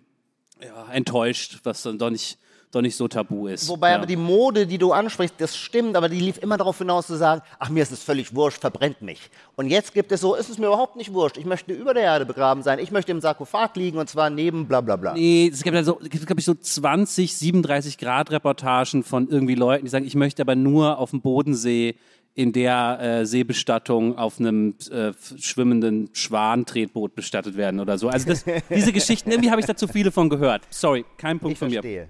ja, 0.63 0.91
enttäuscht, 0.93 1.59
was 1.63 1.83
dann 1.83 1.97
doch 1.97 2.09
nicht, 2.09 2.37
doch 2.71 2.81
nicht 2.81 2.95
so 2.95 3.07
tabu 3.07 3.47
ist. 3.47 3.67
Wobei 3.69 3.91
ja. 3.91 3.95
aber 3.95 4.05
die 4.05 4.17
Mode, 4.17 4.67
die 4.67 4.77
du 4.77 4.91
ansprichst, 4.91 5.35
das 5.39 5.55
stimmt, 5.55 5.95
aber 5.95 6.09
die 6.09 6.19
lief 6.19 6.37
immer 6.37 6.57
darauf 6.57 6.77
hinaus 6.77 7.07
zu 7.07 7.15
sagen, 7.15 7.41
ach 7.59 7.69
mir 7.69 7.83
ist 7.83 7.91
es 7.91 8.03
völlig 8.03 8.35
wurscht, 8.35 8.59
verbrennt 8.59 9.01
mich. 9.01 9.29
Und 9.55 9.67
jetzt 9.67 9.93
gibt 9.93 10.11
es 10.11 10.21
so, 10.21 10.35
ist 10.35 10.49
es 10.49 10.57
mir 10.57 10.67
überhaupt 10.67 10.95
nicht 10.95 11.13
wurscht, 11.13 11.37
ich 11.37 11.45
möchte 11.45 11.73
über 11.73 11.93
der 11.93 12.03
Erde 12.03 12.25
begraben 12.25 12.63
sein, 12.63 12.79
ich 12.79 12.91
möchte 12.91 13.11
im 13.11 13.21
Sarkophag 13.21 13.75
liegen 13.75 13.97
und 13.97 14.09
zwar 14.09 14.29
neben 14.29 14.67
bla 14.67 14.81
bla 14.81 14.97
bla. 14.97 15.13
Nee, 15.13 15.49
es 15.51 15.63
gibt 15.63 15.75
also, 15.75 15.99
es 16.01 16.09
gibt, 16.09 16.25
glaube 16.25 16.39
ich, 16.39 16.45
so 16.45 16.53
20, 16.53 17.35
37 17.35 17.97
Grad 17.97 18.31
Reportagen 18.31 19.03
von 19.03 19.29
irgendwie 19.29 19.55
Leuten, 19.55 19.85
die 19.85 19.89
sagen, 19.89 20.05
ich 20.05 20.15
möchte 20.15 20.41
aber 20.41 20.55
nur 20.55 20.97
auf 20.99 21.11
dem 21.11 21.21
Bodensee 21.21 21.95
in 22.37 22.53
der 22.53 22.99
äh, 23.01 23.25
Seebestattung 23.25 24.17
auf 24.17 24.39
einem 24.39 24.75
äh, 24.91 25.11
schwimmenden 25.39 26.09
Schwan-Tretboot 26.13 27.15
bestattet 27.15 27.57
werden 27.57 27.79
oder 27.79 27.97
so. 27.97 28.09
Also 28.09 28.27
das, 28.27 28.45
diese 28.69 28.93
Geschichten, 28.93 29.31
irgendwie 29.31 29.49
habe 29.49 29.59
ich 29.59 29.65
da 29.65 29.75
zu 29.75 29.87
viele 29.87 30.11
von 30.11 30.29
gehört. 30.29 30.61
Sorry, 30.69 31.03
kein 31.17 31.39
Punkt 31.39 31.53
Ich 31.53 31.59
von 31.59 31.69
mir. 31.69 32.09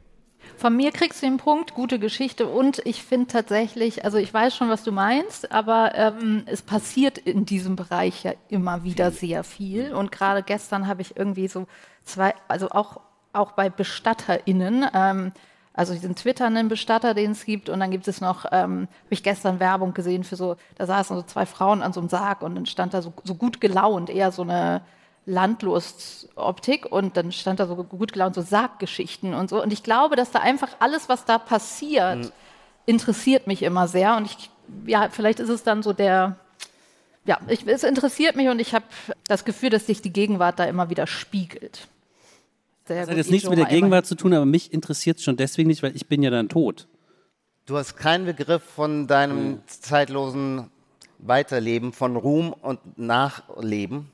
Von 0.57 0.75
mir 0.75 0.91
kriegst 0.91 1.21
du 1.21 1.27
den 1.27 1.37
Punkt, 1.37 1.75
gute 1.75 1.99
Geschichte. 1.99 2.47
Und 2.47 2.81
ich 2.83 3.03
finde 3.03 3.27
tatsächlich, 3.27 4.03
also 4.03 4.17
ich 4.17 4.33
weiß 4.33 4.55
schon, 4.55 4.69
was 4.69 4.83
du 4.83 4.91
meinst, 4.91 5.51
aber 5.51 5.93
ähm, 5.93 6.43
es 6.47 6.63
passiert 6.63 7.19
in 7.19 7.45
diesem 7.45 7.75
Bereich 7.75 8.23
ja 8.23 8.33
immer 8.49 8.83
wieder 8.83 9.11
sehr 9.11 9.43
viel. 9.43 9.93
Und 9.93 10.11
gerade 10.11 10.41
gestern 10.41 10.87
habe 10.87 11.03
ich 11.03 11.15
irgendwie 11.15 11.47
so 11.47 11.67
zwei, 12.03 12.33
also 12.47 12.69
auch, 12.71 13.01
auch 13.33 13.51
bei 13.51 13.69
BestatterInnen, 13.69 14.87
ähm, 14.95 15.31
also 15.73 15.93
diesen 15.93 16.15
twitternden 16.15 16.69
Bestatter, 16.69 17.13
den 17.13 17.33
es 17.33 17.45
gibt. 17.45 17.69
Und 17.69 17.79
dann 17.79 17.91
gibt 17.91 18.07
es 18.07 18.19
noch, 18.19 18.45
ähm, 18.51 18.87
habe 18.87 19.11
ich 19.11 19.21
gestern 19.21 19.59
Werbung 19.59 19.93
gesehen 19.93 20.23
für 20.23 20.37
so, 20.37 20.55
da 20.75 20.87
saßen 20.87 21.15
so 21.17 21.21
zwei 21.21 21.45
Frauen 21.45 21.83
an 21.83 21.93
so 21.93 21.99
einem 21.99 22.09
Sarg 22.09 22.41
und 22.41 22.55
dann 22.55 22.65
stand 22.65 22.95
da 22.95 23.03
so, 23.03 23.13
so 23.23 23.35
gut 23.35 23.61
gelaunt, 23.61 24.09
eher 24.09 24.31
so 24.31 24.41
eine 24.41 24.81
Landlust-Optik 25.27 26.85
und 26.85 27.17
dann 27.17 27.31
stand 27.31 27.59
da 27.59 27.67
so 27.67 27.75
gut 27.75 28.13
gelaunt 28.13 28.33
so 28.33 28.41
Sarggeschichten 28.41 29.33
und 29.33 29.49
so. 29.49 29.61
Und 29.61 29.73
ich 29.73 29.83
glaube, 29.83 30.15
dass 30.15 30.31
da 30.31 30.39
einfach 30.39 30.69
alles, 30.79 31.09
was 31.09 31.25
da 31.25 31.37
passiert, 31.37 32.31
interessiert 32.85 33.45
mich 33.45 33.61
immer 33.61 33.89
sehr. 33.89 34.15
Und 34.15 34.25
ich, 34.25 34.49
ja, 34.85 35.09
vielleicht 35.11 35.39
ist 35.39 35.49
es 35.49 35.63
dann 35.63 35.83
so 35.83 35.91
der, 35.91 36.37
ja, 37.25 37.39
ich, 37.49 37.67
es 37.67 37.83
interessiert 37.83 38.37
mich 38.37 38.47
und 38.47 38.59
ich 38.59 38.73
habe 38.73 38.85
das 39.27 39.43
Gefühl, 39.43 39.69
dass 39.69 39.85
sich 39.85 40.01
die 40.01 40.13
Gegenwart 40.13 40.59
da 40.59 40.63
immer 40.63 40.89
wieder 40.89 41.05
spiegelt. 41.07 41.87
Sehr 42.85 43.01
Das 43.01 43.09
hat 43.09 43.17
jetzt 43.17 43.29
nichts 43.29 43.49
mit 43.49 43.59
der 43.59 43.65
Gegenwart 43.65 44.05
zu 44.05 44.15
tun, 44.15 44.33
aber 44.33 44.45
mich 44.45 44.71
interessiert 44.71 45.17
es 45.17 45.25
schon 45.25 45.35
deswegen 45.35 45.67
nicht, 45.67 45.83
weil 45.83 45.93
ich 45.93 46.07
bin 46.07 46.23
ja 46.23 46.29
dann 46.29 46.47
tot. 46.47 46.87
Du 47.65 47.75
hast 47.75 47.97
keinen 47.97 48.25
Begriff 48.25 48.63
von 48.63 49.07
deinem 49.07 49.59
zeitlosen 49.67 50.71
Weiterleben, 51.19 51.91
von 51.91 52.15
Ruhm 52.15 52.53
und 52.53 52.97
Nachleben. 52.97 54.09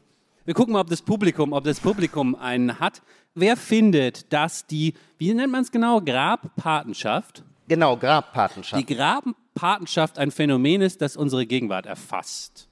Wir 0.46 0.54
gucken 0.54 0.74
mal, 0.74 0.82
ob 0.82 0.90
das 0.90 1.02
Publikum, 1.02 1.54
ob 1.54 1.64
das 1.64 1.80
Publikum 1.80 2.36
einen 2.36 2.80
hat. 2.80 3.02
Wer 3.34 3.56
findet, 3.56 4.32
dass 4.34 4.68
die, 4.68 4.94
wie 5.18 5.34
nennt 5.34 5.52
man 5.52 5.62
es 5.62 5.72
genau, 5.72 6.02
Grabpatenschaft, 6.02 7.44
Genau, 7.70 7.96
Grabpatenschaft. 7.96 8.82
die 8.82 8.94
Grabpatenschaft 8.96 10.20
ein 10.20 10.32
Phänomen 10.32 10.82
ist, 10.82 11.02
das 11.02 11.16
unsere 11.16 11.46
Gegenwart 11.46 11.86
erfasst? 11.86 12.68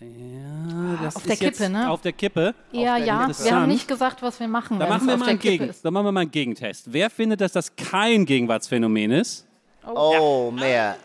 Ja, 0.00 0.98
das 1.02 1.16
Auf 1.16 1.22
ist 1.22 1.28
der 1.30 1.36
Kippe, 1.36 1.62
jetzt 1.62 1.72
ne? 1.72 1.88
Auf 1.88 2.00
der 2.02 2.12
Kippe. 2.12 2.54
Ja, 2.72 2.96
ja, 2.96 3.28
wir 3.28 3.54
haben 3.54 3.68
nicht 3.68 3.86
gesagt, 3.86 4.22
was 4.22 4.40
wir 4.40 4.48
machen. 4.48 4.80
Da 4.80 4.88
machen, 4.88 5.06
wir 5.06 5.16
mal 5.16 5.24
der 5.24 5.30
einen 5.30 5.38
Gegen, 5.38 5.70
da 5.82 5.90
machen 5.90 6.04
wir 6.04 6.12
mal 6.12 6.20
einen 6.22 6.30
Gegentest. 6.32 6.92
Wer 6.92 7.08
findet, 7.10 7.40
dass 7.40 7.52
das 7.52 7.74
kein 7.76 8.26
Gegenwartsphänomen 8.26 9.12
ist? 9.12 9.46
oh, 9.86 10.50
mehr, 10.50 10.96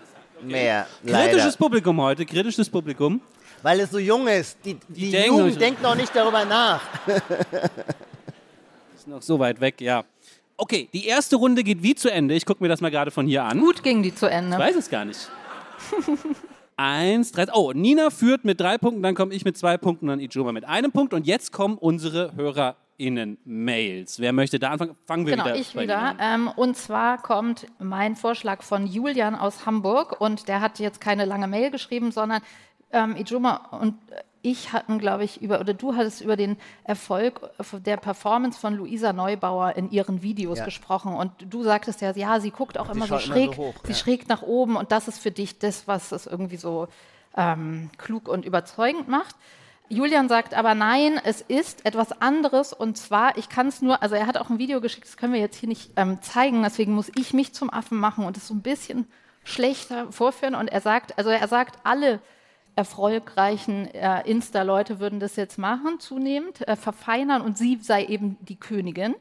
mehr. 0.42 0.88
Kritisches 1.06 1.44
Leider. 1.44 1.58
Publikum 1.58 2.02
heute, 2.02 2.26
kritisches 2.26 2.70
Publikum. 2.70 3.22
Weil 3.62 3.80
es 3.82 3.92
so 3.92 4.00
jung 4.00 4.28
ist. 4.28 4.58
Die, 4.64 4.78
die, 4.88 5.12
denken 5.12 5.38
Jugend 5.38 5.52
noch- 5.54 5.60
denkt 5.60 5.82
noch 5.82 5.96
nicht 5.96 6.16
darüber 6.16 6.46
nach. 6.46 6.82
Ist 8.96 9.08
noch 9.08 9.22
so 9.22 9.40
weit 9.40 9.60
weg, 9.62 9.82
ja. 9.82 10.04
Okay, 10.58 10.90
die 10.94 11.06
erste 11.06 11.36
Runde 11.38 11.64
geht 11.64 11.82
wie 11.84 11.96
zu 11.96 12.12
Ende. 12.12 12.34
Ich 12.36 12.46
gucke 12.46 12.62
mir 12.64 12.68
das 12.70 12.82
mal 12.82 12.92
gerade 12.92 13.12
von 13.12 13.26
hier 13.26 13.44
an. 13.44 13.60
Gut 13.60 13.82
ging 13.84 14.04
die 14.04 14.14
zu 14.14 14.30
Ende. 14.30 14.56
Ich 14.58 14.60
weiß 14.62 14.76
es 14.76 14.90
gar 14.90 15.06
nicht. 15.06 15.30
Eins, 16.76 17.32
drei. 17.32 17.46
Oh, 17.54 17.72
Nina 17.74 18.10
führt 18.10 18.46
mit 18.46 18.60
drei 18.60 18.78
Punkten, 18.78 19.02
dann 19.04 19.16
komme 19.16 19.34
ich 19.34 19.44
mit 19.46 19.58
zwei 19.58 19.78
Punkten, 19.78 20.08
dann 20.08 20.20
Ijoma 20.20 20.52
mit 20.52 20.66
einem 20.66 20.92
Punkt. 20.92 21.14
Und 21.14 21.26
jetzt 21.28 21.52
kommen 21.52 21.78
unsere 21.78 22.34
HörerInnen-Mails. 22.36 24.20
Wer 24.20 24.34
möchte 24.34 24.60
da 24.60 24.70
anfangen? 24.72 24.96
Fangen 25.06 25.26
wir 25.26 25.34
Genau, 25.34 25.46
wieder 25.46 25.56
ich 25.56 25.76
wieder. 25.78 26.16
Ähm, 26.20 26.50
und 26.56 26.76
zwar 26.78 27.22
kommt 27.22 27.66
mein 27.80 28.16
Vorschlag 28.16 28.62
von 28.64 28.88
Julian 28.88 29.36
aus 29.36 29.66
Hamburg 29.66 30.20
und 30.22 30.48
der 30.48 30.62
hat 30.62 30.80
jetzt 30.80 31.02
keine 31.02 31.26
lange 31.26 31.48
Mail 31.48 31.72
geschrieben, 31.72 32.12
sondern 32.12 32.42
ähm, 32.92 33.16
Ijoma 33.16 33.68
und 33.80 33.96
ich 34.42 34.72
hatten, 34.72 35.00
glaube 35.00 35.26
ich, 35.26 35.42
über, 35.42 35.60
oder 35.60 35.74
du 35.74 35.96
hattest 35.96 36.22
über 36.22 36.38
den 36.38 36.58
Erfolg 36.86 37.42
der 37.86 37.98
Performance 37.98 38.58
von 38.58 38.74
Luisa 38.76 39.12
Neubauer 39.12 39.76
in 39.76 39.92
ihren 39.92 40.22
Videos 40.22 40.60
Ja. 40.60 40.66
gesprochen. 40.66 41.14
Und 41.14 41.32
du 41.42 41.64
sagtest 41.64 42.02
ja, 42.02 42.12
ja, 42.12 42.40
sie 42.40 42.52
guckt 42.52 42.78
auch 42.78 42.90
immer 42.90 43.06
so 43.06 43.20
schaut 43.20 43.26
immer 43.26 43.36
schräg, 43.36 43.56
so 43.56 43.62
hoch, 43.62 43.74
sie 43.84 43.92
ja. 43.92 43.98
schräg 43.98 44.30
nach 44.30 44.42
oben 44.42 44.78
und 44.78 44.92
das 44.92 45.08
ist 45.08 45.20
für 45.20 45.32
dich 45.32 45.60
das, 45.60 45.88
was 45.88 46.12
es 46.12 46.26
irgendwie 46.26 46.56
so 46.58 46.88
ähm, 47.36 47.90
klug 47.98 48.28
und 48.28 48.46
überzeugend 48.46 49.08
macht. 49.10 49.36
Julian 49.90 50.30
sagt 50.30 50.54
aber 50.54 50.76
nein, 50.76 51.20
es 51.24 51.42
ist 51.42 51.86
etwas 51.86 52.22
anderes 52.22 52.74
und 52.74 52.96
zwar, 52.98 53.38
ich 53.38 53.50
kann 53.50 53.68
es 53.68 53.82
nur, 53.82 54.02
also 54.04 54.16
er 54.16 54.28
hat 54.28 54.38
auch 54.38 54.50
ein 54.50 54.60
Video 54.60 54.82
geschickt, 54.82 55.08
das 55.08 55.18
können 55.18 55.34
wir 55.34 55.40
jetzt 55.40 55.58
hier 55.58 55.68
nicht 55.68 55.92
ähm, 55.96 56.22
zeigen, 56.22 56.62
deswegen 56.62 56.94
muss 56.94 57.12
ich 57.16 57.34
mich 57.34 57.54
zum 57.54 57.72
Affen 57.74 57.98
machen 57.98 58.24
und 58.24 58.38
es 58.38 58.48
so 58.48 58.54
ein 58.54 58.62
bisschen 58.62 59.08
schlechter 59.44 60.12
vorführen 60.12 60.54
und 60.54 60.68
er 60.68 60.82
sagt, 60.82 61.18
also 61.18 61.32
er 61.32 61.48
sagt, 61.48 61.80
alle 61.84 62.22
erfolgreichen 62.80 63.94
äh, 63.94 64.22
Insta-Leute 64.26 65.02
würden 65.02 65.20
das 65.20 65.36
jetzt 65.36 65.58
machen, 65.58 66.00
zunehmend, 66.00 66.66
äh, 66.66 66.78
verfeinern 66.78 67.42
und 67.42 67.58
sie 67.58 67.78
sei 67.82 68.06
eben 68.06 68.38
die 68.40 68.56
Königin. 68.56 69.16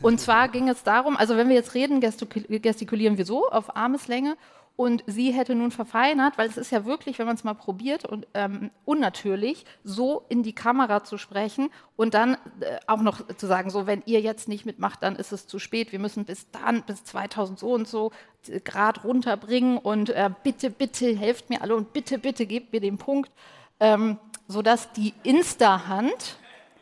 Und 0.00 0.20
zwar 0.20 0.46
ging 0.54 0.68
es 0.68 0.84
darum, 0.84 1.16
also 1.16 1.36
wenn 1.36 1.48
wir 1.48 1.56
jetzt 1.56 1.74
reden, 1.74 2.00
gestikul- 2.00 2.60
gestikulieren 2.60 3.18
wir 3.18 3.24
so 3.24 3.48
auf 3.50 3.76
Armeslänge 3.76 4.36
und 4.76 5.04
sie 5.06 5.32
hätte 5.32 5.54
nun 5.54 5.70
verfeinert, 5.70 6.38
weil 6.38 6.48
es 6.48 6.56
ist 6.56 6.72
ja 6.72 6.84
wirklich, 6.84 7.18
wenn 7.18 7.26
man 7.26 7.36
es 7.36 7.44
mal 7.44 7.54
probiert 7.54 8.04
und 8.04 8.26
ähm, 8.34 8.70
unnatürlich, 8.84 9.64
so 9.84 10.24
in 10.28 10.42
die 10.42 10.54
Kamera 10.54 11.04
zu 11.04 11.18
sprechen 11.18 11.70
und 11.96 12.14
dann 12.14 12.34
äh, 12.60 12.78
auch 12.86 13.00
noch 13.02 13.26
zu 13.36 13.46
sagen, 13.46 13.70
so 13.70 13.86
wenn 13.86 14.02
ihr 14.06 14.20
jetzt 14.20 14.48
nicht 14.48 14.64
mitmacht, 14.66 15.02
dann 15.02 15.16
ist 15.16 15.32
es 15.32 15.46
zu 15.46 15.58
spät. 15.58 15.92
Wir 15.92 15.98
müssen 15.98 16.24
bis 16.24 16.50
dann, 16.50 16.82
bis 16.82 17.04
2000 17.04 17.58
so 17.58 17.72
und 17.72 17.86
so 17.86 18.12
äh, 18.48 18.60
Grad 18.60 19.04
runterbringen 19.04 19.78
und 19.78 20.10
äh, 20.10 20.30
bitte, 20.42 20.70
bitte 20.70 21.14
helft 21.16 21.50
mir 21.50 21.60
alle 21.62 21.76
und 21.76 21.92
bitte, 21.92 22.18
bitte 22.18 22.46
gebt 22.46 22.72
mir 22.72 22.80
den 22.80 22.98
Punkt, 22.98 23.30
ähm, 23.78 24.18
sodass 24.48 24.92
die 24.92 25.12
Insta-Hand, 25.22 26.36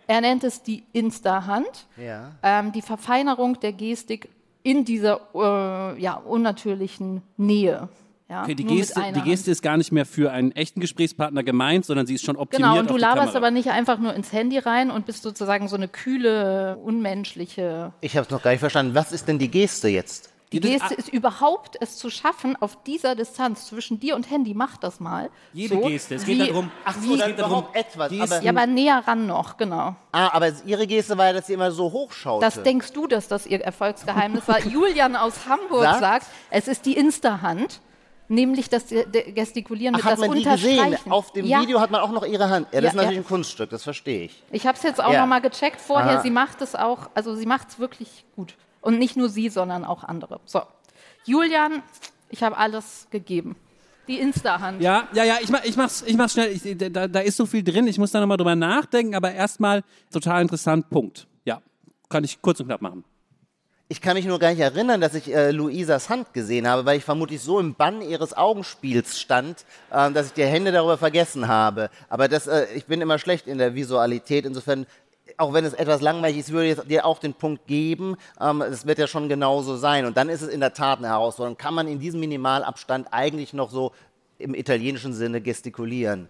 er 0.06 0.20
nennt 0.20 0.44
es 0.44 0.62
die 0.62 0.84
Insta-Hand, 0.92 1.86
Ja. 1.96 2.32
ähm, 2.42 2.72
die 2.72 2.82
Verfeinerung 2.82 3.58
der 3.60 3.72
Gestik 3.72 4.28
in 4.62 4.84
dieser 4.84 5.20
äh, 5.34 6.00
ja, 6.00 6.14
unnatürlichen 6.14 7.22
Nähe. 7.36 7.88
Ja, 8.28 8.44
Okay, 8.44 8.54
die 8.54 8.64
Geste, 8.64 9.02
die 9.12 9.22
Geste 9.22 9.50
ist 9.50 9.60
gar 9.60 9.76
nicht 9.76 9.90
mehr 9.90 10.06
für 10.06 10.30
einen 10.30 10.52
echten 10.52 10.80
Gesprächspartner 10.80 11.42
gemeint, 11.42 11.84
sondern 11.84 12.06
sie 12.06 12.14
ist 12.14 12.24
schon 12.24 12.36
optimiert 12.36 12.70
Genau, 12.70 12.80
und 12.80 12.88
du 12.90 12.96
laberst 12.96 13.32
Kamera. 13.32 13.38
aber 13.38 13.50
nicht 13.50 13.70
einfach 13.70 13.98
nur 13.98 14.14
ins 14.14 14.32
Handy 14.32 14.58
rein 14.58 14.92
und 14.92 15.04
bist 15.04 15.24
sozusagen 15.24 15.66
so 15.66 15.74
eine 15.74 15.88
kühle, 15.88 16.76
unmenschliche. 16.76 17.92
Ich 18.00 18.16
habe 18.16 18.24
es 18.24 18.30
noch 18.30 18.42
gar 18.42 18.52
nicht 18.52 18.60
verstanden. 18.60 18.94
Was 18.94 19.10
ist 19.10 19.26
denn 19.26 19.38
die 19.40 19.50
Geste 19.50 19.88
jetzt? 19.88 20.30
Die 20.52 20.58
Geste 20.60 20.94
ist 20.94 21.08
überhaupt, 21.08 21.76
es 21.80 21.96
zu 21.96 22.10
schaffen, 22.10 22.56
auf 22.60 22.82
dieser 22.82 23.14
Distanz 23.14 23.66
zwischen 23.66 24.00
dir 24.00 24.16
und 24.16 24.28
Handy, 24.30 24.52
mach 24.52 24.78
das 24.78 24.98
mal. 24.98 25.30
Jede 25.52 25.76
so, 25.76 25.80
Geste. 25.82 26.16
Es 26.16 26.26
wie, 26.26 26.36
geht 26.38 26.50
darum, 26.50 26.72
Ach 26.84 26.96
so, 27.00 27.16
dann 27.16 27.28
geht 27.28 27.38
darum, 27.38 27.52
überhaupt 27.52 27.76
etwas. 27.76 28.12
Aber, 28.12 28.42
Ja, 28.42 28.50
aber 28.50 28.66
näher 28.66 29.02
ran 29.06 29.26
noch, 29.28 29.56
genau. 29.56 29.94
ah, 30.10 30.28
aber 30.32 30.50
ihre 30.66 30.88
Geste 30.88 31.16
war 31.16 31.26
ja, 31.26 31.32
dass 31.34 31.46
sie 31.46 31.52
immer 31.52 31.70
so 31.70 31.92
hochschaute. 31.92 32.44
Das 32.44 32.60
denkst 32.64 32.92
du, 32.92 33.06
dass 33.06 33.28
das 33.28 33.46
ihr 33.46 33.60
Erfolgsgeheimnis 33.60 34.48
war. 34.48 34.58
Julian 34.66 35.14
aus 35.14 35.46
Hamburg 35.48 35.84
Sagt? 35.84 36.00
sagt, 36.00 36.26
es 36.50 36.66
ist 36.66 36.84
die 36.84 36.96
Insta-Hand, 36.96 37.80
nämlich 38.26 38.68
das 38.68 38.86
Gestikulieren 38.88 39.94
Ach, 39.94 39.98
mit 39.98 40.04
hat 40.04 40.12
das 40.18 40.26
man 40.28 40.36
die 40.36 40.42
gesehen? 40.44 40.96
Auf 41.10 41.32
dem 41.32 41.46
ja, 41.46 41.60
Video 41.62 41.80
hat 41.80 41.92
man 41.92 42.00
auch 42.00 42.10
noch 42.10 42.26
ihre 42.26 42.48
Hand. 42.48 42.66
Ja, 42.72 42.80
das 42.80 42.82
Ja, 42.82 42.88
ist 42.88 42.94
natürlich 42.96 43.16
ja. 43.18 43.22
ein 43.22 43.26
Kunststück, 43.26 43.70
das 43.70 43.84
verstehe 43.84 44.24
ich. 44.24 44.42
Ich 44.50 44.66
habe 44.66 44.76
es 44.76 44.82
jetzt 44.82 45.00
auch 45.00 45.12
Ja. 45.12 45.20
noch 45.20 45.28
mal 45.28 45.40
gecheckt 45.40 45.80
vorher. 45.80 46.14
Aha. 46.14 46.22
Sie 46.22 46.30
macht 46.30 46.60
es 46.60 46.74
auch, 46.74 47.08
also 47.14 47.36
sie 47.36 47.46
macht 47.46 47.68
es 47.68 47.78
wirklich 47.78 48.24
gut. 48.34 48.56
Und 48.80 48.98
nicht 48.98 49.16
nur 49.16 49.28
sie, 49.28 49.48
sondern 49.48 49.84
auch 49.84 50.04
andere. 50.04 50.40
So, 50.44 50.62
Julian, 51.24 51.82
ich 52.30 52.42
habe 52.42 52.56
alles 52.56 53.06
gegeben. 53.10 53.56
Die 54.08 54.18
Insta-Hand. 54.18 54.82
Ja, 54.82 55.08
ja, 55.12 55.24
ja, 55.24 55.38
ich 55.40 55.50
mach, 55.50 55.62
ich 55.64 55.76
mach's, 55.76 56.02
ich 56.06 56.16
mach's 56.16 56.32
schnell. 56.32 56.50
Ich, 56.50 56.76
da, 56.92 57.06
da 57.06 57.20
ist 57.20 57.36
so 57.36 57.46
viel 57.46 57.62
drin, 57.62 57.86
ich 57.86 57.98
muss 57.98 58.10
da 58.10 58.20
nochmal 58.20 58.38
drüber 58.38 58.56
nachdenken, 58.56 59.14
aber 59.14 59.32
erstmal 59.32 59.84
total 60.10 60.42
interessant, 60.42 60.90
Punkt. 60.90 61.26
Ja, 61.44 61.60
kann 62.08 62.24
ich 62.24 62.40
kurz 62.42 62.58
und 62.60 62.66
knapp 62.66 62.80
machen. 62.80 63.04
Ich 63.92 64.00
kann 64.00 64.14
mich 64.14 64.24
nur 64.24 64.38
gar 64.38 64.50
nicht 64.50 64.60
erinnern, 64.60 65.00
dass 65.00 65.14
ich 65.14 65.34
äh, 65.34 65.50
Luisas 65.50 66.08
Hand 66.08 66.32
gesehen 66.32 66.68
habe, 66.68 66.86
weil 66.86 66.98
ich 66.98 67.04
vermutlich 67.04 67.40
so 67.40 67.58
im 67.58 67.74
Bann 67.74 68.02
ihres 68.02 68.36
Augenspiels 68.36 69.18
stand, 69.18 69.64
ähm, 69.92 70.14
dass 70.14 70.28
ich 70.28 70.32
die 70.32 70.44
Hände 70.44 70.70
darüber 70.70 70.96
vergessen 70.96 71.48
habe. 71.48 71.90
Aber 72.08 72.28
das, 72.28 72.46
äh, 72.46 72.66
ich 72.76 72.86
bin 72.86 73.00
immer 73.00 73.18
schlecht 73.18 73.48
in 73.48 73.58
der 73.58 73.74
Visualität. 73.74 74.46
Insofern, 74.46 74.86
auch 75.40 75.54
wenn 75.54 75.64
es 75.64 75.72
etwas 75.72 76.00
langweilig 76.02 76.38
ist, 76.38 76.52
würde 76.52 76.70
ich 76.70 76.80
dir 76.88 77.06
auch 77.06 77.18
den 77.18 77.34
Punkt 77.34 77.66
geben. 77.66 78.16
Ähm, 78.40 78.60
es 78.62 78.86
wird 78.86 78.98
ja 78.98 79.06
schon 79.06 79.28
genauso 79.28 79.76
sein. 79.76 80.04
Und 80.04 80.16
dann 80.16 80.28
ist 80.28 80.42
es 80.42 80.48
in 80.48 80.60
der 80.60 80.74
Tat 80.74 80.98
eine 80.98 81.08
Herausforderung. 81.08 81.56
Kann 81.56 81.74
man 81.74 81.88
in 81.88 81.98
diesem 81.98 82.20
Minimalabstand 82.20 83.08
eigentlich 83.10 83.52
noch 83.52 83.70
so 83.70 83.92
im 84.38 84.54
italienischen 84.54 85.12
Sinne 85.12 85.40
gestikulieren? 85.40 86.28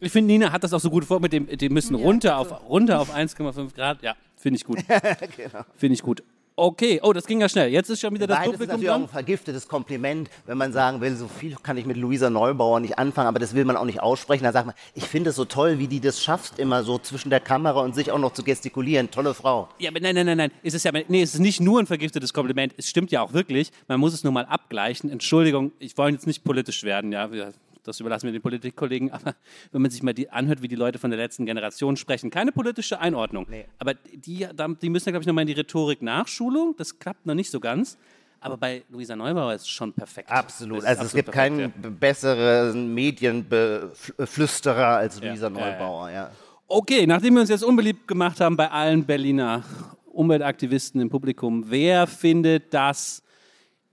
Ich 0.00 0.12
finde, 0.12 0.32
Nina 0.32 0.52
hat 0.52 0.62
das 0.64 0.74
auch 0.74 0.80
so 0.80 0.90
gut 0.90 1.04
vor 1.04 1.20
mit 1.20 1.32
dem, 1.32 1.46
die 1.46 1.68
müssen 1.68 1.94
runter, 1.94 2.36
auf, 2.38 2.68
runter 2.68 3.00
auf 3.00 3.14
1,5 3.14 3.74
Grad. 3.74 4.02
Ja, 4.02 4.14
finde 4.36 4.58
ich 4.58 4.64
gut. 4.64 4.78
Finde 5.76 5.94
ich 5.94 6.02
gut. 6.02 6.22
Okay, 6.58 7.00
oh, 7.02 7.12
das 7.12 7.26
ging 7.26 7.38
ja 7.38 7.50
schnell. 7.50 7.68
Jetzt 7.70 7.90
ist 7.90 8.00
schon 8.00 8.14
wieder 8.14 8.26
das 8.26 8.38
Beides 8.38 8.52
ist 8.54 8.58
Publikum 8.60 8.80
natürlich 8.80 8.90
auch 8.90 9.00
ein 9.02 9.08
vergiftetes 9.08 9.68
Kompliment, 9.68 10.30
wenn 10.46 10.56
man 10.56 10.72
sagen 10.72 11.02
will, 11.02 11.14
so 11.14 11.28
viel 11.28 11.54
kann 11.62 11.76
ich 11.76 11.84
mit 11.84 11.98
Luisa 11.98 12.30
Neubauer 12.30 12.80
nicht 12.80 12.98
anfangen, 12.98 13.28
aber 13.28 13.38
das 13.38 13.54
will 13.54 13.66
man 13.66 13.76
auch 13.76 13.84
nicht 13.84 14.00
aussprechen. 14.00 14.44
Da 14.44 14.52
sagt 14.52 14.64
man, 14.64 14.74
ich 14.94 15.04
finde 15.04 15.30
es 15.30 15.36
so 15.36 15.44
toll, 15.44 15.78
wie 15.78 15.86
die 15.86 16.00
das 16.00 16.22
schafft, 16.22 16.58
immer 16.58 16.82
so 16.82 16.98
zwischen 16.98 17.28
der 17.28 17.40
Kamera 17.40 17.80
und 17.80 17.94
sich 17.94 18.10
auch 18.10 18.18
noch 18.18 18.32
zu 18.32 18.42
gestikulieren. 18.42 19.10
Tolle 19.10 19.34
Frau. 19.34 19.68
Ja, 19.78 19.90
aber 19.90 20.00
nein, 20.00 20.14
nein, 20.14 20.24
nein, 20.24 20.38
nein. 20.38 20.50
Es 20.62 20.72
ist 20.72 20.86
ja, 20.86 20.92
nee, 20.92 21.20
es 21.20 21.34
ist 21.34 21.40
nicht 21.40 21.60
nur 21.60 21.78
ein 21.78 21.86
vergiftetes 21.86 22.32
Kompliment. 22.32 22.72
Es 22.78 22.88
stimmt 22.88 23.10
ja 23.10 23.20
auch 23.20 23.34
wirklich. 23.34 23.70
Man 23.86 24.00
muss 24.00 24.14
es 24.14 24.24
nur 24.24 24.32
mal 24.32 24.46
abgleichen. 24.46 25.10
Entschuldigung, 25.10 25.72
ich 25.78 25.98
wollte 25.98 26.14
jetzt 26.14 26.26
nicht 26.26 26.42
politisch 26.42 26.84
werden, 26.84 27.12
ja. 27.12 27.30
Wir, 27.30 27.52
das 27.86 28.00
überlassen 28.00 28.26
wir 28.26 28.32
den 28.32 28.42
Politikkollegen. 28.42 29.10
Aber 29.12 29.34
wenn 29.72 29.82
man 29.82 29.90
sich 29.90 30.02
mal 30.02 30.14
die 30.14 30.30
anhört, 30.30 30.62
wie 30.62 30.68
die 30.68 30.76
Leute 30.76 30.98
von 30.98 31.10
der 31.10 31.18
letzten 31.18 31.46
Generation 31.46 31.96
sprechen, 31.96 32.30
keine 32.30 32.52
politische 32.52 33.00
Einordnung. 33.00 33.46
Aber 33.78 33.94
die, 33.94 34.46
die 34.82 34.88
müssen, 34.90 35.10
glaube 35.10 35.22
ich, 35.22 35.26
nochmal 35.26 35.42
in 35.42 35.48
die 35.48 35.54
Rhetorik-Nachschulung. 35.54 36.74
Das 36.76 36.98
klappt 36.98 37.26
noch 37.26 37.34
nicht 37.34 37.50
so 37.50 37.60
ganz. 37.60 37.98
Aber 38.40 38.56
bei 38.56 38.84
Luisa 38.90 39.16
Neubauer 39.16 39.54
ist 39.54 39.62
es 39.62 39.68
schon 39.68 39.92
perfekt. 39.92 40.30
Absolut. 40.30 40.84
Also 40.84 40.86
es 40.86 40.98
absolut 40.98 41.14
gibt 41.14 41.30
perfekt, 41.32 41.56
keinen 41.56 41.72
ja. 41.82 41.90
besseren 41.90 42.94
Medienflüsterer 42.94 44.86
als 44.98 45.20
Luisa 45.20 45.48
ja. 45.48 45.50
Neubauer. 45.50 46.10
Ja. 46.10 46.30
Okay, 46.68 47.06
nachdem 47.06 47.34
wir 47.34 47.40
uns 47.40 47.50
jetzt 47.50 47.64
unbeliebt 47.64 48.06
gemacht 48.06 48.40
haben 48.40 48.56
bei 48.56 48.70
allen 48.70 49.04
Berliner 49.04 49.64
Umweltaktivisten 50.06 51.00
im 51.00 51.08
Publikum, 51.08 51.64
wer 51.68 52.06
findet, 52.06 52.74
dass 52.74 53.22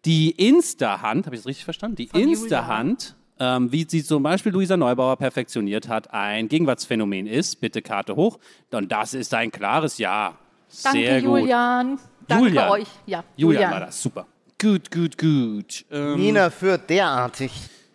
die 0.06 0.32
Insta-Hand, 0.32 1.26
habe 1.26 1.36
ich 1.36 1.42
das 1.42 1.48
richtig 1.48 1.66
verstanden? 1.66 1.96
Die. 1.98 2.10
Insta-Hand, 2.14 3.16
ähm, 3.40 3.72
wie 3.72 3.86
sie 3.90 4.04
zum 4.04 4.24
Beispiel 4.24 4.52
Luisa 4.52 4.78
Neubauer 4.78 5.18
perfektioniert 5.18 5.88
hat, 5.88 6.14
ein 6.14 6.48
Gegenwartsphänomen 6.48 7.28
ist, 7.28 7.62
bitte 7.62 7.82
Karte 7.82 8.16
hoch, 8.16 8.40
dann 8.70 8.88
das 8.88 9.14
ist 9.14 9.34
ein 9.34 9.52
klares 9.52 9.98
Ja. 9.98 10.38
Danke, 10.84 11.00
Sehr 11.00 11.22
gut. 11.22 11.40
Julian. 11.42 12.00
Danke 12.28 12.46
Julian. 12.48 12.70
euch. 12.70 12.88
Ja, 13.06 13.24
Julian 13.36 13.72
war 13.72 13.80
das, 13.82 14.02
super. 14.02 14.26
Gut, 14.60 14.90
gut, 14.92 15.18
gut. 15.18 15.86
Ähm, 15.92 16.16
Nina 16.16 16.50
führt 16.50 16.90
derartig. 16.90 17.52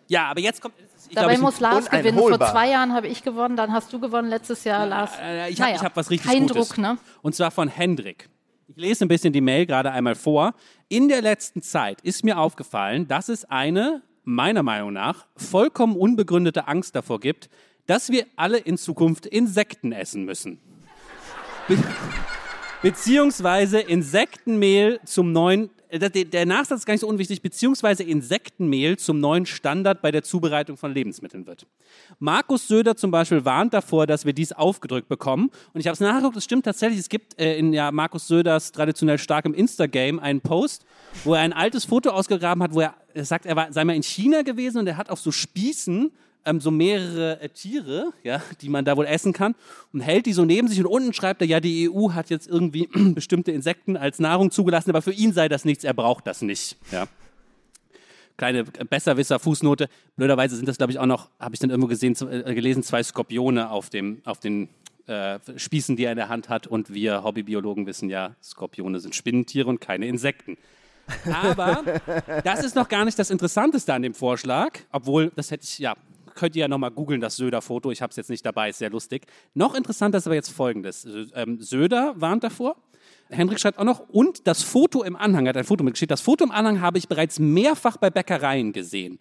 ja, 0.07 0.27
aber 0.29 0.39
jetzt 0.39 0.61
kommt. 0.61 0.75
Ich 1.09 1.15
Dabei 1.15 1.29
glaub, 1.29 1.37
ich, 1.37 1.41
muss 1.41 1.59
Lars 1.59 1.89
gewinnen. 1.89 2.19
Vor 2.19 2.39
zwei 2.39 2.69
Jahren 2.69 2.93
habe 2.93 3.07
ich 3.07 3.23
gewonnen, 3.23 3.55
dann 3.57 3.73
hast 3.73 3.91
du 3.91 3.99
gewonnen, 3.99 4.29
letztes 4.29 4.63
Jahr 4.63 4.85
Lars. 4.85 5.11
Äh, 5.19 5.49
ich 5.49 5.59
habe 5.59 5.71
Naja, 5.71 5.83
hab 5.83 5.95
was 5.95 6.11
richtig 6.11 6.29
Kein 6.29 6.45
Gutes. 6.47 6.69
Druck, 6.69 6.77
ne? 6.77 6.97
Und 7.23 7.33
zwar 7.33 7.49
von 7.49 7.67
Hendrik. 7.67 8.29
Ich 8.67 8.77
lese 8.77 9.05
ein 9.05 9.07
bisschen 9.07 9.33
die 9.33 9.41
Mail 9.41 9.65
gerade 9.65 9.91
einmal 9.91 10.13
vor. 10.13 10.53
In 10.87 11.07
der 11.09 11.23
letzten 11.23 11.63
Zeit 11.63 11.99
ist 12.01 12.23
mir 12.23 12.37
aufgefallen, 12.37 13.07
dass 13.07 13.27
es 13.27 13.43
eine, 13.45 14.03
meiner 14.23 14.63
Meinung 14.63 14.93
nach, 14.93 15.25
vollkommen 15.35 15.95
unbegründete 15.95 16.67
Angst 16.67 16.95
davor 16.95 17.19
gibt, 17.19 17.49
dass 17.85 18.09
wir 18.09 18.25
alle 18.35 18.57
in 18.57 18.77
Zukunft 18.77 19.25
Insekten 19.25 19.91
essen 19.91 20.25
müssen. 20.25 20.59
Be 21.67 21.77
beziehungsweise 22.81 23.79
Insektenmehl 23.79 24.99
zum 25.05 25.31
neuen, 25.31 25.69
der, 25.91 26.09
der 26.09 26.45
Nachsatz 26.45 26.81
ist 26.81 26.85
gar 26.85 26.93
nicht 26.93 27.01
so 27.01 27.07
unwichtig, 27.07 27.41
beziehungsweise 27.41 28.03
Insektenmehl 28.03 28.97
zum 28.97 29.19
neuen 29.19 29.47
Standard 29.47 30.01
bei 30.01 30.11
der 30.11 30.23
Zubereitung 30.23 30.77
von 30.77 30.93
Lebensmitteln 30.93 31.47
wird. 31.47 31.65
Markus 32.19 32.67
Söder 32.67 32.95
zum 32.95 33.09
Beispiel 33.09 33.43
warnt 33.43 33.73
davor, 33.73 34.05
dass 34.05 34.25
wir 34.25 34.33
dies 34.33 34.51
aufgedrückt 34.51 35.07
bekommen. 35.07 35.49
Und 35.73 35.79
ich 35.79 35.87
habe 35.87 35.93
es 35.93 35.99
nachgeguckt, 35.99 36.37
es 36.37 36.43
stimmt 36.43 36.65
tatsächlich, 36.65 36.99
es 36.99 37.09
gibt 37.09 37.39
äh, 37.39 37.57
in 37.57 37.73
ja, 37.73 37.91
Markus 37.91 38.27
Söders 38.27 38.71
traditionell 38.71 39.17
starkem 39.17 39.53
Instagame 39.55 40.21
einen 40.21 40.41
Post, 40.41 40.85
wo 41.23 41.33
er 41.33 41.41
ein 41.41 41.53
altes 41.53 41.85
Foto 41.85 42.11
ausgegraben 42.11 42.61
hat, 42.61 42.73
wo 42.73 42.81
er, 42.81 42.93
er 43.15 43.25
sagt, 43.25 43.47
er 43.47 43.55
war, 43.55 43.73
sei 43.73 43.83
mal 43.83 43.95
in 43.95 44.03
China 44.03 44.43
gewesen 44.43 44.77
und 44.77 44.87
er 44.87 44.97
hat 44.97 45.09
auf 45.09 45.19
so 45.19 45.31
Spießen 45.31 46.11
ähm, 46.45 46.61
so 46.61 46.71
mehrere 46.71 47.39
äh, 47.41 47.49
Tiere, 47.49 48.13
ja, 48.23 48.41
die 48.61 48.69
man 48.69 48.85
da 48.85 48.97
wohl 48.97 49.05
essen 49.05 49.33
kann 49.33 49.55
und 49.93 50.01
hält 50.01 50.25
die 50.25 50.33
so 50.33 50.45
neben 50.45 50.67
sich 50.67 50.79
und 50.79 50.85
unten 50.85 51.13
schreibt 51.13 51.41
er, 51.41 51.47
ja, 51.47 51.59
die 51.59 51.89
EU 51.89 52.11
hat 52.13 52.29
jetzt 52.29 52.47
irgendwie 52.47 52.87
bestimmte 53.13 53.51
Insekten 53.51 53.97
als 53.97 54.19
Nahrung 54.19 54.51
zugelassen, 54.51 54.89
aber 54.89 55.01
für 55.01 55.13
ihn 55.13 55.33
sei 55.33 55.49
das 55.49 55.65
nichts, 55.65 55.83
er 55.83 55.93
braucht 55.93 56.27
das 56.27 56.41
nicht, 56.41 56.77
ja. 56.91 57.07
Kleine 58.37 58.59
äh, 58.59 58.85
Besserwisser-Fußnote. 58.85 59.89
Blöderweise 60.15 60.55
sind 60.55 60.67
das, 60.67 60.77
glaube 60.77 60.93
ich, 60.93 60.99
auch 60.99 61.05
noch, 61.05 61.29
habe 61.39 61.55
ich 61.55 61.59
dann 61.59 61.69
irgendwo 61.69 61.89
gesehen, 61.89 62.15
äh, 62.29 62.55
gelesen, 62.55 62.83
zwei 62.83 63.03
Skorpione 63.03 63.69
auf, 63.69 63.89
dem, 63.89 64.21
auf 64.23 64.39
den 64.39 64.69
äh, 65.07 65.39
Spießen, 65.57 65.97
die 65.97 66.05
er 66.05 66.11
in 66.11 66.17
der 66.17 66.29
Hand 66.29 66.47
hat. 66.47 66.65
Und 66.65 66.93
wir 66.93 67.23
Hobbybiologen 67.23 67.85
wissen 67.85 68.09
ja, 68.09 68.35
Skorpione 68.41 69.01
sind 69.01 69.13
Spinnentiere 69.13 69.67
und 69.67 69.81
keine 69.81 70.07
Insekten. 70.07 70.57
Aber 71.33 71.83
das 72.43 72.63
ist 72.63 72.75
noch 72.75 72.87
gar 72.87 73.05
nicht 73.05 73.17
das 73.19 73.29
Interessanteste 73.29 73.93
an 73.93 74.03
dem 74.03 74.13
Vorschlag, 74.13 74.79
obwohl, 74.91 75.31
das 75.35 75.51
hätte 75.51 75.63
ich, 75.63 75.79
ja, 75.79 75.95
könnt 76.39 76.55
ihr 76.55 76.61
ja 76.61 76.67
nochmal 76.67 76.91
googeln, 76.91 77.19
das 77.21 77.35
Söder-Foto. 77.35 77.91
Ich 77.91 78.01
habe 78.01 78.11
es 78.11 78.15
jetzt 78.15 78.29
nicht 78.29 78.45
dabei, 78.45 78.69
ist 78.69 78.79
sehr 78.79 78.89
lustig. 78.89 79.25
Noch 79.53 79.75
interessanter 79.75 80.17
ist 80.17 80.25
aber 80.25 80.35
jetzt 80.35 80.49
folgendes. 80.49 81.05
Ähm, 81.35 81.61
Söder 81.61 82.13
warnt 82.15 82.43
davor. 82.43 82.77
Hendrik 83.29 83.59
schreibt 83.59 83.77
auch 83.77 83.83
noch, 83.83 84.07
und 84.09 84.47
das 84.47 84.63
Foto 84.63 85.03
im 85.03 85.15
Anhang, 85.15 85.47
hat 85.47 85.57
ein 85.57 85.63
Foto 85.63 85.83
mitgeschickt, 85.83 86.11
das 86.11 86.21
Foto 86.21 86.43
im 86.43 86.51
Anhang 86.51 86.81
habe 86.81 86.97
ich 86.97 87.07
bereits 87.07 87.39
mehrfach 87.39 87.97
bei 87.97 88.09
Bäckereien 88.09 88.73
gesehen. 88.73 89.19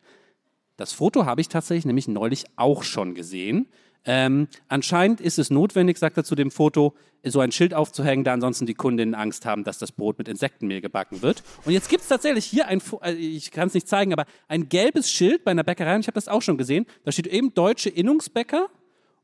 Das 0.77 0.93
Foto 0.93 1.27
habe 1.27 1.41
ich 1.41 1.49
tatsächlich 1.49 1.85
nämlich 1.85 2.09
neulich 2.09 2.45
auch 2.57 2.85
schon 2.85 3.15
gesehen. 3.15 3.67
Ähm, 4.11 4.49
anscheinend 4.69 5.21
ist 5.21 5.39
es 5.39 5.51
notwendig, 5.51 5.99
sagt 5.99 6.17
er 6.17 6.25
zu 6.25 6.35
dem 6.35 6.51
Foto, 6.51 6.95
so 7.25 7.41
ein 7.41 7.53
Schild 7.53 7.75
aufzuhängen, 7.75 8.25
da 8.25 8.33
ansonsten 8.33 8.65
die 8.65 8.73
Kundinnen 8.73 9.15
Angst 9.15 9.45
haben, 9.45 9.65
dass 9.65 9.77
das 9.77 9.93
Brot 9.93 10.17
mit 10.17 10.29
Insektenmehl 10.29 10.81
gebacken 10.81 11.21
wird. 11.21 11.43
Und 11.67 11.73
jetzt 11.73 11.91
gibt 11.91 12.03
es 12.03 12.09
tatsächlich 12.09 12.47
hier 12.47 12.69
ein, 12.69 12.81
äh, 13.03 13.13
ich 13.13 13.51
kann 13.51 13.69
es 13.69 13.75
nicht 13.75 13.87
zeigen, 13.87 14.15
aber 14.15 14.25
ein 14.49 14.71
gelbes 14.71 15.11
Schild 15.11 15.45
bei 15.45 15.51
einer 15.51 15.63
Bäckerei, 15.63 15.95
und 15.95 16.01
ich 16.01 16.07
habe 16.07 16.15
das 16.15 16.27
auch 16.27 16.41
schon 16.41 16.57
gesehen, 16.57 16.87
da 17.05 17.13
steht 17.13 17.27
eben 17.27 17.53
Deutsche 17.53 17.91
Innungsbäcker 17.91 18.71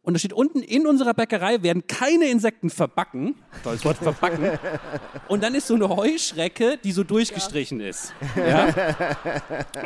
und 0.04 0.12
da 0.12 0.18
steht 0.18 0.34
unten, 0.34 0.60
in 0.60 0.86
unserer 0.86 1.14
Bäckerei 1.14 1.62
werden 1.62 1.86
keine 1.86 2.26
Insekten 2.26 2.68
verbacken. 2.68 3.36
Tolles 3.62 3.84
Wort, 3.86 3.96
verbacken. 3.96 4.50
Und 5.28 5.42
dann 5.42 5.54
ist 5.54 5.66
so 5.66 5.74
eine 5.74 5.88
Heuschrecke, 5.88 6.78
die 6.84 6.92
so 6.92 7.04
durchgestrichen 7.04 7.80
ist. 7.80 8.12
Ja? 8.36 8.68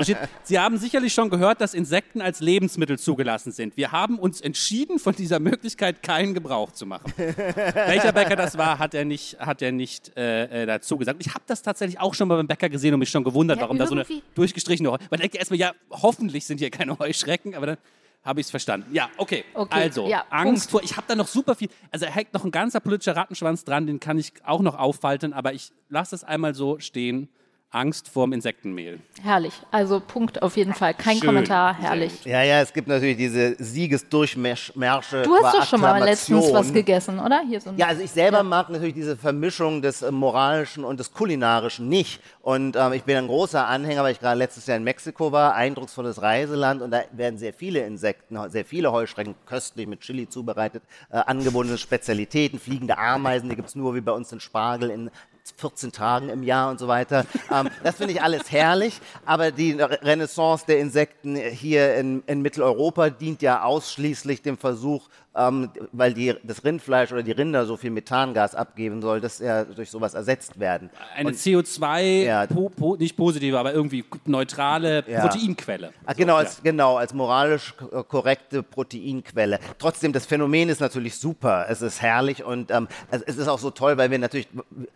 Steht, 0.00 0.18
Sie 0.42 0.58
haben 0.58 0.76
sicherlich 0.76 1.14
schon 1.14 1.30
gehört, 1.30 1.60
dass 1.60 1.72
Insekten 1.72 2.20
als 2.20 2.40
Lebensmittel 2.40 2.98
zugelassen 2.98 3.52
sind. 3.52 3.76
Wir 3.76 3.92
haben 3.92 4.18
uns 4.18 4.40
entschieden, 4.40 4.98
von 4.98 5.14
dieser 5.14 5.38
Möglichkeit 5.38 6.02
keinen 6.02 6.34
Gebrauch 6.34 6.72
zu 6.72 6.84
machen. 6.84 7.12
Welcher 7.16 8.12
Bäcker 8.12 8.34
das 8.34 8.58
war, 8.58 8.80
hat 8.80 8.94
er 8.94 9.04
nicht, 9.04 9.38
hat 9.38 9.62
er 9.62 9.70
nicht 9.70 10.16
äh, 10.16 10.62
äh, 10.62 10.66
dazu 10.66 10.98
gesagt. 10.98 11.24
Ich 11.24 11.32
habe 11.32 11.44
das 11.46 11.62
tatsächlich 11.62 12.00
auch 12.00 12.14
schon 12.14 12.26
mal 12.26 12.36
beim 12.36 12.48
Bäcker 12.48 12.68
gesehen 12.68 12.92
und 12.92 12.98
mich 12.98 13.10
schon 13.10 13.22
gewundert, 13.22 13.58
Ja, 13.58 13.62
warum 13.62 13.78
da 13.78 13.86
so 13.86 13.94
eine 13.94 14.04
durchgestrichene 14.34 14.90
Heu. 14.90 14.98
Man 15.10 15.20
denkt 15.20 15.36
ja 15.36 15.38
erstmal, 15.38 15.60
ja, 15.60 15.72
hoffentlich 15.90 16.44
sind 16.44 16.58
hier 16.58 16.70
keine 16.70 16.98
Heuschrecken, 16.98 17.54
aber 17.54 17.66
dann 17.66 17.78
habe 18.28 18.40
ich 18.40 18.46
es 18.46 18.50
verstanden. 18.50 18.94
Ja, 18.94 19.08
okay. 19.16 19.44
Okay, 19.54 19.84
Also, 19.84 20.06
ja, 20.06 20.24
Angst 20.30 20.70
Punkt. 20.70 20.70
vor, 20.70 20.82
ich 20.82 20.96
habe 20.96 21.06
da 21.08 21.16
noch 21.16 21.26
super 21.26 21.54
viel, 21.54 21.68
also 21.90 22.04
er 22.04 22.12
hängt 22.12 22.32
noch 22.34 22.44
ein 22.44 22.50
ganzer 22.50 22.78
politischer 22.80 23.16
Rattenschwanz 23.16 23.64
dran, 23.64 23.86
den 23.86 23.98
kann 23.98 24.18
ich 24.18 24.32
auch 24.44 24.60
noch 24.60 24.78
auffalten, 24.78 25.32
aber 25.32 25.54
ich 25.54 25.72
lasse 25.88 26.14
es 26.14 26.22
einmal 26.24 26.54
so 26.54 26.78
stehen. 26.78 27.28
Angst 27.70 28.08
vorm 28.08 28.32
Insektenmehl. 28.32 28.98
Herrlich. 29.22 29.52
Also 29.70 30.00
Punkt 30.00 30.40
auf 30.40 30.56
jeden 30.56 30.72
Fall. 30.72 30.94
Kein 30.94 31.18
Schön. 31.18 31.26
Kommentar. 31.26 31.76
Herrlich. 31.78 32.24
Ja, 32.24 32.42
ja, 32.42 32.62
es 32.62 32.72
gibt 32.72 32.88
natürlich 32.88 33.18
diese 33.18 33.62
Siegesdurchmärsche. 33.62 35.22
Du 35.22 35.36
hast 35.36 35.54
doch 35.54 35.66
schon 35.66 35.82
mal 35.82 36.02
letztens 36.02 36.50
was 36.50 36.72
gegessen, 36.72 37.18
oder? 37.18 37.42
Hier 37.46 37.60
so 37.60 37.68
ein 37.68 37.76
Ja, 37.76 37.88
also 37.88 38.02
ich 38.02 38.10
selber 38.10 38.42
mag 38.42 38.70
natürlich 38.70 38.94
diese 38.94 39.18
Vermischung 39.18 39.82
des 39.82 40.00
äh, 40.00 40.10
moralischen 40.10 40.82
und 40.82 40.98
des 40.98 41.12
kulinarischen 41.12 41.90
nicht. 41.90 42.22
Und 42.40 42.74
ähm, 42.74 42.94
ich 42.94 43.02
bin 43.02 43.18
ein 43.18 43.26
großer 43.26 43.66
Anhänger, 43.66 44.02
weil 44.02 44.12
ich 44.12 44.20
gerade 44.20 44.38
letztes 44.38 44.66
Jahr 44.66 44.78
in 44.78 44.84
Mexiko 44.84 45.30
war, 45.30 45.54
eindrucksvolles 45.54 46.22
Reiseland 46.22 46.80
und 46.80 46.90
da 46.90 47.02
werden 47.12 47.38
sehr 47.38 47.52
viele 47.52 47.80
Insekten, 47.80 48.38
sehr 48.48 48.64
viele 48.64 48.92
Heuschrecken 48.92 49.34
köstlich 49.44 49.86
mit 49.86 50.00
Chili 50.00 50.26
zubereitet, 50.26 50.82
äh, 51.10 51.18
angebundene 51.18 51.76
Spezialitäten, 51.76 52.58
fliegende 52.58 52.96
Ameisen, 52.96 53.50
die 53.50 53.56
gibt's 53.56 53.74
nur 53.74 53.94
wie 53.94 54.00
bei 54.00 54.12
uns 54.12 54.30
den 54.30 54.40
Spargel 54.40 54.88
in 54.88 55.10
14 55.57 55.92
Tagen 55.92 56.28
im 56.28 56.42
Jahr 56.42 56.70
und 56.70 56.78
so 56.78 56.88
weiter. 56.88 57.24
Ähm, 57.51 57.68
das 57.82 57.96
finde 57.96 58.12
ich 58.12 58.22
alles 58.22 58.51
herrlich, 58.51 59.01
aber 59.24 59.51
die 59.51 59.72
Re- 59.72 59.99
Renaissance 60.03 60.64
der 60.66 60.78
Insekten 60.78 61.36
hier 61.36 61.94
in, 61.96 62.22
in 62.26 62.42
Mitteleuropa 62.42 63.11
dient 63.11 63.42
ja 63.42 63.62
ausschließlich 63.62 64.42
dem 64.42 64.59
Versuch, 64.59 65.09
ähm, 65.39 65.70
weil 65.93 66.12
die, 66.14 66.34
das 66.43 66.64
Rindfleisch 66.64 67.12
oder 67.12 67.22
die 67.22 67.32
Rinder 67.32 67.64
so 67.66 67.76
viel 67.76 67.91
Methangas 67.91 68.55
abgeben 68.55 69.01
soll, 69.01 69.20
dass 69.20 69.39
ja 69.39 69.64
durch 69.64 69.91
sowas 69.91 70.14
ersetzt 70.14 70.59
werden. 70.59 70.91
Eine 71.14 71.30
CO2, 71.30 72.24
Ja. 72.24 72.47
po, 72.47 72.68
po, 72.68 72.97
nicht 72.97 73.16
positive, 73.16 73.59
aber 73.59 73.72
irgendwie 73.72 74.05
neutrale 74.26 75.05
Ja. 75.09 75.26
Proteinquelle. 75.26 75.93
Ah, 76.05 76.12
genau, 76.12 76.36
als, 76.36 76.62
genau, 76.62 76.97
als 76.97 77.14
moralisch 77.14 77.74
k- 77.76 78.03
korrekte 78.03 78.62
Proteinquelle. 78.62 79.59
Trotzdem, 79.78 80.12
das 80.12 80.26
Phänomen 80.26 80.68
ist 80.68 80.80
natürlich 80.80 81.16
super. 81.18 81.66
Es 81.68 81.82
ist 81.82 82.03
herrlich 82.03 82.45
und 82.45 82.70
ähm, 82.70 82.89
es, 83.11 83.22
es 83.22 83.36
ist 83.39 83.49
auch 83.49 83.59
so 83.59 83.70
toll, 83.70 83.97
weil 83.97 84.11
wir 84.11 84.18
natürlich, 84.18 84.49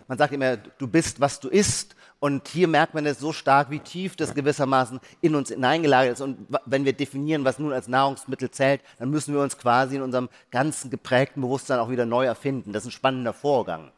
man 0.09 0.19
sagt 0.19 0.33
immer, 0.33 0.57
du 0.57 0.87
bist, 0.87 1.21
was 1.21 1.41
du 1.41 1.49
isst. 1.49 1.97
Und 2.23 2.47
hier 2.47 2.69
merkt 2.69 2.95
man 2.95 3.05
es 3.05 3.19
so 3.19 3.33
stark, 3.33 3.69
wie 3.73 3.81
tief 3.81 4.15
das 4.15 4.33
gewissermaßen 4.33 5.01
in 5.23 5.35
uns 5.35 5.49
hineingelagert 5.49 6.13
ist. 6.13 6.21
Und 6.21 6.39
wenn 6.67 6.85
wir 6.85 6.93
definieren, 6.93 7.45
was 7.45 7.59
nun 7.59 7.73
als 7.73 7.89
Nahrungsmittel 7.89 8.49
zählt, 8.49 8.81
dann 9.01 9.11
müssen 9.11 9.35
wir 9.35 9.41
uns 9.41 9.59
quasi 9.59 9.97
in 9.97 10.03
unserem 10.03 10.29
ganzen 10.53 10.89
geprägten 10.89 11.41
Bewusstsein 11.41 11.81
auch 11.81 11.91
wieder 11.91 12.07
neu 12.07 12.25
erfinden. 12.25 12.73
Das 12.73 12.85
ist 12.85 12.91
ein 12.91 12.93
spannender 12.93 13.33
Vorgang. 13.33 13.91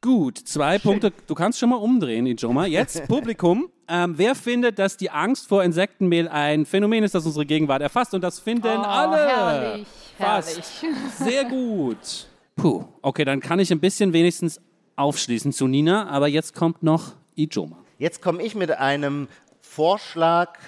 Gut, 0.00 0.38
zwei 0.38 0.78
Punkte. 0.78 1.12
Du 1.26 1.34
kannst 1.34 1.58
schon 1.58 1.70
mal 1.70 1.76
umdrehen, 1.76 2.24
Ijoma. 2.24 2.66
Jetzt 2.66 3.04
Publikum. 3.08 3.68
Ähm, 3.88 4.14
wer 4.16 4.36
findet, 4.36 4.78
dass 4.78 4.96
die 4.96 5.10
Angst 5.10 5.48
vor 5.48 5.64
Insektenmehl 5.64 6.28
ein 6.28 6.66
Phänomen 6.66 7.02
ist, 7.02 7.16
das 7.16 7.26
unsere 7.26 7.46
Gegenwart 7.46 7.82
erfasst? 7.82 8.14
Und 8.14 8.22
das 8.22 8.38
finden 8.38 8.68
Oh, 8.68 8.82
alle. 8.82 9.16
herrlich, 9.16 9.86
Fast. 10.16 10.82
herrlich. 10.82 10.96
Sehr 11.18 11.44
gut. 11.46 12.28
Puh. 12.54 12.84
Okay, 13.02 13.24
dann 13.24 13.40
kann 13.40 13.58
ich 13.58 13.72
ein 13.72 13.80
bisschen 13.80 14.12
wenigstens 14.12 14.60
aufschließen 14.98 15.52
zu 15.52 15.66
Nina. 15.66 16.08
Aber 16.08 16.28
jetzt 16.28 16.54
kommt 16.54 16.82
noch 16.82 17.12
Ijoma. 17.36 17.78
Jetzt 17.98 18.22
komme 18.22 18.42
ich 18.42 18.54
mit 18.54 18.70
einem 18.70 19.28
Vorschlag, 19.60 20.58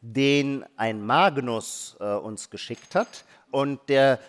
den 0.00 0.64
ein 0.76 1.04
Magnus 1.04 1.96
äh, 2.00 2.14
uns 2.14 2.50
geschickt 2.50 2.94
hat. 2.94 3.24
Und 3.50 3.80
der 3.88 4.20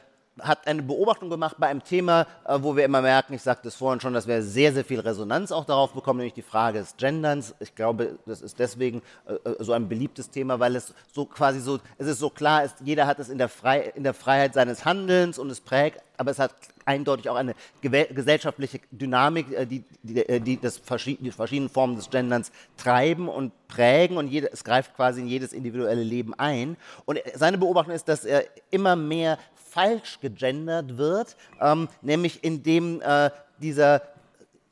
hat 0.41 0.67
eine 0.67 0.81
Beobachtung 0.81 1.29
gemacht 1.29 1.55
bei 1.59 1.67
einem 1.67 1.83
Thema, 1.83 2.27
äh, 2.45 2.57
wo 2.61 2.75
wir 2.75 2.85
immer 2.85 3.01
merken, 3.01 3.33
ich 3.33 3.41
sagte 3.41 3.67
es 3.67 3.75
vorhin 3.75 3.99
schon, 3.99 4.13
dass 4.13 4.27
wir 4.27 4.41
sehr, 4.41 4.73
sehr 4.73 4.85
viel 4.85 4.99
Resonanz 4.99 5.51
auch 5.51 5.65
darauf 5.65 5.93
bekommen, 5.93 6.19
nämlich 6.19 6.33
die 6.33 6.41
Frage 6.41 6.79
des 6.79 6.95
Genderns. 6.97 7.55
Ich 7.59 7.75
glaube, 7.75 8.17
das 8.25 8.41
ist 8.41 8.59
deswegen 8.59 9.01
äh, 9.27 9.33
äh, 9.33 9.63
so 9.63 9.73
ein 9.73 9.87
beliebtes 9.87 10.29
Thema, 10.29 10.59
weil 10.59 10.75
es 10.75 10.93
so 11.11 11.25
quasi 11.25 11.59
so, 11.59 11.79
es 11.97 12.07
ist 12.07 12.19
so 12.19 12.29
klar, 12.29 12.63
ist, 12.63 12.75
jeder 12.83 13.07
hat 13.07 13.19
es 13.19 13.29
in 13.29 13.37
der, 13.37 13.49
Frei, 13.49 13.91
in 13.95 14.03
der 14.03 14.13
Freiheit 14.13 14.53
seines 14.53 14.85
Handelns 14.85 15.37
und 15.37 15.49
es 15.49 15.59
prägt, 15.59 16.01
aber 16.17 16.31
es 16.31 16.39
hat 16.39 16.53
eindeutig 16.85 17.29
auch 17.29 17.35
eine 17.35 17.55
gesellschaftliche 17.81 18.79
Dynamik, 18.91 19.45
die, 19.69 19.83
die, 20.03 20.41
die 20.41 20.59
das 20.59 20.81
die 20.81 21.31
verschiedenen 21.31 21.69
Formen 21.69 21.95
des 21.95 22.09
Genderns 22.09 22.51
treiben 22.77 23.29
und 23.29 23.53
prägen 23.67 24.17
und 24.17 24.27
jede, 24.27 24.51
es 24.51 24.63
greift 24.63 24.95
quasi 24.95 25.21
in 25.21 25.27
jedes 25.27 25.53
individuelle 25.53 26.03
Leben 26.03 26.33
ein. 26.33 26.75
Und 27.05 27.19
seine 27.35 27.57
Beobachtung 27.57 27.93
ist, 27.93 28.07
dass 28.07 28.25
er 28.25 28.43
immer 28.71 28.95
mehr 28.95 29.37
falsch 29.69 30.19
gegendert 30.21 30.97
wird, 30.97 31.35
ähm, 31.61 31.87
nämlich 32.01 32.43
indem 32.43 33.01
äh, 33.01 33.29
dieser, 33.61 34.01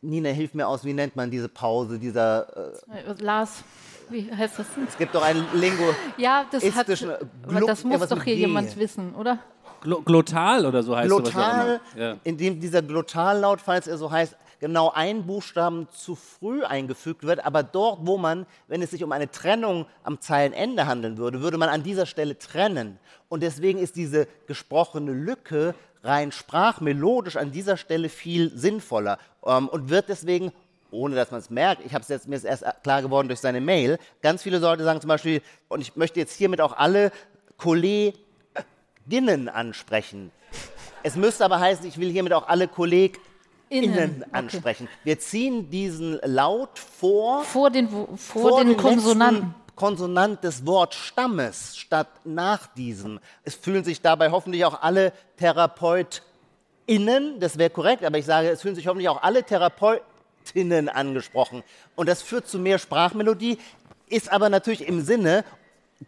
Nina, 0.01 0.29
hilf 0.29 0.53
mir 0.53 0.67
aus, 0.67 0.83
wie 0.85 0.93
nennt 0.93 1.15
man 1.15 1.29
diese 1.31 1.49
Pause, 1.49 1.99
dieser, 1.99 2.73
äh, 2.89 3.13
Lars, 3.19 3.63
wie 4.09 4.31
heißt 4.33 4.59
das 4.59 4.67
denn? 4.75 4.85
es 4.87 4.97
gibt 4.97 5.13
doch 5.13 5.23
einen 5.23 5.45
Lingo, 5.53 5.93
Ja, 6.17 6.45
das 6.51 6.63
hat. 6.75 6.87
Gluck- 6.87 7.67
das 7.67 7.83
muss 7.83 8.07
doch 8.07 8.23
hier 8.23 8.35
G. 8.35 8.41
jemand 8.41 8.77
wissen, 8.77 9.13
oder? 9.15 9.39
Glo 9.81 10.01
Glottal 10.01 10.65
oder 10.65 10.81
so 10.81 10.95
heißt 10.97 11.09
sowas 11.09 11.35
auch 11.35 11.63
immer. 11.63 11.79
Ja. 11.95 12.15
in 12.23 12.35
dem 12.37 12.59
dieser 12.59 12.81
Glottallaut, 12.81 13.61
falls 13.61 13.85
er 13.87 13.97
so 13.97 14.09
heißt, 14.09 14.35
genau 14.59 14.91
ein 14.95 15.27
Buchstaben 15.27 15.87
zu 15.91 16.15
früh 16.15 16.63
eingefügt 16.63 17.23
wird, 17.23 17.45
aber 17.45 17.61
dort, 17.61 17.99
wo 18.01 18.17
man, 18.17 18.47
wenn 18.67 18.81
es 18.81 18.89
sich 18.89 19.03
um 19.03 19.11
eine 19.11 19.29
Trennung 19.29 19.85
am 20.03 20.19
Zeilenende 20.19 20.87
handeln 20.87 21.17
würde, 21.19 21.41
würde 21.41 21.59
man 21.59 21.69
an 21.69 21.83
dieser 21.83 22.07
Stelle 22.07 22.39
trennen. 22.39 22.97
Und 23.29 23.41
deswegen 23.43 23.79
ist 23.79 23.95
diese 23.95 24.27
gesprochene 24.47 25.11
Lücke 25.11 25.75
rein 26.03 26.31
sprachmelodisch 26.31 27.35
an 27.37 27.51
dieser 27.51 27.75
Stelle 27.77 28.09
viel 28.09 28.55
sinnvoller 28.57 29.17
ähm, 29.45 29.67
und 29.67 29.89
wird 29.89 30.09
deswegen 30.09 30.51
ohne 30.89 31.15
dass 31.15 31.31
man 31.31 31.41
es 31.41 31.49
merkt, 31.49 31.85
ich 31.85 31.93
habe 31.93 32.01
es 32.03 32.07
jetzt 32.07 32.29
mir 32.29 32.37
ist 32.37 32.45
erst 32.45 32.63
klar 32.81 33.01
geworden 33.01 33.27
durch 33.27 33.41
seine 33.41 33.59
Mail. 33.59 33.99
Ganz 34.21 34.41
viele 34.41 34.57
Leute 34.59 34.85
sagen 34.85 35.01
zum 35.01 35.09
Beispiel, 35.09 35.41
und 35.67 35.81
ich 35.81 35.97
möchte 35.97 36.17
jetzt 36.17 36.33
hiermit 36.33 36.61
auch 36.61 36.77
alle 36.77 37.11
Kolleginnen 37.57 39.49
ansprechen. 39.51 40.31
Es 41.03 41.17
müsste 41.17 41.43
aber 41.43 41.59
heißen, 41.59 41.85
ich 41.85 41.97
will 41.99 42.09
hiermit 42.09 42.31
auch 42.31 42.47
alle 42.47 42.69
KollegInnen 42.69 43.19
Innen, 43.69 44.21
okay. 44.23 44.29
ansprechen. 44.31 44.87
Wir 45.03 45.19
ziehen 45.19 45.69
diesen 45.69 46.19
Laut 46.23 46.79
vor, 46.79 47.43
Vor 47.43 47.69
den, 47.69 47.91
Wo- 47.91 48.07
vor 48.15 48.59
den 48.59 48.69
letzten 48.69 48.81
Konsonanten. 48.81 49.55
Konsonant 49.77 50.43
des 50.43 50.65
Wortstammes 50.65 51.77
statt 51.77 52.09
nach 52.25 52.67
diesem. 52.73 53.21
Es 53.43 53.55
fühlen 53.55 53.85
sich 53.85 54.01
dabei 54.01 54.31
hoffentlich 54.31 54.65
auch 54.65 54.81
alle 54.81 55.13
TherapeutInnen, 55.37 57.39
das 57.39 57.57
wäre 57.57 57.69
korrekt, 57.69 58.03
aber 58.03 58.17
ich 58.17 58.25
sage, 58.25 58.49
es 58.49 58.61
fühlen 58.61 58.75
sich 58.75 58.87
hoffentlich 58.87 59.07
auch 59.07 59.21
alle 59.21 59.43
Therapeutinnen 59.43 60.89
angesprochen. 60.89 61.63
Und 61.95 62.09
das 62.09 62.23
führt 62.23 62.49
zu 62.49 62.59
mehr 62.59 62.79
Sprachmelodie, 62.79 63.59
ist 64.09 64.31
aber 64.31 64.49
natürlich 64.49 64.87
im 64.87 65.01
Sinne 65.01 65.45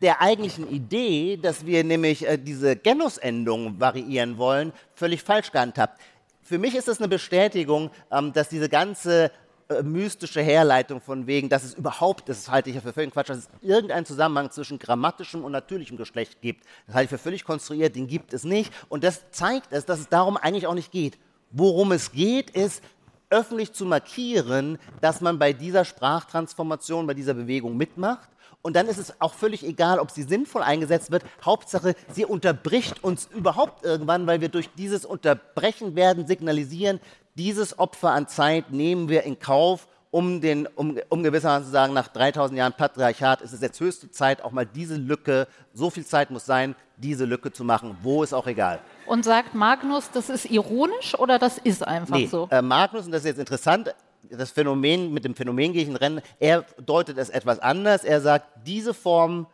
der 0.01 0.21
eigentlichen 0.21 0.69
Idee, 0.69 1.37
dass 1.37 1.65
wir 1.65 1.83
nämlich 1.83 2.27
äh, 2.27 2.37
diese 2.37 2.75
Genusendung 2.75 3.79
variieren 3.79 4.37
wollen, 4.37 4.73
völlig 4.95 5.23
falsch 5.23 5.51
gehandhabt. 5.51 5.99
Für 6.41 6.57
mich 6.57 6.75
ist 6.75 6.87
das 6.87 6.99
eine 6.99 7.07
Bestätigung, 7.07 7.91
ähm, 8.11 8.33
dass 8.33 8.49
diese 8.49 8.69
ganze 8.69 9.31
äh, 9.69 9.83
mystische 9.83 10.41
Herleitung 10.41 10.99
von 10.99 11.27
wegen, 11.27 11.47
dass 11.47 11.63
es 11.63 11.75
überhaupt, 11.75 12.27
das 12.27 12.49
halte 12.49 12.69
ich 12.69 12.75
ja 12.75 12.81
für 12.81 12.91
völlig 12.91 13.13
Quatsch, 13.13 13.29
dass 13.29 13.37
es 13.37 13.49
irgendeinen 13.61 14.03
Zusammenhang 14.03 14.49
zwischen 14.49 14.79
grammatischem 14.79 15.43
und 15.43 15.51
natürlichem 15.51 15.95
Geschlecht 15.95 16.41
gibt. 16.41 16.65
Das 16.87 16.95
halte 16.95 17.03
ich 17.05 17.09
für 17.11 17.23
völlig 17.23 17.43
konstruiert, 17.43 17.95
den 17.95 18.07
gibt 18.07 18.33
es 18.33 18.43
nicht. 18.43 18.73
Und 18.89 19.03
das 19.03 19.29
zeigt 19.29 19.71
es, 19.71 19.85
dass 19.85 19.99
es 19.99 20.09
darum 20.09 20.37
eigentlich 20.37 20.65
auch 20.65 20.73
nicht 20.73 20.91
geht. 20.91 21.19
Worum 21.51 21.91
es 21.91 22.11
geht, 22.11 22.49
ist, 22.49 22.83
öffentlich 23.29 23.73
zu 23.73 23.85
markieren, 23.85 24.79
dass 25.01 25.21
man 25.21 25.37
bei 25.37 25.53
dieser 25.53 25.85
Sprachtransformation, 25.85 27.05
bei 27.05 27.13
dieser 27.13 27.35
Bewegung 27.35 27.77
mitmacht. 27.77 28.27
Und 28.61 28.75
dann 28.75 28.87
ist 28.87 28.97
es 28.97 29.21
auch 29.21 29.35
völlig 29.35 29.63
egal, 29.63 29.99
ob 29.99 30.09
sie 30.11 30.23
sinnvoll 30.23 30.63
eingesetzt 30.63 31.11
wird. 31.11 31.23
Hauptsache, 31.45 31.95
sie 32.11 32.25
unterbricht 32.25 33.03
uns 33.03 33.29
überhaupt 33.33 33.85
irgendwann, 33.85 34.25
weil 34.25 34.41
wir 34.41 34.49
durch 34.49 34.69
dieses 34.75 35.05
Unterbrechen 35.05 35.95
werden 35.95 36.27
signalisieren, 36.27 36.99
dieses 37.39 37.79
Opfer 37.79 38.11
an 38.11 38.27
Zeit 38.27 38.71
nehmen 38.71 39.07
wir 39.07 39.23
in 39.23 39.39
Kauf, 39.39 39.87
um, 40.11 40.41
den, 40.41 40.67
um, 40.67 40.99
um 41.07 41.23
gewissermaßen 41.23 41.65
zu 41.65 41.71
sagen, 41.71 41.93
nach 41.93 42.07
3000 42.09 42.57
Jahren 42.57 42.73
Patriarchat 42.73 43.41
ist 43.41 43.53
es 43.53 43.61
jetzt 43.61 43.79
höchste 43.79 44.11
Zeit, 44.11 44.41
auch 44.43 44.51
mal 44.51 44.65
diese 44.65 44.95
Lücke, 44.97 45.47
so 45.73 45.89
viel 45.89 46.05
Zeit 46.05 46.31
muss 46.31 46.45
sein, 46.45 46.75
diese 46.97 47.23
Lücke 47.25 47.53
zu 47.53 47.63
machen. 47.63 47.95
Wo 48.01 48.23
ist 48.23 48.33
auch 48.33 48.45
egal. 48.47 48.79
Und 49.05 49.23
sagt 49.23 49.55
Magnus, 49.55 50.09
das 50.11 50.29
ist 50.29 50.45
ironisch 50.51 51.17
oder 51.17 51.39
das 51.39 51.57
ist 51.59 51.87
einfach 51.87 52.15
Nee, 52.17 52.25
so? 52.27 52.47
äh, 52.51 52.61
Magnus, 52.61 53.05
und 53.05 53.11
das 53.13 53.21
ist 53.21 53.27
jetzt 53.27 53.39
interessant, 53.39 53.93
das 54.29 54.51
Phänomen, 54.51 55.13
mit 55.13 55.23
dem 55.23 55.33
Phänomen 55.33 55.71
gehe 55.73 55.83
ich 55.83 55.87
in 55.87 55.95
Rennen, 55.95 56.21
er 56.39 56.65
deutet 56.85 57.17
es 57.17 57.29
etwas 57.29 57.59
anders. 57.59 58.03
Er 58.03 58.19
sagt, 58.19 58.47
diese 58.65 58.93
Form 58.93 59.47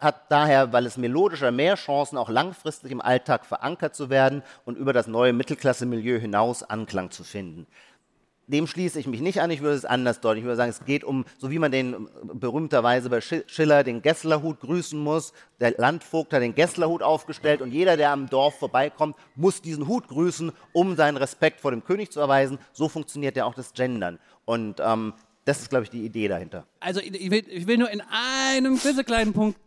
hat 0.00 0.30
daher, 0.30 0.72
weil 0.72 0.86
es 0.86 0.96
melodischer 0.96 1.50
mehr 1.50 1.76
Chancen, 1.76 2.16
auch 2.16 2.30
langfristig 2.30 2.90
im 2.90 3.00
Alltag 3.00 3.44
verankert 3.44 3.94
zu 3.94 4.10
werden 4.10 4.42
und 4.64 4.78
über 4.78 4.92
das 4.92 5.06
neue 5.06 5.32
Mittelklasse-Milieu 5.32 6.18
hinaus 6.18 6.62
Anklang 6.62 7.10
zu 7.10 7.22
finden. 7.22 7.66
Dem 8.46 8.66
schließe 8.66 8.98
ich 8.98 9.06
mich 9.06 9.20
nicht 9.20 9.40
an, 9.40 9.52
ich 9.52 9.60
würde 9.60 9.76
es 9.76 9.84
anders 9.84 10.20
deuten. 10.20 10.38
Ich 10.38 10.44
würde 10.44 10.56
sagen, 10.56 10.70
es 10.70 10.84
geht 10.84 11.04
um, 11.04 11.24
so 11.38 11.52
wie 11.52 11.60
man 11.60 11.70
den 11.70 11.94
äh, 11.94 11.98
berühmterweise 12.34 13.08
bei 13.08 13.18
Schi- 13.18 13.44
Schiller 13.46 13.84
den 13.84 14.02
Gesslerhut 14.02 14.58
grüßen 14.58 14.98
muss. 14.98 15.32
Der 15.60 15.72
Landvogt 15.78 16.32
hat 16.32 16.42
den 16.42 16.56
Gesslerhut 16.56 17.00
aufgestellt 17.00 17.62
und 17.62 17.70
jeder, 17.70 17.96
der 17.96 18.10
am 18.10 18.28
Dorf 18.28 18.58
vorbeikommt, 18.58 19.14
muss 19.36 19.62
diesen 19.62 19.86
Hut 19.86 20.08
grüßen, 20.08 20.50
um 20.72 20.96
seinen 20.96 21.16
Respekt 21.16 21.60
vor 21.60 21.70
dem 21.70 21.84
König 21.84 22.10
zu 22.10 22.18
erweisen. 22.18 22.58
So 22.72 22.88
funktioniert 22.88 23.36
ja 23.36 23.44
auch 23.44 23.54
das 23.54 23.72
Gendern. 23.72 24.18
Und 24.46 24.80
ähm, 24.80 25.14
das 25.44 25.60
ist, 25.60 25.70
glaube 25.70 25.84
ich, 25.84 25.90
die 25.90 26.04
Idee 26.04 26.26
dahinter. 26.26 26.66
Also 26.80 26.98
ich 27.00 27.30
will, 27.30 27.44
ich 27.48 27.68
will 27.68 27.78
nur 27.78 27.90
in 27.90 28.02
einem 28.10 28.80
klitzekleinen 28.80 29.32
Punkt 29.32 29.60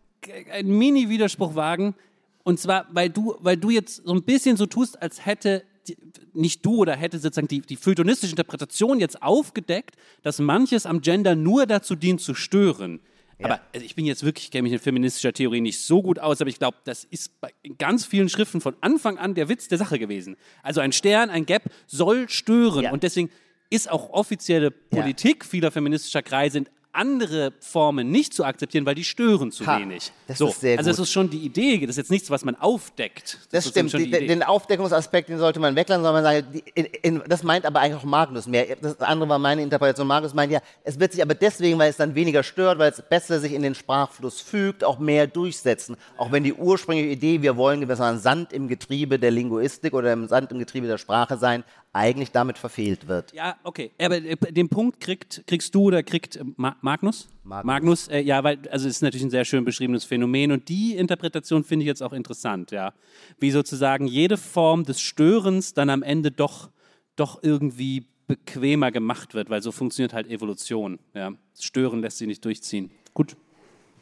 einen 0.51 0.77
Mini-Widerspruch 0.77 1.55
wagen. 1.55 1.95
Und 2.43 2.59
zwar, 2.59 2.87
weil 2.91 3.09
du, 3.09 3.35
weil 3.39 3.57
du 3.57 3.69
jetzt 3.69 4.05
so 4.05 4.13
ein 4.13 4.23
bisschen 4.23 4.57
so 4.57 4.65
tust, 4.65 5.01
als 5.01 5.25
hätte 5.25 5.63
die, 5.87 5.97
nicht 6.33 6.65
du 6.65 6.77
oder 6.77 6.95
hätte 6.95 7.19
sozusagen 7.19 7.47
die, 7.47 7.61
die 7.61 7.75
feuilletonistische 7.75 8.31
Interpretation 8.31 8.99
jetzt 8.99 9.21
aufgedeckt, 9.21 9.95
dass 10.21 10.39
manches 10.39 10.85
am 10.85 11.01
Gender 11.01 11.35
nur 11.35 11.65
dazu 11.65 11.95
dient, 11.95 12.21
zu 12.21 12.33
stören. 12.33 12.99
Aber 13.41 13.59
also 13.73 13.85
ich 13.85 13.95
bin 13.95 14.05
jetzt 14.05 14.23
wirklich, 14.23 14.51
kenne 14.51 14.63
mich 14.63 14.73
in 14.73 14.79
feministischer 14.79 15.33
Theorie 15.33 15.61
nicht 15.61 15.79
so 15.79 16.01
gut 16.01 16.19
aus, 16.19 16.39
aber 16.39 16.49
ich 16.49 16.59
glaube, 16.59 16.77
das 16.85 17.03
ist 17.03 17.39
bei 17.41 17.51
ganz 17.77 18.05
vielen 18.05 18.29
Schriften 18.29 18.61
von 18.61 18.75
Anfang 18.81 19.17
an 19.17 19.33
der 19.33 19.49
Witz 19.49 19.67
der 19.67 19.77
Sache 19.77 19.99
gewesen. 19.99 20.37
Also 20.61 20.81
ein 20.81 20.91
Stern, 20.91 21.29
ein 21.29 21.45
Gap 21.45 21.63
soll 21.87 22.29
stören. 22.29 22.85
Ja. 22.85 22.91
Und 22.91 23.03
deswegen 23.03 23.29
ist 23.69 23.89
auch 23.91 24.11
offizielle 24.11 24.71
Politik 24.71 25.45
vieler 25.45 25.71
feministischer 25.71 26.21
Kreise 26.21 26.59
in 26.59 26.69
andere 26.93 27.53
Formen 27.59 28.11
nicht 28.11 28.33
zu 28.33 28.45
akzeptieren, 28.45 28.85
weil 28.85 28.95
die 28.95 29.03
stören 29.03 29.51
zu 29.51 29.65
Ha, 29.65 29.79
wenig. 29.79 30.11
das 30.27 30.37
so, 30.37 30.47
ist 30.47 30.61
sehr 30.61 30.77
also 30.77 30.89
das 30.89 30.99
ist 30.99 31.11
schon 31.11 31.29
die 31.29 31.39
Idee, 31.39 31.79
das 31.81 31.91
ist 31.91 31.97
jetzt 31.97 32.11
nichts, 32.11 32.29
was 32.29 32.45
man 32.45 32.55
aufdeckt. 32.55 33.39
Das 33.51 33.65
ist 33.65 33.71
stimmt. 33.71 33.93
Die, 33.93 34.09
die 34.09 34.27
den 34.27 34.43
Aufdeckungsaspekt, 34.43 35.29
den 35.29 35.39
sollte 35.39 35.59
man 35.59 35.75
weglassen, 35.75 36.03
sondern 36.03 36.23
man 36.23 36.43
sagen, 36.43 36.61
in, 36.75 36.85
in, 36.85 37.23
das 37.27 37.43
meint 37.43 37.65
aber 37.65 37.81
eigentlich 37.81 37.99
auch 37.99 38.05
Magnus 38.05 38.47
mehr. 38.47 38.75
Das 38.81 38.99
andere 39.01 39.29
war 39.29 39.39
meine 39.39 39.61
Interpretation. 39.61 40.07
Magnus 40.07 40.33
meint 40.33 40.51
ja, 40.51 40.59
es 40.83 40.99
wird 40.99 41.11
sich 41.13 41.21
aber 41.21 41.35
deswegen, 41.35 41.79
weil 41.79 41.89
es 41.89 41.97
dann 41.97 42.15
weniger 42.15 42.43
stört, 42.43 42.79
weil 42.79 42.91
es 42.91 43.01
besser 43.01 43.39
sich 43.39 43.53
in 43.53 43.63
den 43.63 43.75
Sprachfluss 43.75 44.39
fügt, 44.41 44.83
auch 44.83 44.99
mehr 44.99 45.27
durchsetzen. 45.27 45.97
Auch 46.17 46.31
wenn 46.31 46.43
die 46.43 46.53
ursprüngliche 46.53 47.09
Idee, 47.09 47.41
wir 47.41 47.57
wollen 47.57 47.81
gewissermaßen 47.81 48.19
Sand 48.21 48.53
im 48.53 48.67
Getriebe 48.67 49.19
der 49.19 49.31
Linguistik 49.31 49.93
oder 49.93 50.13
im 50.13 50.27
Sand 50.27 50.51
im 50.51 50.59
Getriebe 50.59 50.87
der 50.87 50.97
Sprache 50.97 51.37
sein, 51.37 51.63
eigentlich 51.93 52.31
damit 52.31 52.57
verfehlt 52.57 53.07
wird. 53.07 53.33
Ja, 53.33 53.55
okay. 53.63 53.91
Aber 54.01 54.17
äh, 54.17 54.35
den 54.35 54.67
Punkt 54.67 54.99
kriegt, 54.99 55.43
kriegst 55.45 55.73
du 55.75 55.83
oder 55.83 56.01
kriegt 56.01 56.35
äh, 56.35 56.43
Ma 56.57 56.75
Magnus? 56.81 57.29
Magnus. 57.43 58.07
äh, 58.07 58.19
ja, 58.19 58.43
weil, 58.43 58.57
also 58.69 58.87
es 58.87 58.95
ist 58.95 59.01
natürlich 59.01 59.23
ein 59.23 59.29
sehr 59.29 59.45
schön 59.45 59.63
beschriebenes 59.63 60.03
Phänomen 60.03 60.51
und 60.51 60.67
die 60.69 60.95
Interpretation 60.95 61.63
finde 61.63 61.83
ich 61.83 61.87
jetzt 61.87 62.01
auch 62.01 62.13
interessant, 62.13 62.71
ja. 62.71 62.93
Wie 63.37 63.51
sozusagen 63.51 64.07
jede 64.07 64.37
Form 64.37 64.83
des 64.85 64.99
Störens 64.99 65.73
dann 65.75 65.89
am 65.89 66.01
Ende 66.01 66.31
doch, 66.31 66.69
doch 67.15 67.43
irgendwie 67.43 68.07
bequemer 68.25 68.91
gemacht 68.91 69.35
wird, 69.35 69.49
weil 69.49 69.61
so 69.61 69.71
funktioniert 69.71 70.13
halt 70.13 70.27
Evolution, 70.27 70.97
ja. 71.13 71.33
Stören 71.59 72.01
lässt 72.01 72.17
sich 72.17 72.27
nicht 72.27 72.43
durchziehen. 72.43 72.89
Gut. 73.13 73.37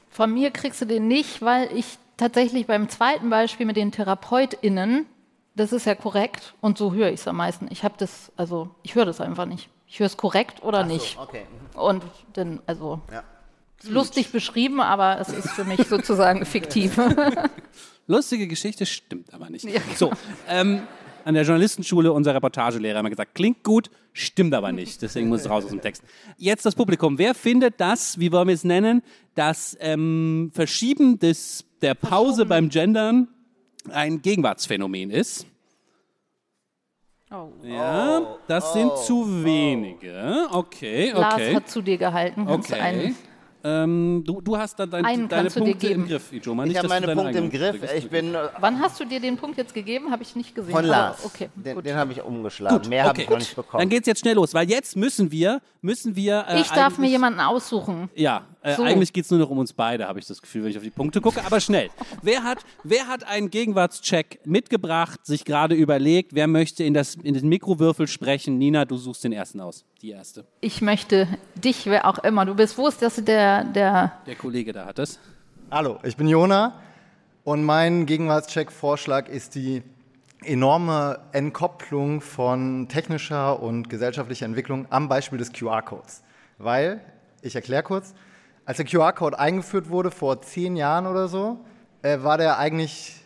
Von 0.10 0.34
mir 0.34 0.52
kriegst 0.52 0.82
du 0.82 0.86
den 0.86 1.08
nicht, 1.08 1.42
weil 1.42 1.70
ich 1.76 1.98
tatsächlich 2.16 2.68
beim 2.68 2.88
zweiten 2.88 3.30
Beispiel 3.30 3.66
mit 3.66 3.76
den 3.76 3.92
TherapeutInnen, 3.92 5.06
das 5.56 5.74
ist 5.74 5.86
ja 5.86 5.95
korrekt 5.95 6.54
und 6.62 6.78
so 6.78 6.93
höre 6.93 7.10
ich 7.10 7.20
es 7.22 7.28
am 7.28 7.38
meisten. 7.38 7.68
Ich 7.72 7.84
habe 7.84 7.95
das, 7.97 8.32
also 8.38 8.70
ich 8.84 8.95
höre 8.95 9.06
das 9.06 9.20
einfach 9.22 9.45
nicht. 9.45 9.70
Ich 9.88 9.99
höre 9.99 10.08
es 10.08 10.18
korrekt 10.18 10.64
oder 10.64 10.86
nicht. 10.86 11.18
Okay. 11.20 11.43
Und 11.76 12.04
dann, 12.34 12.62
also 12.66 13.02
Ja. 13.12 13.24
lustig 13.84 14.32
beschrieben, 14.32 14.80
aber 14.80 15.20
es 15.20 15.30
ist 15.30 15.49
für 15.49 15.66
mich 15.66 15.88
sozusagen 15.88 16.45
fiktiv. 16.45 16.97
Lustige 18.08 18.47
Geschichte, 18.47 18.86
stimmt 18.86 19.34
aber 19.34 19.49
nicht. 19.49 19.66
Ja. 19.66 19.80
So, 19.95 20.12
ähm, 20.49 20.82
an 21.24 21.34
der 21.36 21.43
Journalistenschule 21.43 22.12
unser 22.12 22.34
Reportagelehrer 22.34 22.97
haben 22.97 23.06
wir 23.06 23.12
gesagt, 23.12 23.36
klingt 23.36 23.64
gut, 23.64 23.91
stimmt 24.14 24.54
aber 24.54 24.72
nicht. 24.72 25.02
Deswegen 25.02 25.30
muss 25.30 25.41
es 25.41 25.49
raus 25.49 25.64
aus 25.66 25.70
dem 25.70 25.82
Text. 25.82 26.04
Jetzt 26.38 26.66
das 26.66 26.74
Publikum. 26.76 27.18
Wer 27.18 27.36
findet 27.36 27.80
das, 27.80 28.20
wie 28.20 28.32
wollen 28.32 28.47
wir 28.47 28.56
es 28.56 28.64
nennen, 28.64 29.04
das 29.36 29.78
ähm, 29.80 30.52
Verschieben 30.54 31.20
des, 31.20 31.64
der 31.82 31.93
Pause 31.93 32.45
beim 32.45 32.70
Gendern 32.70 33.28
ein 33.90 34.22
Gegenwartsphänomen 34.22 35.10
ist? 35.10 35.46
Oh. 37.34 37.48
Ja, 37.64 38.36
das 38.48 38.74
sind 38.74 38.92
zu 38.98 39.44
wenige. 39.44 40.48
Okay, 40.52 41.12
Lars 41.12 41.36
okay. 41.36 41.56
hat 41.56 41.70
zu 41.70 41.82
dir 41.82 41.98
gehalten. 41.98 42.46
Kannst 42.46 42.70
du 42.70 42.74
Okay. 42.74 42.82
einen- 42.82 43.16
Ähm, 43.64 44.24
du, 44.26 44.42
du 44.42 44.58
hast 44.58 44.80
dann 44.80 44.90
dein, 44.90 45.06
Einen 45.06 45.30
deine 45.30 45.50
Punkte 45.52 45.88
im. 45.90 46.08
Griff, 46.08 46.34
Ijoma. 46.34 46.66
Ich 46.66 46.76
habe 46.76 46.88
meine 46.88 47.14
Punkte 47.14 47.38
im 47.38 47.50
Griff. 47.52 47.76
Ich 47.96 48.10
bin 48.10 48.34
äh, 48.34 48.50
Wann 48.60 48.80
hast 48.80 49.00
du 49.00 49.06
dir 49.06 49.20
den 49.20 49.38
Punkt 49.38 49.56
jetzt 49.56 49.76
gegeben? 49.76 50.10
Habe 50.12 50.24
ich 50.24 50.36
nicht 50.36 50.56
gesehen. 50.56 50.72
von 50.72 50.80
aber 50.84 50.88
Lars. 50.92 51.24
Okay, 51.24 51.50
den 51.56 51.76
gut. 51.76 51.86
den 51.86 51.96
habe 51.96 52.12
ich 52.12 52.24
umgeschlagen. 52.24 52.90
Mehr 52.90 53.04
habe 53.04 53.22
ich 53.22 53.30
noch 53.30 53.38
nicht 53.38 53.56
bekommen. 53.56 53.82
Dann 53.82 53.90
geht's 53.90 54.08
jetzt 54.08 54.22
schnell 54.22 54.34
los, 54.34 54.56
weil 54.56 54.68
jetzt 54.68 54.96
müssen 54.96 55.32
wir, 55.32 55.62
müssen 55.82 56.16
wir. 56.16 56.44
Äh, 56.50 56.62
ich 56.62 56.70
darf 56.72 56.98
mir 56.98 57.08
jemanden 57.08 57.40
aussuchen. 57.40 58.10
Ja, 58.16 58.48
äh, 58.62 58.76
So. 58.76 58.84
eigentlich 58.84 59.14
geht's 59.14 59.30
nur 59.32 59.39
noch 59.39 59.49
um 59.49 59.57
uns 59.57 59.74
beide, 59.74 60.07
habe 60.07 60.20
ich 60.20 60.26
das 60.26 60.41
Gefühl, 60.41 60.64
wenn 60.64 60.72
ich 60.72 60.78
auf 60.78 60.84
die 60.84 60.89
Punkte 60.89 61.22
gucke. 61.22 61.43
Aber 61.45 61.59
schnell. 61.59 61.89
wer 62.22 62.43
hat, 62.43 62.59
wer 62.84 63.07
hat 63.07 63.24
einen 63.26 63.49
Gegenwartscheck 63.49 64.39
mitgebracht, 64.45 65.26
sich 65.26 65.45
gerade 65.45 65.76
überlegt, 65.76 66.34
wer 66.34 66.47
möchte 66.47 66.84
in, 66.84 66.93
das, 66.93 67.16
in 67.16 67.34
den 67.34 67.47
Mikrowürfel 67.49 68.07
sprechen? 68.07 68.57
Nina, 68.57 68.86
du 68.86 68.97
suchst 68.97 69.24
den 69.24 69.34
ersten 69.34 69.59
aus. 69.59 69.86
Die 70.01 70.12
erste. 70.12 70.45
Ich 70.62 70.82
möchte 70.82 71.28
dich, 71.55 71.86
wer 71.86 72.07
auch 72.07 72.20
immer 72.20 72.45
du 72.45 72.55
bist. 72.55 72.78
Wo 72.78 72.88
ist 72.88 73.01
das 73.01 73.16
der, 73.16 73.64
der 73.66 74.14
Der 74.26 74.36
Kollege 74.36 74.74
da 74.74 74.86
hat 74.86 74.99
es. 74.99 75.20
Hallo, 75.70 75.99
ich 76.03 76.18
bin 76.18 76.28
Jona 76.28 76.80
und 77.43 77.64
mein 77.64 78.05
Gegenwartscheck-Vorschlag 78.05 79.30
ist 79.30 79.55
die 79.55 79.84
enorme 80.43 81.20
Entkopplung 81.32 82.22
von 82.22 82.88
technischer 82.89 83.62
und 83.62 83.89
gesellschaftlicher 83.89 84.45
Entwicklung 84.45 84.88
am 84.89 85.07
Beispiel 85.07 85.38
des 85.38 85.53
QR-Codes. 85.53 86.24
Weil, 86.57 87.01
ich 87.41 87.55
erkläre 87.55 87.84
kurz, 87.84 88.14
als 88.72 88.78
der 88.78 88.86
QR-Code 88.86 89.38
eingeführt 89.38 89.89
wurde 89.89 90.11
vor 90.11 90.41
zehn 90.41 90.78
Jahren 90.78 91.05
oder 91.05 91.28
so, 91.28 91.59
äh, 92.03 92.19
war 92.24 92.38
der 92.38 92.57
eigentlich 92.57 93.17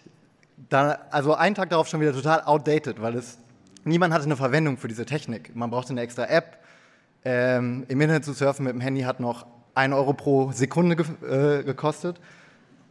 da, 0.69 0.97
also 1.11 1.35
einen 1.35 1.53
Tag 1.53 1.69
darauf 1.69 1.87
schon 1.87 2.01
wieder 2.01 2.13
total 2.13 2.41
outdated, 2.41 2.99
weil 2.99 3.13
es 3.13 3.37
niemand 3.83 4.11
hatte 4.11 4.25
eine 4.25 4.37
Verwendung 4.37 4.77
für 4.77 4.87
diese 4.87 5.05
Technik. 5.05 5.55
Man 5.55 5.69
brauchte 5.69 5.91
eine 5.91 6.01
extra 6.01 6.25
App. 6.25 6.57
Ähm, 7.23 7.85
Im 7.89 8.01
Internet 8.01 8.25
zu 8.25 8.33
surfen 8.33 8.65
mit 8.65 8.73
dem 8.73 8.81
Handy 8.81 9.01
hat 9.01 9.19
noch 9.19 9.45
1 9.75 9.93
Euro 9.93 10.13
pro 10.13 10.51
Sekunde 10.51 10.95
ge 10.95 11.59
äh, 11.59 11.63
gekostet. 11.63 12.19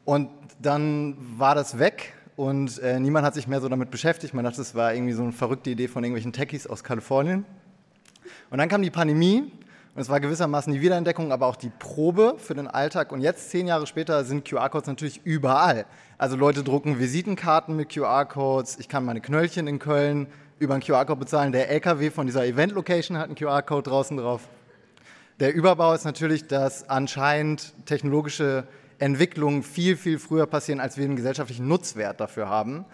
Und 0.05 0.31
dann 0.63 1.17
war 1.37 1.57
das 1.57 1.81
weg 1.81 2.15
und 2.37 2.79
äh, 2.79 3.01
niemand 3.01 3.27
hat 3.27 3.35
sich 3.35 3.49
mehr 3.49 3.61
so 3.61 3.69
damit 3.69 3.91
beschäftigt. 3.91 4.33
Man 4.33 4.45
dachte, 4.45 4.61
es 4.61 4.77
war 4.77 4.95
irgendwie 4.95 5.15
so 5.15 5.25
eine 5.25 5.33
verrückte 5.33 5.71
Idee 5.71 5.89
von 5.89 6.05
irgendwelchen 6.05 6.33
Techies 6.33 6.69
aus 6.69 6.85
Kalifornien. 6.85 7.45
Und 8.51 8.59
dann 8.59 8.69
kam 8.69 8.81
die 8.81 8.91
Pandemie 8.91 9.51
und 9.95 10.01
es 10.01 10.09
war 10.09 10.19
gewissermaßen 10.19 10.73
die 10.73 10.81
Wiederentdeckung, 10.81 11.31
aber 11.31 11.47
auch 11.47 11.55
die 11.55 11.71
Probe 11.71 12.35
für 12.39 12.55
den 12.55 12.67
Alltag. 12.67 13.13
Und 13.13 13.21
jetzt, 13.21 13.51
zehn 13.51 13.69
Jahre 13.69 13.87
später, 13.87 14.25
sind 14.25 14.45
QR-Codes 14.45 14.89
natürlich 14.89 15.21
überall. 15.23 15.87
Also 16.19 16.35
Leute 16.35 16.65
drucken 16.65 16.99
Visitenkarten 16.99 17.77
mit 17.77 17.91
QR-Codes. 17.91 18.79
Ich 18.81 18.89
kann 18.89 19.05
meine 19.05 19.21
Knöllchen 19.21 19.69
in 19.69 19.79
Köln 19.79 20.27
über 20.59 20.75
einen 20.75 20.83
QR-Code 20.83 21.21
bezahlen. 21.21 21.53
Der 21.53 21.71
LKW 21.71 22.11
von 22.11 22.27
dieser 22.27 22.45
Event-Location 22.45 23.17
hat 23.17 23.27
einen 23.27 23.37
QR-Code 23.37 23.89
draußen 23.89 24.17
drauf. 24.17 24.49
Der 25.39 25.55
Überbau 25.55 25.95
ist 25.95 26.05
natürlich, 26.05 26.49
dass 26.49 26.89
anscheinend 26.89 27.73
technologische 27.87 28.67
Entwicklungen 28.99 29.63
viel, 29.63 29.97
viel 29.97 30.19
früher 30.19 30.47
passieren, 30.47 30.81
als 30.81 30.97
wir 30.97 31.05
einen 31.05 31.15
gesellschaftlichen 31.15 31.69
Nutzwert 31.69 32.21
dafür 32.21 32.49
haben. 32.49 32.85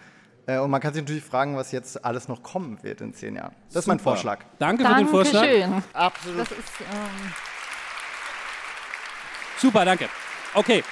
Äh, 0.47 0.57
Und 0.59 0.71
man 0.71 0.81
kann 0.81 0.93
sich 0.93 1.03
natürlich 1.03 1.23
fragen, 1.23 1.55
was 1.55 1.71
jetzt 1.71 2.03
alles 2.03 2.27
noch 2.27 2.43
kommen 2.43 2.81
wird 2.83 3.01
in 3.01 3.13
zehn 3.13 3.35
Jahren. 3.35 3.55
Das 3.67 3.83
ist 3.83 3.87
mein 3.87 3.99
Super. 3.99 4.11
Vorschlag. 4.11 4.39
Danke 4.59 4.85
für 4.85 4.95
den 4.95 5.07
Vorschlag. 5.07 5.41
Dankeschön. 5.41 5.83
Absolut. 5.93 6.39
Das 6.41 6.51
ist, 6.51 6.81
ähm, 6.81 7.33
Super, 9.59 9.85
danke. 9.85 10.09
Okay. 10.55 10.83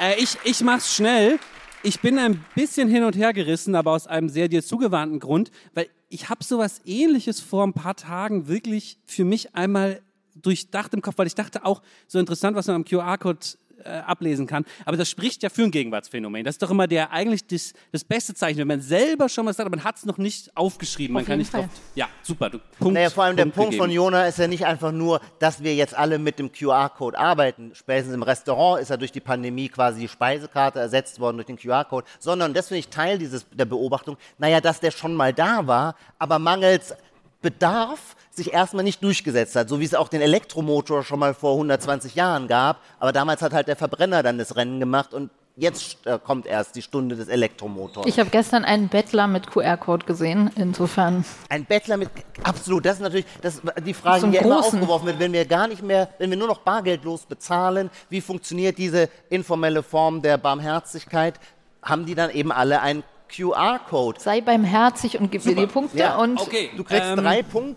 Äh, 0.00 0.14
ich, 0.22 0.38
ich 0.44 0.62
mach's 0.62 0.94
schnell. 0.94 1.38
Ich 1.82 2.00
bin 2.00 2.18
ein 2.18 2.44
bisschen 2.54 2.88
hin 2.88 3.02
und 3.04 3.16
her 3.16 3.32
gerissen, 3.32 3.74
aber 3.74 3.92
aus 3.92 4.06
einem 4.06 4.28
sehr 4.28 4.48
dir 4.48 4.62
zugewandten 4.62 5.18
Grund, 5.18 5.50
weil 5.74 5.88
ich 6.10 6.28
habe 6.28 6.44
sowas 6.44 6.80
ähnliches 6.84 7.40
vor 7.40 7.64
ein 7.66 7.72
paar 7.72 7.96
Tagen 7.96 8.46
wirklich 8.48 8.98
für 9.06 9.24
mich 9.24 9.54
einmal 9.54 10.00
durchdacht 10.34 10.94
im 10.94 11.02
Kopf, 11.02 11.18
weil 11.18 11.26
ich 11.26 11.34
dachte 11.34 11.64
auch, 11.64 11.82
so 12.06 12.18
interessant, 12.18 12.56
was 12.56 12.66
man 12.66 12.76
am 12.76 12.84
QR-Code 12.84 13.40
äh, 13.84 13.88
ablesen 14.06 14.46
kann. 14.46 14.64
Aber 14.84 14.96
das 14.96 15.08
spricht 15.08 15.42
ja 15.42 15.48
für 15.48 15.62
ein 15.62 15.70
Gegenwartsphänomen. 15.70 16.44
Das 16.44 16.54
ist 16.54 16.62
doch 16.62 16.70
immer 16.70 16.86
der 16.86 17.12
eigentlich 17.12 17.46
das, 17.46 17.72
das 17.92 18.04
beste 18.04 18.34
Zeichen, 18.34 18.58
wenn 18.58 18.68
man 18.68 18.80
selber 18.80 19.28
schon 19.28 19.44
mal 19.44 19.52
sagt, 19.52 19.66
aber 19.66 19.76
man 19.76 19.84
hat 19.84 19.96
es 19.96 20.06
noch 20.06 20.18
nicht 20.18 20.56
aufgeschrieben. 20.56 21.14
man 21.14 21.22
Auf 21.22 21.26
kann 21.26 21.32
jeden 21.32 21.40
nicht 21.40 21.50
Fall. 21.50 21.62
drauf. 21.62 21.70
Ja, 21.94 22.08
super. 22.22 22.50
Du, 22.50 22.58
Punkt, 22.78 22.94
Naja, 22.94 23.10
vor 23.10 23.24
allem 23.24 23.36
der 23.36 23.46
Punkt 23.46 23.74
von 23.74 23.88
gegeben. 23.88 23.92
Jona 23.92 24.26
ist 24.26 24.38
ja 24.38 24.46
nicht 24.46 24.66
einfach 24.66 24.92
nur, 24.92 25.20
dass 25.38 25.62
wir 25.62 25.74
jetzt 25.74 25.96
alle 25.96 26.18
mit 26.18 26.38
dem 26.38 26.52
QR-Code 26.52 27.18
arbeiten. 27.18 27.72
Spätestens 27.74 28.14
im 28.14 28.22
Restaurant 28.22 28.82
ist 28.82 28.90
ja 28.90 28.96
durch 28.96 29.12
die 29.12 29.20
Pandemie 29.20 29.68
quasi 29.68 30.00
die 30.00 30.08
Speisekarte 30.08 30.78
ersetzt 30.78 31.20
worden 31.20 31.36
durch 31.36 31.46
den 31.46 31.56
QR-Code, 31.56 32.06
sondern 32.18 32.54
das 32.54 32.68
finde 32.68 32.80
ich 32.80 32.88
Teil 32.88 33.18
dieses, 33.18 33.46
der 33.50 33.64
Beobachtung, 33.64 34.16
naja, 34.38 34.60
dass 34.60 34.80
der 34.80 34.90
schon 34.90 35.14
mal 35.14 35.32
da 35.32 35.66
war, 35.66 35.96
aber 36.18 36.38
mangels 36.38 36.94
Bedarf 37.42 38.16
sich 38.30 38.52
erstmal 38.52 38.84
nicht 38.84 39.02
durchgesetzt 39.02 39.56
hat, 39.56 39.68
so 39.68 39.80
wie 39.80 39.84
es 39.84 39.94
auch 39.94 40.08
den 40.08 40.20
Elektromotor 40.20 41.02
schon 41.02 41.18
mal 41.18 41.34
vor 41.34 41.52
120 41.52 42.14
Jahren 42.14 42.48
gab, 42.48 42.80
aber 42.98 43.12
damals 43.12 43.42
hat 43.42 43.52
halt 43.52 43.68
der 43.68 43.76
Verbrenner 43.76 44.22
dann 44.22 44.38
das 44.38 44.56
Rennen 44.56 44.78
gemacht 44.78 45.14
und 45.14 45.30
jetzt 45.56 46.06
äh, 46.06 46.18
kommt 46.18 46.46
erst 46.46 46.76
die 46.76 46.82
Stunde 46.82 47.16
des 47.16 47.28
Elektromotors. 47.28 48.06
ich 48.06 48.18
habe 48.18 48.30
gestern 48.30 48.64
einen 48.64 48.88
Bettler 48.88 49.26
mit 49.26 49.50
QR-Code 49.50 50.06
gesehen. 50.06 50.50
Insofern. 50.56 51.24
Ein 51.48 51.64
Bettler 51.64 51.96
mit 51.96 52.08
absolut, 52.42 52.84
das 52.84 52.94
ist 52.94 53.02
natürlich 53.02 53.26
das, 53.42 53.60
die 53.84 53.94
Frage, 53.94 54.28
die 54.28 54.36
ja 54.36 54.42
immer 54.42 54.60
aufgeworfen 54.60 55.06
wird, 55.06 55.18
wenn 55.18 55.32
wir 55.32 55.44
gar 55.44 55.68
nicht 55.68 55.82
mehr, 55.82 56.08
wenn 56.18 56.30
wir 56.30 56.36
nur 56.36 56.48
noch 56.48 56.58
bargeldlos 56.58 57.26
bezahlen, 57.26 57.90
wie 58.08 58.20
funktioniert 58.20 58.78
diese 58.78 59.08
informelle 59.28 59.82
Form 59.82 60.22
der 60.22 60.38
Barmherzigkeit? 60.38 61.38
Haben 61.82 62.06
die 62.06 62.14
dann 62.14 62.30
eben 62.30 62.52
alle 62.52 62.80
einen 62.80 63.02
QR-Code? 63.34 64.20
Sei 64.20 64.40
barmherzig 64.40 65.18
und 65.18 65.30
gib 65.30 65.44
mir 65.44 65.54
die 65.54 65.66
Punkte. 65.66 65.98
Ja, 65.98 66.16
und 66.16 66.38
Okay. 66.40 66.70
Du 66.76 66.84
kriegst 66.84 67.02
ähm, 67.04 67.16
drei 67.16 67.42
Punkte. 67.42 67.76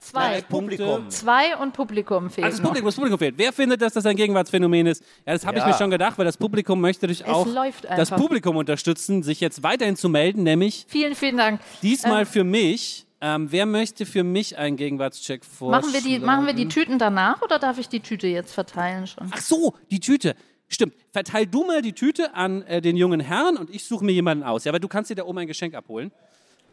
Zwei. 0.00 0.20
Drei 0.32 0.40
Punkte. 0.42 0.76
Publikum. 0.78 1.10
Zwei 1.10 1.56
und 1.58 1.72
Publikum 1.74 2.28
fehlen 2.28 2.44
Also 2.46 2.58
das. 2.58 2.62
Publikum, 2.66 2.86
das 2.86 2.94
Publikum 2.96 3.18
fehlt. 3.20 3.34
Wer 3.38 3.52
findet, 3.52 3.80
dass 3.82 3.92
das 3.92 4.04
ein 4.04 4.16
Gegenwartsphänomen 4.16 4.88
ist? 4.88 5.04
Ja, 5.24 5.32
das 5.32 5.46
habe 5.46 5.58
ich 5.58 5.62
Ja. 5.62 5.68
mir 5.68 5.74
schon 5.74 5.90
gedacht, 5.90 6.18
weil 6.18 6.24
das 6.24 6.36
Publikum 6.36 6.80
möchte 6.80 7.06
dich 7.06 7.24
auch 7.24 7.46
läuft 7.46 7.84
das 7.84 7.92
einfach. 8.10 8.16
Publikum 8.16 8.56
unterstützen, 8.56 9.22
sich 9.22 9.38
jetzt 9.40 9.62
weiterhin 9.62 9.94
zu 9.94 10.08
melden, 10.08 10.42
nämlich 10.42 10.86
Vielen, 10.88 11.14
vielen 11.14 11.36
Dank. 11.36 11.60
diesmal 11.82 12.22
Ähm, 12.22 12.26
für 12.26 12.42
mich. 12.44 13.06
Ähm, 13.24 13.46
wer 13.52 13.66
möchte 13.66 14.04
für 14.04 14.24
mich 14.24 14.58
einen 14.58 14.76
Gegenwartscheck 14.76 15.44
vorschlagen? 15.44 15.86
Machen 15.86 15.94
wir, 15.94 16.00
die, 16.00 16.18
machen 16.18 16.46
wir 16.46 16.54
die 16.54 16.66
Tüten 16.66 16.98
danach 16.98 17.40
oder 17.40 17.60
darf 17.60 17.78
ich 17.78 17.88
die 17.88 18.00
Tüte 18.00 18.26
jetzt 18.26 18.52
verteilen 18.52 19.06
schon? 19.06 19.30
Ach 19.32 19.40
so, 19.40 19.74
die 19.92 20.00
Tüte. 20.00 20.34
Stimmt. 20.72 20.94
Verteil 21.12 21.46
du 21.46 21.64
mal 21.64 21.82
die 21.82 21.92
Tüte 21.92 22.34
an 22.34 22.62
äh, 22.62 22.80
den 22.80 22.96
jungen 22.96 23.20
Herrn 23.20 23.56
und 23.58 23.68
ich 23.70 23.84
suche 23.84 24.04
mir 24.04 24.12
jemanden 24.12 24.42
aus. 24.44 24.64
Ja, 24.64 24.72
weil 24.72 24.80
du 24.80 24.88
kannst 24.88 25.10
dir 25.10 25.14
da 25.16 25.24
oben 25.24 25.38
ein 25.38 25.46
Geschenk 25.46 25.74
abholen. 25.74 26.10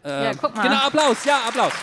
ja, 0.05 0.31
guck 0.33 0.55
mal. 0.55 0.63
Genau, 0.63 0.77
Applaus. 0.87 1.25
Ja, 1.25 1.39
Applaus. 1.47 1.73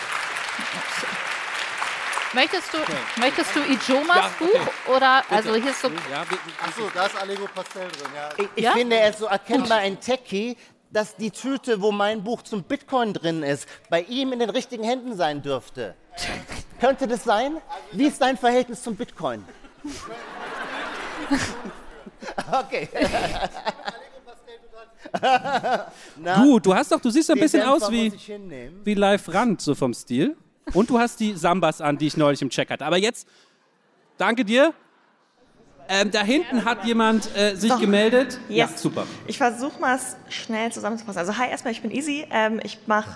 Möchtest 2.33 2.73
du, 2.73 2.77
möchtest 3.21 3.55
du 3.55 3.59
Ijomas 3.61 4.17
Ja, 4.17 4.31
okay. 4.39 4.59
Buch 4.85 4.95
oder, 4.95 5.23
also 5.29 5.55
hier 5.55 5.71
ist 5.71 5.81
so, 5.81 5.87
Ja, 5.87 6.23
Achso, 6.65 6.89
da 6.93 7.05
ist 7.05 7.15
Allego 7.21 7.47
Pastell 7.53 7.87
drin. 7.89 8.07
Ja. 8.15 8.29
Ich, 8.37 8.47
ich 8.55 8.63
Ja? 8.65 8.71
finde, 8.73 8.97
er 8.97 9.09
ist 9.11 9.19
so 9.19 9.25
erkennbar 9.27 9.77
ein 9.79 9.99
Techie, 9.99 10.57
dass 10.91 11.15
die 11.15 11.31
Tüte, 11.31 11.81
wo 11.81 11.91
mein 11.91 12.23
Buch 12.23 12.41
zum 12.41 12.63
Bitcoin 12.63 13.13
drin 13.13 13.43
ist, 13.43 13.67
bei 13.89 14.01
ihm 14.01 14.33
in 14.33 14.39
den 14.39 14.49
richtigen 14.49 14.83
Händen 14.83 15.15
sein 15.15 15.41
dürfte. 15.41 15.95
Könnte 16.81 17.07
das 17.07 17.23
sein? 17.23 17.57
Wie 17.91 18.07
ist 18.07 18.21
dein 18.21 18.37
Verhältnis 18.37 18.81
zum 18.83 18.95
Bitcoin? 18.95 19.45
okay. 22.51 22.89
du, 26.37 26.59
du 26.59 26.75
hast 26.75 26.91
doch, 26.91 26.99
du 26.99 27.09
siehst 27.09 27.27
so 27.27 27.33
ein 27.33 27.39
bisschen 27.39 27.61
Dämpfer 27.61 27.75
aus 27.85 27.91
wie, 27.91 28.11
wie 28.83 28.93
Live 28.93 29.33
Rand, 29.33 29.61
so 29.61 29.75
vom 29.75 29.93
Stil. 29.93 30.35
Und 30.73 30.89
du 30.89 30.99
hast 30.99 31.19
die 31.19 31.33
Sambas 31.33 31.79
an, 31.81 31.97
die 31.97 32.07
ich 32.07 32.17
neulich 32.17 32.41
im 32.41 32.49
Check 32.49 32.69
hatte. 32.69 32.85
Aber 32.85 32.97
jetzt, 32.97 33.27
danke 34.17 34.43
dir. 34.43 34.73
Ähm, 35.89 36.11
da 36.11 36.21
hinten 36.21 36.65
hat 36.65 36.83
jemand 36.83 37.29
äh, 37.37 37.55
sich 37.55 37.73
gemeldet. 37.77 38.39
Ja, 38.49 38.65
Yes. 38.67 38.81
super. 38.81 39.07
Ich 39.25 39.37
versuche 39.37 39.79
mal 39.79 39.95
es 39.95 40.17
schnell 40.27 40.69
zusammenzufassen. 40.71 41.19
Also 41.19 41.37
hi, 41.37 41.49
erstmal, 41.49 41.71
ich 41.71 41.81
bin 41.81 41.91
Easy. 41.91 42.27
Ähm, 42.29 42.59
ich 42.63 42.79
mache 42.87 43.15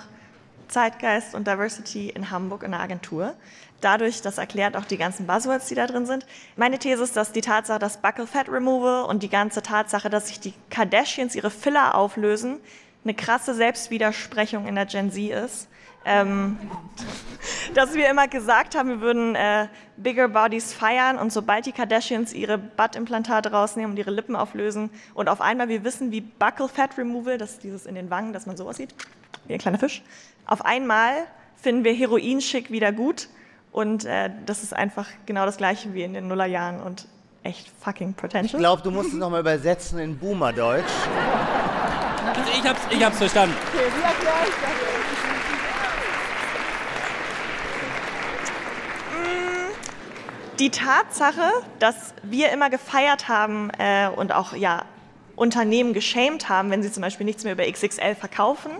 Zeitgeist 0.72 1.36
und 1.36 1.48
Diversity 1.48 2.10
in 2.10 2.32
Hamburg 2.32 2.64
in 2.64 2.72
der 2.72 2.80
Agentur. 2.80 3.36
Dadurch, 3.82 4.22
das 4.22 4.38
erklärt 4.38 4.78
auch 4.78 4.86
die 4.86 4.98
ganzen 4.98 5.28
Buzzwords, 5.28 5.68
die 5.68 5.76
da 5.76 5.88
drin 5.88 6.06
sind. 6.06 6.26
Meine 6.56 6.78
These 6.78 7.04
ist, 7.04 7.18
dass 7.18 7.32
die 7.32 7.42
Tatsache, 7.42 7.80
dass 7.80 7.98
Buckle 7.98 8.28
Fat 8.28 8.48
Removal 8.48 9.06
und 9.06 9.24
die 9.24 9.30
ganze 9.30 9.62
Tatsache, 9.62 10.10
dass 10.10 10.28
sich 10.28 10.40
die 10.40 10.54
Kardashians 10.70 11.36
ihre 11.36 11.50
Filler 11.50 11.96
auflösen, 11.96 12.60
eine 13.04 13.14
krasse 13.16 13.56
Selbstwidersprechung 13.56 14.68
in 14.68 14.76
der 14.76 14.86
Gen 14.86 15.12
Z 15.12 15.32
ist. 15.32 15.68
Ähm, 16.04 16.58
dass 17.74 17.94
wir 17.94 18.10
immer 18.10 18.28
gesagt 18.28 18.76
haben, 18.76 18.90
wir 18.90 19.02
würden 19.02 19.36
äh, 19.36 19.68
Bigger 19.98 20.30
Bodies 20.30 20.74
feiern 20.74 21.18
und 21.18 21.32
sobald 21.32 21.66
die 21.66 21.72
Kardashians 21.72 22.34
ihre 22.34 22.58
Buttimplantate 22.58 23.52
rausnehmen 23.52 23.92
und 23.92 23.98
ihre 23.98 24.12
Lippen 24.12 24.36
auflösen 24.36 24.90
und 25.14 25.30
auf 25.30 25.42
einmal 25.42 25.70
wir 25.70 25.84
wissen, 25.84 26.12
wie 26.12 26.22
Buckle 26.22 26.70
Fat 26.70 26.98
Removal, 26.98 27.38
das 27.38 27.52
ist 27.52 27.64
dieses 27.64 27.86
in 27.86 27.94
den 27.94 28.10
Wangen, 28.10 28.34
dass 28.34 28.48
man 28.48 28.58
so 28.58 28.68
aussieht, 28.68 28.96
wie 29.46 29.54
ein 29.54 29.60
kleiner 29.60 29.78
Fisch, 29.78 30.02
auf 30.52 30.66
einmal 30.66 31.14
finden 31.56 31.86
wir 31.86 31.94
Heroin-Schick 31.94 32.72
wieder 32.72 32.92
gut 32.92 33.30
und 33.72 34.04
äh, 34.04 34.30
das 34.46 34.64
ist 34.64 34.76
einfach 34.76 35.08
genau 35.26 35.46
das 35.46 35.56
gleiche 35.56 35.94
wie 35.94 36.04
in 36.04 36.14
den 36.14 36.28
Nullerjahren 36.28 36.82
und 36.82 37.08
echt 37.42 37.72
fucking 37.80 38.10
Ich 38.10 38.16
potential. 38.18 38.60
glaube, 38.60 38.82
du 38.82 38.92
musst 38.92 39.14
es 39.14 39.16
nochmal 39.16 39.40
übersetzen 39.40 39.98
in 40.00 40.18
Boomer-Deutsch. 40.18 40.84
Also 42.36 42.52
ich 42.52 42.68
hab's, 42.68 42.82
ich 42.90 43.04
hab's 43.04 43.18
verstanden. 43.18 43.56
die 50.60 50.70
Tatsache, 50.70 51.50
dass 51.80 52.14
wir 52.22 52.52
immer 52.52 52.70
gefeiert 52.70 53.28
haben 53.30 53.72
äh, 53.80 54.10
und 54.10 54.32
auch 54.32 54.54
ja, 54.54 54.84
Unternehmen 55.36 55.94
geschämt 55.94 56.50
haben, 56.50 56.70
wenn 56.70 56.84
sie 56.84 56.92
zum 56.92 57.02
Beispiel 57.02 57.26
nichts 57.26 57.44
mehr 57.44 57.54
über 57.54 57.64
XXL 57.64 58.14
verkaufen, 58.14 58.72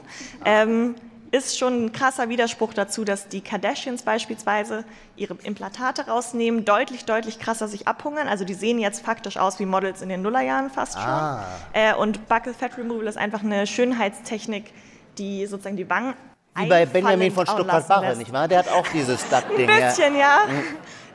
ähm, 0.46 0.94
ist 1.32 1.58
schon 1.58 1.86
ein 1.86 1.92
krasser 1.94 2.28
Widerspruch 2.28 2.74
dazu, 2.74 3.06
dass 3.06 3.30
die 3.30 3.40
Kardashians 3.42 4.04
beispielsweise 4.04 4.84
ihre 5.16 5.36
Implantate 5.44 6.08
rausnehmen, 6.08 6.66
deutlich, 6.66 7.06
deutlich 7.06 7.40
krasser 7.40 7.70
sich 7.70 7.88
abhungern. 7.88 8.28
Also 8.28 8.44
die 8.44 8.54
sehen 8.54 8.80
jetzt 8.80 9.04
faktisch 9.04 9.38
aus 9.38 9.58
wie 9.60 9.66
Models 9.66 10.02
in 10.02 10.10
den 10.10 10.22
Nullerjahren 10.22 10.70
fast 10.70 10.94
schon. 10.94 11.04
Ah. 11.04 11.46
Äh, 11.72 11.94
und 11.96 12.28
Buckle 12.28 12.54
Fat 12.54 12.78
Removal 12.78 13.08
ist 13.08 13.18
einfach 13.18 13.44
eine 13.44 13.66
Schönheitstechnik, 13.66 14.74
die 15.18 15.46
sozusagen 15.46 15.78
die 15.78 15.90
Wangen 15.90 16.16
Wie 16.58 16.66
bei 16.68 16.86
Benjamin 16.86 17.32
von 17.32 17.48
Stuttgart-Barre, 17.48 18.18
nicht 18.18 18.34
wahr? 18.34 18.50
Der 18.50 18.60
hat 18.60 18.70
auch 18.70 18.88
dieses 18.90 19.28
Duck-Ding. 19.30 19.70
Ein 19.70 19.80
ja. 19.80 19.88
bisschen, 19.88 20.16
ja. 20.18 20.40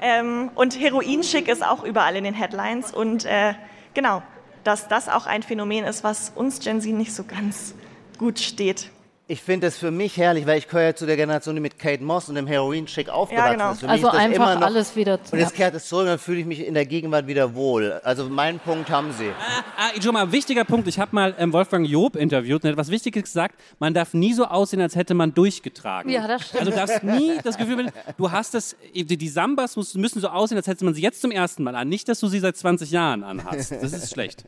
Ähm, 0.01 0.51
und 0.55 0.81
Heroinschick 0.81 1.49
ist 1.49 1.63
auch 1.63 1.85
überall 1.85 2.17
in 2.17 2.25
den 2.25 2.35
Headlines. 2.35 2.93
Und 2.93 3.27
äh, 3.27 3.53
genau, 3.93 4.23
dass 4.65 4.89
das 4.89 5.11
auch 5.11 5.27
ein 5.27 5.43
Phänomen 5.43 5.85
ist, 5.85 6.05
was 6.05 6.33
uns 6.35 6.61
Gen 6.61 6.81
Z 6.81 6.93
nicht 6.95 7.15
so 7.15 7.25
ganz 7.25 7.75
gut 8.19 8.39
steht. 8.39 8.91
Ich 9.29 9.43
finde 9.43 9.67
es 9.67 9.77
für 9.77 9.91
mich 9.91 10.17
herrlich, 10.19 10.47
weil 10.47 10.57
ich 10.59 10.69
gehöre 10.69 10.85
ja 10.85 10.95
zu 10.95 11.05
der 11.05 11.17
Generation, 11.17 11.57
die 11.57 11.61
mit 11.61 11.81
Kate 11.81 12.01
Moss 12.01 12.29
und 12.29 12.37
dem 12.37 12.47
Heroin-Schick 12.47 13.09
aufgewachsen 13.09 13.55
genau. 13.55 13.73
ist. 13.73 13.81
Für 13.81 13.87
mich 13.87 13.93
Also 13.95 14.07
ist 14.07 14.15
das 14.15 14.21
einfach 14.23 14.37
immer 14.37 14.55
noch, 14.55 14.67
alles 14.67 14.95
wieder 14.95 15.25
zu- 15.25 15.33
Und 15.33 15.41
jetzt 15.41 15.53
kehrt 15.57 15.75
es 15.75 15.89
zurück 15.89 16.03
und 16.03 16.11
dann 16.11 16.19
fühle 16.21 16.39
ich 16.39 16.47
mich 16.47 16.65
in 16.65 16.75
der 16.75 16.87
Gegenwart 16.87 17.27
wieder 17.27 17.53
wohl. 17.57 18.01
Also 18.05 18.29
meinen 18.29 18.61
Punkt 18.61 18.89
haben 18.89 19.13
Sie. 19.19 19.29
Ah, 19.77 20.01
schon 20.01 20.15
mal 20.15 20.31
wichtiger 20.31 20.63
Punkt. 20.63 20.87
Ich 20.87 21.01
habe 21.01 21.11
mal 21.13 21.35
ähm, 21.39 21.53
Wolfgang 21.53 21.85
Job 21.89 22.15
interviewt 22.15 22.63
und 22.63 22.69
er 22.69 22.73
hat 22.73 22.79
was 22.79 22.89
Wichtiges 22.89 23.25
gesagt. 23.25 23.57
Man 23.81 23.95
darf 23.95 24.15
nie 24.15 24.33
so 24.33 24.45
aussehen, 24.45 24.81
als 24.81 24.95
hätte 24.95 25.15
man 25.15 25.35
durchgetragen. 25.35 26.09
Ja, 26.09 26.29
das 26.29 26.43
stimmt. 26.47 26.61
Also 26.61 26.71
du 26.71 26.77
darfst 26.77 27.03
nie 27.03 27.33
das 27.43 27.59
Gefühl 27.59 27.79
haben, 27.79 27.93
du 28.17 28.31
hast 28.31 28.55
das, 28.55 28.77
die, 28.95 29.05
die 29.17 29.29
Sambas 29.29 29.75
müssen 29.97 30.21
so 30.21 30.29
aussehen, 30.29 30.57
als 30.57 30.69
hätte 30.69 30.85
man 30.85 30.95
sie 30.95 31.03
jetzt 31.03 31.21
zum 31.21 31.33
ersten 31.33 31.65
Mal 31.65 31.75
an. 31.75 31.89
Nicht, 31.89 32.09
dass 32.09 32.21
du 32.21 32.29
sie 32.29 32.39
seit 32.39 32.57
20 32.57 32.93
Jahren 32.93 33.25
anhast. 33.25 33.73
Das 33.73 33.93
ist 33.93 34.13
schlecht. 34.13 34.45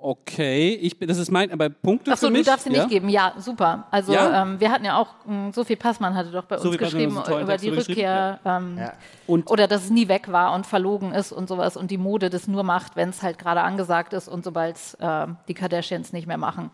Okay, 0.00 0.74
ich 0.80 0.96
bin, 0.98 1.08
das 1.08 1.18
ist 1.18 1.30
mein, 1.30 1.50
aber 1.50 1.68
Punkte 1.70 2.12
Achso, 2.12 2.26
für 2.28 2.32
mich. 2.32 2.44
du 2.44 2.50
darfst 2.52 2.64
sie 2.66 2.72
ja? 2.72 2.78
nicht 2.84 2.90
geben. 2.90 3.08
Ja, 3.08 3.34
super. 3.38 3.86
Also 3.90 4.12
Ja? 4.12 4.42
ähm, 4.42 4.60
wir 4.60 4.70
hatten 4.70 4.84
ja 4.84 4.96
auch, 4.96 5.08
mh, 5.26 5.52
Sophie 5.52 5.74
Passmann 5.76 6.14
hatte 6.14 6.30
doch 6.30 6.44
bei 6.44 6.54
uns 6.54 6.62
Sophie 6.62 6.76
geschrieben 6.78 7.16
über 7.16 7.46
Text 7.46 7.64
die 7.64 7.70
Rückkehr 7.70 8.38
ähm, 8.44 8.76
Ja. 8.78 8.92
Und- 9.26 9.50
oder 9.50 9.66
dass 9.66 9.84
es 9.84 9.90
nie 9.90 10.06
weg 10.06 10.30
war 10.30 10.54
und 10.54 10.66
verlogen 10.66 11.12
ist 11.12 11.32
und 11.32 11.48
sowas 11.48 11.76
und 11.76 11.90
die 11.90 11.98
Mode 11.98 12.30
das 12.30 12.46
nur 12.46 12.62
macht, 12.62 12.94
wenn 12.94 13.08
es 13.08 13.22
halt 13.22 13.38
gerade 13.38 13.62
angesagt 13.62 14.12
ist 14.12 14.28
und 14.28 14.44
sobald 14.44 14.76
es 14.76 14.94
äh, 14.94 15.26
die 15.48 15.54
Kardashians 15.54 16.12
nicht 16.12 16.28
mehr 16.28 16.38
machen, 16.38 16.70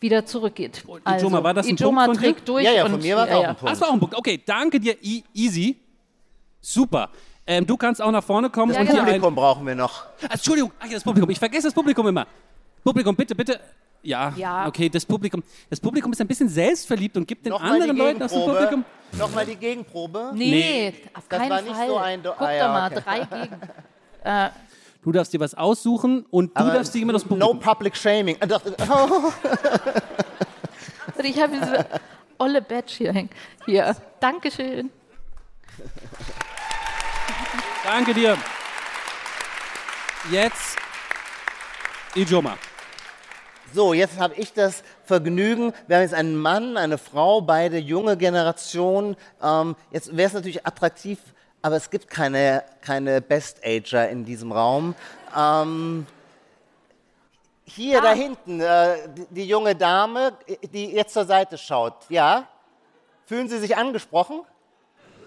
wieder 0.00 0.26
zurückgeht. 0.26 0.84
Also, 1.04 1.26
Ijoma, 1.26 1.42
war 1.42 1.54
das 1.54 1.66
ein 1.66 1.74
Ijoma 1.76 2.04
Punkt 2.04 2.20
von 2.20 2.34
dir? 2.34 2.40
durch 2.44 2.64
Ja, 2.64 2.72
ja, 2.72 2.84
und 2.84 2.90
von 2.92 3.00
mir 3.00 3.16
war 3.16 3.24
es 3.24 3.30
ja, 3.30 3.36
auch 3.38 3.42
ja. 3.42 3.48
ein 3.48 3.56
Punkt. 3.56 3.72
Das 3.72 3.80
war 3.80 3.88
auch 3.88 3.92
ein 3.94 4.00
Punkt. 4.00 4.14
Okay, 4.14 4.42
danke 4.44 4.78
dir, 4.78 4.94
I 5.02 5.24
Easy. 5.34 5.76
Super. 6.60 7.08
Ähm, 7.46 7.66
du 7.66 7.78
kannst 7.78 8.02
auch 8.02 8.10
nach 8.10 8.22
vorne 8.22 8.50
kommen 8.50 8.72
und 8.72 8.78
ein, 8.78 8.86
Publikum 8.86 9.34
brauchen 9.34 9.66
wir 9.66 9.74
noch. 9.74 10.04
Entschuldigung, 10.30 10.70
ach 10.78 10.84
ja, 10.86 10.92
das 10.94 11.02
Publikum. 11.02 11.30
Ich 11.30 11.38
vergesse 11.38 11.68
das 11.68 11.74
Publikum 11.74 12.06
immer. 12.06 12.26
Publikum, 12.84 13.14
bitte, 13.16 13.34
bitte. 13.34 13.60
Ja, 14.02 14.32
Ja. 14.36 14.66
okay, 14.66 14.88
das 14.88 15.04
Publikum. 15.04 15.42
Das 15.68 15.80
Publikum 15.80 16.12
ist 16.12 16.20
ein 16.20 16.26
bisschen 16.28 16.48
selbstverliebt 16.48 17.16
und 17.16 17.26
gibt 17.26 17.44
den 17.44 17.50
Nochmal 17.50 17.72
anderen 17.74 17.96
Leuten 17.96 18.22
aus 18.22 18.32
dem. 18.32 18.44
Publikum. 18.44 18.84
Nochmal 19.12 19.46
die 19.46 19.56
Gegenprobe. 19.56 20.30
Nee, 20.34 20.50
Nee. 20.50 20.94
auf 21.14 21.24
Das 21.28 21.38
keinen 21.38 21.50
war 21.50 21.62
nicht 21.62 21.74
Fall. 21.74 21.88
so 21.88 21.96
eindo- 21.98 22.32
Guck 22.32 22.40
ah, 22.42 22.50
doch 22.50 22.56
ja, 22.56 22.68
mal, 22.68 22.92
okay. 22.92 23.02
drei 23.04 23.40
gegen. 23.42 23.60
Du 25.02 25.12
darfst 25.12 25.32
dir 25.32 25.40
was 25.40 25.54
aussuchen 25.54 26.26
und 26.30 26.48
du 26.58 26.60
Aber 26.60 26.72
darfst 26.72 26.92
dir 26.92 27.00
immer 27.00 27.12
das 27.12 27.24
No 27.24 27.28
Publikum. 27.48 27.60
public 27.60 27.96
shaming. 27.96 28.36
Äh, 28.40 28.46
doch, 28.48 28.60
oh. 28.66 29.32
Und 31.16 31.24
ich 31.24 31.40
habe 31.40 31.52
diese 31.54 31.86
olle 32.36 32.60
Badge 32.60 32.92
hier 32.98 33.12
hängen. 33.12 33.30
Hier, 33.64 33.96
Dankeschön. 34.20 34.90
Danke 37.84 38.12
dir. 38.12 38.36
Jetzt 40.30 40.76
Ijoma. 42.14 42.58
So, 43.74 43.92
jetzt 43.92 44.18
habe 44.18 44.34
ich 44.34 44.54
das 44.54 44.82
Vergnügen. 45.04 45.74
Wir 45.86 45.96
haben 45.96 46.02
jetzt 46.02 46.14
einen 46.14 46.36
Mann, 46.36 46.78
eine 46.78 46.96
Frau, 46.96 47.42
beide 47.42 47.76
junge 47.76 48.16
Generation. 48.16 49.14
Ähm, 49.42 49.76
jetzt 49.90 50.16
wäre 50.16 50.28
es 50.28 50.32
natürlich 50.32 50.66
attraktiv, 50.66 51.18
aber 51.60 51.76
es 51.76 51.90
gibt 51.90 52.08
keine, 52.08 52.64
keine 52.80 53.20
Best-Ager 53.20 54.08
in 54.08 54.24
diesem 54.24 54.52
Raum. 54.52 54.94
Ähm, 55.36 56.06
hier 57.64 58.00
da 58.00 58.14
hinten, 58.14 58.60
äh, 58.60 58.96
die, 59.14 59.26
die 59.30 59.44
junge 59.44 59.74
Dame, 59.74 60.32
die 60.72 60.86
jetzt 60.86 61.12
zur 61.12 61.26
Seite 61.26 61.58
schaut. 61.58 62.08
Ja? 62.08 62.48
Fühlen 63.26 63.50
Sie 63.50 63.58
sich 63.58 63.76
angesprochen? 63.76 64.40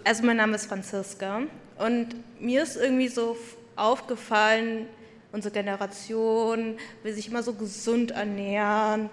Also 0.04 0.24
mein 0.24 0.38
Name 0.38 0.56
ist 0.56 0.66
Franziska 0.66 1.42
und 1.78 2.08
mir 2.42 2.64
ist 2.64 2.76
irgendwie 2.76 3.08
so 3.08 3.38
aufgefallen, 3.76 4.88
unsere 5.32 5.54
Generation 5.54 6.78
will 7.04 7.14
sich 7.14 7.28
immer 7.28 7.44
so 7.44 7.54
gesund 7.54 8.12
ernähren, 8.12 9.10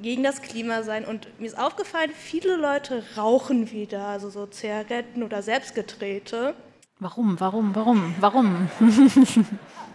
gegen 0.00 0.22
das 0.22 0.42
Klima 0.42 0.82
sein 0.82 1.04
und 1.04 1.28
mir 1.40 1.46
ist 1.46 1.58
aufgefallen, 1.58 2.10
viele 2.14 2.56
Leute 2.56 3.02
rauchen 3.16 3.70
wieder, 3.70 4.06
also 4.06 4.28
so 4.28 4.46
Zigaretten 4.46 5.22
oder 5.22 5.42
Selbstgedrehte. 5.42 6.54
Warum, 7.00 7.38
warum, 7.40 7.74
warum, 7.74 8.14
warum? 8.20 8.68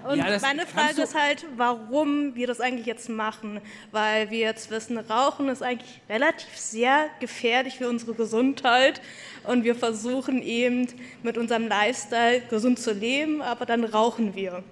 Und 0.08 0.18
Ja, 0.18 0.40
meine 0.42 0.66
Frage 0.66 1.02
ist 1.02 1.16
halt, 1.16 1.46
warum 1.58 2.34
wir 2.36 2.48
das 2.48 2.62
eigentlich 2.62 2.86
jetzt 2.86 3.10
machen. 3.10 3.60
Weil 3.92 4.30
wir 4.32 4.40
jetzt 4.40 4.72
wissen, 4.72 4.98
Rauchen 4.98 5.50
ist 5.50 5.62
eigentlich 5.62 6.02
relativ 6.10 6.58
sehr 6.58 7.08
gefährlich 7.20 7.78
für 7.78 7.90
unsere 7.90 8.14
Gesundheit. 8.14 9.02
Und 9.44 9.64
wir 9.64 9.76
versuchen 9.76 10.42
eben 10.42 10.88
mit 11.22 11.38
unserem 11.38 11.68
Lifestyle 11.68 12.42
gesund 12.50 12.80
zu 12.80 12.94
leben, 12.94 13.42
aber 13.42 13.66
dann 13.66 13.84
rauchen 13.84 14.36
wir. 14.36 14.64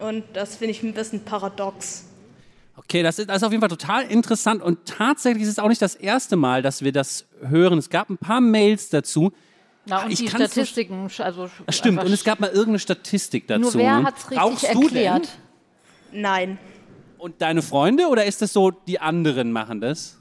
Und 0.00 0.24
das 0.32 0.56
finde 0.56 0.72
ich 0.72 0.82
ein 0.82 0.92
bisschen 0.94 1.24
paradox. 1.24 2.04
Okay, 2.76 3.02
das 3.02 3.18
ist, 3.18 3.28
das 3.28 3.36
ist 3.38 3.42
auf 3.44 3.52
jeden 3.52 3.60
Fall 3.60 3.68
total 3.70 4.02
interessant 4.04 4.60
und 4.62 4.84
tatsächlich 4.84 5.44
ist 5.44 5.48
es 5.50 5.58
auch 5.60 5.68
nicht 5.68 5.80
das 5.80 5.94
erste 5.94 6.34
Mal, 6.36 6.60
dass 6.60 6.82
wir 6.82 6.90
das 6.92 7.24
hören. 7.40 7.78
Es 7.78 7.88
gab 7.88 8.10
ein 8.10 8.18
paar 8.18 8.40
Mails 8.40 8.88
dazu. 8.88 9.32
Na, 9.86 10.04
und 10.04 10.10
Ich 10.10 10.18
die 10.18 10.28
so- 10.28 10.36
Statistiken, 10.36 11.06
sch- 11.06 11.22
also 11.22 11.48
Das 11.66 11.76
stimmt, 11.76 12.02
und 12.02 12.10
es 12.10 12.24
gab 12.24 12.40
mal 12.40 12.48
irgendeine 12.48 12.78
Statistik 12.80 13.46
dazu. 13.46 13.60
nur 13.60 13.74
wer 13.74 14.02
hat 14.02 14.16
es 14.18 14.24
richtig 14.30 14.38
Rauchst 14.42 14.62
du 14.64 14.80
erklärt? 14.82 15.28
Nein. 16.10 16.58
Und 17.18 17.40
deine 17.40 17.62
Freunde 17.62 18.08
oder 18.08 18.24
ist 18.24 18.42
es 18.42 18.52
so, 18.52 18.70
die 18.70 18.98
anderen 19.00 19.52
machen 19.52 19.80
das? 19.80 20.16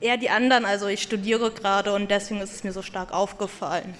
Eher 0.00 0.16
die 0.16 0.30
anderen, 0.30 0.64
also 0.64 0.86
ich 0.86 1.02
studiere 1.02 1.50
gerade 1.50 1.92
und 1.92 2.10
deswegen 2.10 2.40
ist 2.40 2.54
es 2.54 2.64
mir 2.64 2.72
so 2.72 2.82
stark 2.82 3.12
aufgefallen. 3.12 3.94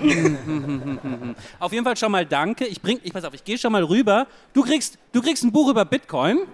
Auf 1.58 1.72
jeden 1.72 1.84
Fall 1.84 1.96
schon 1.96 2.12
mal 2.12 2.24
danke. 2.26 2.64
Ich 2.66 2.80
bring, 2.80 3.00
ich 3.02 3.12
pass 3.12 3.24
auf, 3.24 3.34
ich 3.34 3.44
gehe 3.44 3.58
schon 3.58 3.72
mal 3.72 3.82
rüber. 3.84 4.26
Du 4.52 4.62
kriegst, 4.62 4.98
du 5.12 5.20
kriegst 5.22 5.42
ein 5.44 5.52
Buch 5.52 5.68
über 5.70 5.84
Bitcoin. 5.84 6.38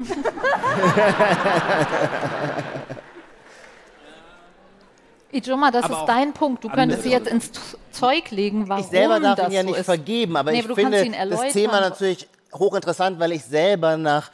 Ijoma, 5.33 5.71
das 5.71 5.85
Aber 5.85 6.01
ist 6.01 6.07
dein 6.07 6.33
Punkt. 6.33 6.65
Du 6.65 6.69
könntest 6.69 7.05
sie 7.05 7.11
jetzt 7.11 7.29
ins 7.29 7.51
Zeug 7.93 8.31
legen, 8.31 8.69
warum 8.69 8.83
Ich 8.83 8.91
selber 8.91 9.21
darf 9.21 9.37
das 9.37 9.49
ihn 9.49 9.53
ja 9.53 9.61
so 9.63 9.69
nicht 9.69 9.79
ist. 9.79 9.85
vergeben, 9.87 10.37
aber 10.37 10.51
Nee, 10.51 10.61
ich 10.61 10.67
finde 10.67 11.05
das. 11.29 11.53
Thema 11.53 11.81
natürlich 11.81 12.29
hochinteressant, 12.53 13.21
weil 13.21 13.31
ich 13.33 13.45
selber 13.45 13.97
nach, 13.97 14.31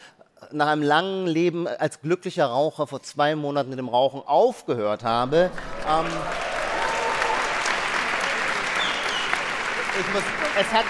nach 0.53 0.69
einem 0.69 0.83
langen 0.83 1.27
Leben 1.27 1.67
als 1.69 2.01
glücklicher 2.01 2.47
Raucher 2.47 2.87
vor 2.87 3.03
zwei 3.03 3.37
Monaten 3.37 3.69
mit 3.69 3.79
dem 3.79 3.89
Rauchen 3.91 4.23
aufgehört 4.27 5.05
habe. 5.05 5.51
Ähm, 5.87 6.07
ich 9.83 9.86
muss, 10.13 10.23
es, 10.59 10.73
hat, 10.73 10.85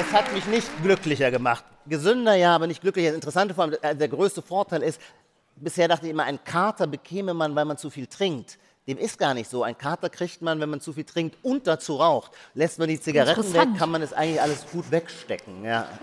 es 0.00 0.12
hat 0.12 0.32
mich 0.32 0.46
nicht 0.46 0.68
glücklicher 0.82 1.30
gemacht. 1.30 1.64
Gesünder 1.86 2.34
ja, 2.34 2.54
aber 2.54 2.66
nicht 2.66 2.80
glücklicher. 2.80 3.08
Das 3.08 3.16
Interessante 3.16 3.54
vor 3.54 3.64
allem, 3.64 3.76
äh, 3.82 3.94
der 3.94 4.08
größte 4.08 4.42
Vorteil 4.42 4.82
ist, 4.82 5.00
bisher 5.56 5.88
dachte 5.88 6.06
ich 6.06 6.12
immer, 6.12 6.24
einen 6.24 6.42
Kater 6.44 6.86
bekäme 6.86 7.34
man, 7.34 7.54
weil 7.54 7.64
man 7.64 7.76
zu 7.76 7.90
viel 7.90 8.06
trinkt. 8.06 8.58
Dem 8.88 8.98
ist 8.98 9.18
gar 9.18 9.32
nicht 9.32 9.48
so. 9.48 9.62
Ein 9.62 9.78
Kater 9.78 10.10
kriegt 10.10 10.42
man, 10.42 10.58
wenn 10.60 10.68
man 10.68 10.80
zu 10.80 10.92
viel 10.92 11.04
trinkt 11.04 11.36
und 11.42 11.66
dazu 11.66 11.96
raucht. 11.96 12.32
Lässt 12.54 12.78
man 12.80 12.88
die 12.88 13.00
Zigaretten 13.00 13.52
weg, 13.52 13.68
kann 13.78 13.90
man 13.90 14.02
es 14.02 14.12
eigentlich 14.12 14.42
alles 14.42 14.66
gut 14.70 14.90
wegstecken. 14.90 15.64
Ja. 15.64 15.88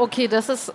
Okay, 0.00 0.28
das 0.28 0.48
ist. 0.48 0.72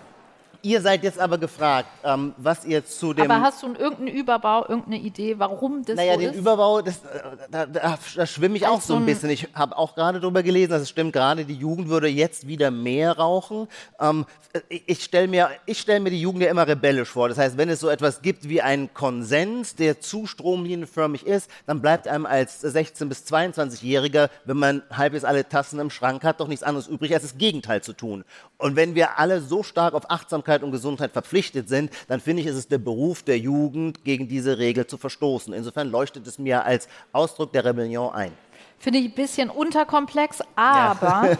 Ihr 0.63 0.81
seid 0.81 1.03
jetzt 1.03 1.19
aber 1.19 1.37
gefragt, 1.37 1.89
ähm, 2.03 2.33
was 2.37 2.65
ihr 2.65 2.85
zu 2.85 3.13
dem. 3.13 3.29
Aber 3.29 3.41
hast 3.41 3.61
du 3.61 3.67
irgendeinen 3.67 4.07
Überbau, 4.07 4.61
irgendeine 4.61 4.97
Idee, 4.97 5.37
warum 5.37 5.83
das 5.85 5.97
Naja, 5.97 6.13
so 6.13 6.19
den 6.21 6.29
ist? 6.31 6.37
Überbau, 6.37 6.81
das, 6.81 6.97
äh, 6.97 7.21
da, 7.51 7.65
da, 7.65 7.99
da 8.15 8.25
schwimme 8.25 8.55
ich 8.55 8.65
auch 8.65 8.81
so 8.81 8.95
ein 8.95 9.05
bisschen. 9.05 9.29
Ich 9.29 9.49
habe 9.53 9.77
auch 9.77 9.93
gerade 9.93 10.19
darüber 10.19 10.41
gelesen, 10.41 10.71
dass 10.71 10.81
es 10.83 10.89
stimmt, 10.89 11.13
gerade 11.13 11.45
die 11.45 11.53
Jugend 11.53 11.89
würde 11.89 12.07
jetzt 12.07 12.47
wieder 12.47 12.71
mehr 12.71 13.17
rauchen. 13.17 13.67
Ähm, 13.99 14.25
ich 14.69 15.03
ich 15.03 15.03
stelle 15.03 15.27
mir, 15.27 15.49
ich 15.65 15.79
stell 15.79 15.99
mir 15.99 16.11
die 16.11 16.21
Jugend 16.21 16.43
ja 16.43 16.49
immer 16.49 16.65
rebellisch 16.65 17.09
vor. 17.09 17.27
Das 17.27 17.37
heißt, 17.37 17.57
wenn 17.57 17.67
es 17.67 17.81
so 17.81 17.89
etwas 17.89 18.21
gibt 18.21 18.47
wie 18.47 18.61
einen 18.61 18.93
Konsens, 18.93 19.75
der 19.75 19.99
zu 19.99 20.27
stromlinienförmig 20.27 21.25
ist, 21.25 21.49
dann 21.65 21.81
bleibt 21.81 22.07
einem 22.07 22.25
als 22.25 22.63
16- 22.63 23.05
bis 23.09 23.25
22-Jähriger, 23.25 24.29
wenn 24.45 24.57
man 24.57 24.83
halbwegs 24.91 25.25
alle 25.25 25.49
Tassen 25.49 25.79
im 25.79 25.89
Schrank 25.89 26.23
hat, 26.23 26.39
doch 26.39 26.47
nichts 26.47 26.63
anderes 26.63 26.87
übrig, 26.87 27.13
als 27.13 27.23
das 27.23 27.37
Gegenteil 27.37 27.81
zu 27.81 27.91
tun. 27.91 28.23
Und 28.57 28.77
wenn 28.77 28.95
wir 28.95 29.19
alle 29.19 29.41
so 29.41 29.61
stark 29.61 29.93
auf 29.93 30.09
Achtsamkeit 30.09 30.52
und 30.61 30.71
Gesundheit 30.71 31.11
verpflichtet 31.11 31.69
sind, 31.69 31.89
dann 32.07 32.19
finde 32.19 32.41
ich, 32.41 32.47
ist 32.47 32.55
es 32.55 32.67
der 32.67 32.77
Beruf 32.77 33.23
der 33.23 33.39
Jugend, 33.39 34.03
gegen 34.03 34.27
diese 34.27 34.57
Regel 34.57 34.85
zu 34.85 34.97
verstoßen. 34.97 35.53
Insofern 35.53 35.89
leuchtet 35.89 36.27
es 36.27 36.37
mir 36.37 36.65
als 36.65 36.87
Ausdruck 37.13 37.53
der 37.53 37.65
Rebellion 37.65 38.13
ein. 38.13 38.31
Finde 38.77 38.99
ich 38.99 39.05
ein 39.05 39.15
bisschen 39.15 39.49
unterkomplex, 39.49 40.41
aber, 40.55 41.37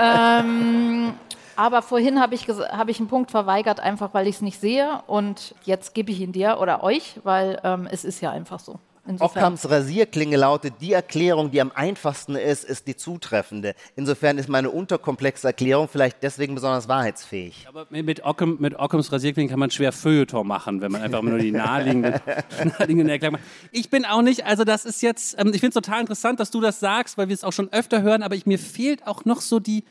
ähm, 0.00 1.14
aber 1.56 1.82
vorhin 1.82 2.20
habe 2.20 2.36
ich, 2.36 2.46
habe 2.48 2.92
ich 2.92 3.00
einen 3.00 3.08
Punkt 3.08 3.32
verweigert, 3.32 3.80
einfach 3.80 4.14
weil 4.14 4.28
ich 4.28 4.36
es 4.36 4.40
nicht 4.40 4.60
sehe. 4.60 5.02
Und 5.08 5.54
jetzt 5.64 5.94
gebe 5.94 6.12
ich 6.12 6.20
ihn 6.20 6.30
dir 6.30 6.58
oder 6.60 6.84
euch, 6.84 7.20
weil 7.24 7.60
ähm, 7.64 7.88
es 7.90 8.04
ist 8.04 8.20
ja 8.20 8.30
einfach 8.30 8.60
so. 8.60 8.78
Insofern. 9.06 9.44
Ockhams 9.44 9.68
Rasierklinge 9.68 10.36
lautet, 10.38 10.74
die 10.80 10.92
Erklärung, 10.92 11.50
die 11.50 11.60
am 11.60 11.70
einfachsten 11.74 12.36
ist, 12.36 12.64
ist 12.64 12.86
die 12.86 12.96
zutreffende. 12.96 13.74
Insofern 13.96 14.38
ist 14.38 14.48
meine 14.48 14.70
unterkomplexe 14.70 15.46
Erklärung 15.46 15.88
vielleicht 15.88 16.22
deswegen 16.22 16.54
besonders 16.54 16.88
wahrheitsfähig. 16.88 17.66
Aber 17.68 17.86
mit, 17.90 18.24
Ockham, 18.24 18.56
mit 18.60 18.78
Ockhams 18.78 19.12
Rasierklingen 19.12 19.50
kann 19.50 19.58
man 19.58 19.70
schwer 19.70 19.92
Feuilleton 19.92 20.46
machen, 20.46 20.80
wenn 20.80 20.90
man 20.90 21.02
einfach 21.02 21.20
nur 21.20 21.38
die 21.38 21.52
naheliegenden, 21.52 22.14
naheliegenden 22.64 23.10
Erklärungen 23.10 23.42
macht. 23.42 23.70
Ich 23.72 23.90
bin 23.90 24.06
auch 24.06 24.22
nicht, 24.22 24.46
also 24.46 24.64
das 24.64 24.86
ist 24.86 25.02
jetzt, 25.02 25.38
ähm, 25.38 25.48
ich 25.52 25.60
finde 25.60 25.78
es 25.78 25.84
total 25.84 26.00
interessant, 26.00 26.40
dass 26.40 26.50
du 26.50 26.62
das 26.62 26.80
sagst, 26.80 27.18
weil 27.18 27.28
wir 27.28 27.34
es 27.34 27.44
auch 27.44 27.52
schon 27.52 27.70
öfter 27.72 28.00
hören, 28.00 28.22
aber 28.22 28.36
ich, 28.36 28.46
mir 28.46 28.58
fehlt 28.58 29.06
auch 29.06 29.26
noch 29.26 29.42
so 29.42 29.60
die, 29.60 29.84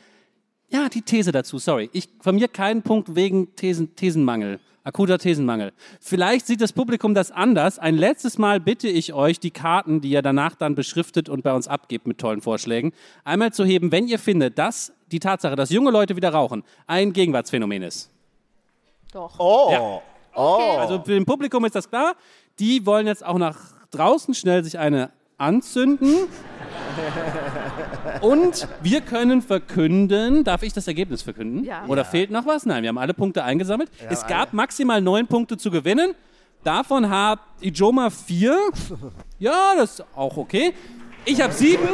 ja, 0.68 0.88
die 0.88 1.02
These 1.02 1.30
dazu, 1.30 1.58
sorry. 1.58 1.88
Ich, 1.92 2.08
von 2.20 2.34
mir 2.34 2.48
keinen 2.48 2.82
Punkt 2.82 3.14
wegen 3.14 3.54
Thesen, 3.54 3.94
Thesenmangel. 3.94 4.58
Akuter 4.84 5.18
Thesenmangel. 5.18 5.72
Vielleicht 5.98 6.46
sieht 6.46 6.60
das 6.60 6.74
Publikum 6.74 7.14
das 7.14 7.30
anders. 7.30 7.78
Ein 7.78 7.96
letztes 7.96 8.36
Mal 8.36 8.60
bitte 8.60 8.86
ich 8.86 9.14
euch, 9.14 9.40
die 9.40 9.50
Karten, 9.50 10.02
die 10.02 10.10
ihr 10.10 10.20
danach 10.20 10.54
dann 10.54 10.74
beschriftet 10.74 11.30
und 11.30 11.42
bei 11.42 11.54
uns 11.54 11.66
abgebt 11.68 12.06
mit 12.06 12.18
tollen 12.18 12.42
Vorschlägen, 12.42 12.92
einmal 13.24 13.50
zu 13.52 13.64
heben, 13.64 13.90
wenn 13.92 14.06
ihr 14.06 14.18
findet, 14.18 14.58
dass 14.58 14.92
die 15.10 15.20
Tatsache, 15.20 15.56
dass 15.56 15.70
junge 15.70 15.90
Leute 15.90 16.16
wieder 16.16 16.30
rauchen, 16.34 16.64
ein 16.86 17.14
Gegenwartsphänomen 17.14 17.82
ist. 17.82 18.10
Doch. 19.12 19.38
Oh, 19.38 19.70
Ja. 19.72 20.02
oh. 20.34 20.76
Also 20.78 21.02
für 21.02 21.14
dem 21.14 21.24
Publikum 21.24 21.64
ist 21.64 21.74
das 21.74 21.88
klar. 21.88 22.14
Die 22.58 22.84
wollen 22.84 23.06
jetzt 23.06 23.24
auch 23.24 23.38
nach 23.38 23.58
draußen 23.90 24.34
schnell 24.34 24.64
sich 24.64 24.78
eine 24.78 25.10
anzünden. 25.38 26.14
Und 28.24 28.68
wir 28.82 29.00
können 29.02 29.42
verkünden, 29.42 30.44
darf 30.44 30.62
ich 30.62 30.72
das 30.72 30.86
Ergebnis 30.88 31.22
verkünden? 31.22 31.64
Ja. 31.64 31.84
Oder 31.88 32.04
fehlt 32.04 32.30
noch 32.30 32.46
was? 32.46 32.64
Nein, 32.64 32.82
wir 32.82 32.88
haben 32.88 32.98
alle 32.98 33.14
Punkte 33.14 33.44
eingesammelt. 33.44 33.90
es 34.08 34.26
gab 34.26 34.52
maximal 34.52 35.00
neun 35.00 35.26
Punkte 35.26 35.58
zu 35.58 35.70
gewinnen. 35.70 36.14
Davon 36.62 37.10
hat 37.10 37.40
Ijoma 37.60 38.10
vier. 38.10 38.58
Ja, 39.38 39.74
das 39.76 39.98
ist 39.98 40.04
auch 40.16 40.38
okay. 40.38 40.72
Ich 41.26 41.42
habe 41.42 41.52
sieben. 41.52 41.86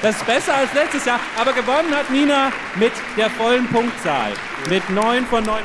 Das 0.00 0.16
ist 0.16 0.26
besser 0.26 0.54
als 0.54 0.72
letztes 0.72 1.04
Jahr. 1.04 1.20
Aber 1.38 1.52
gewonnen 1.52 1.94
hat 1.94 2.08
Nina 2.08 2.50
mit 2.76 2.92
der 3.16 3.28
vollen 3.28 3.66
Punktzahl. 3.66 4.32
Mit 4.70 4.88
neun 4.88 5.26
von 5.26 5.44
neun. 5.44 5.62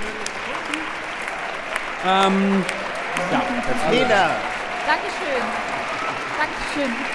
Ähm, 2.06 2.66
ja. 3.32 3.42
Nina, 3.90 4.32
Dankeschön. 4.86 5.44
Dankeschön. 6.38 7.11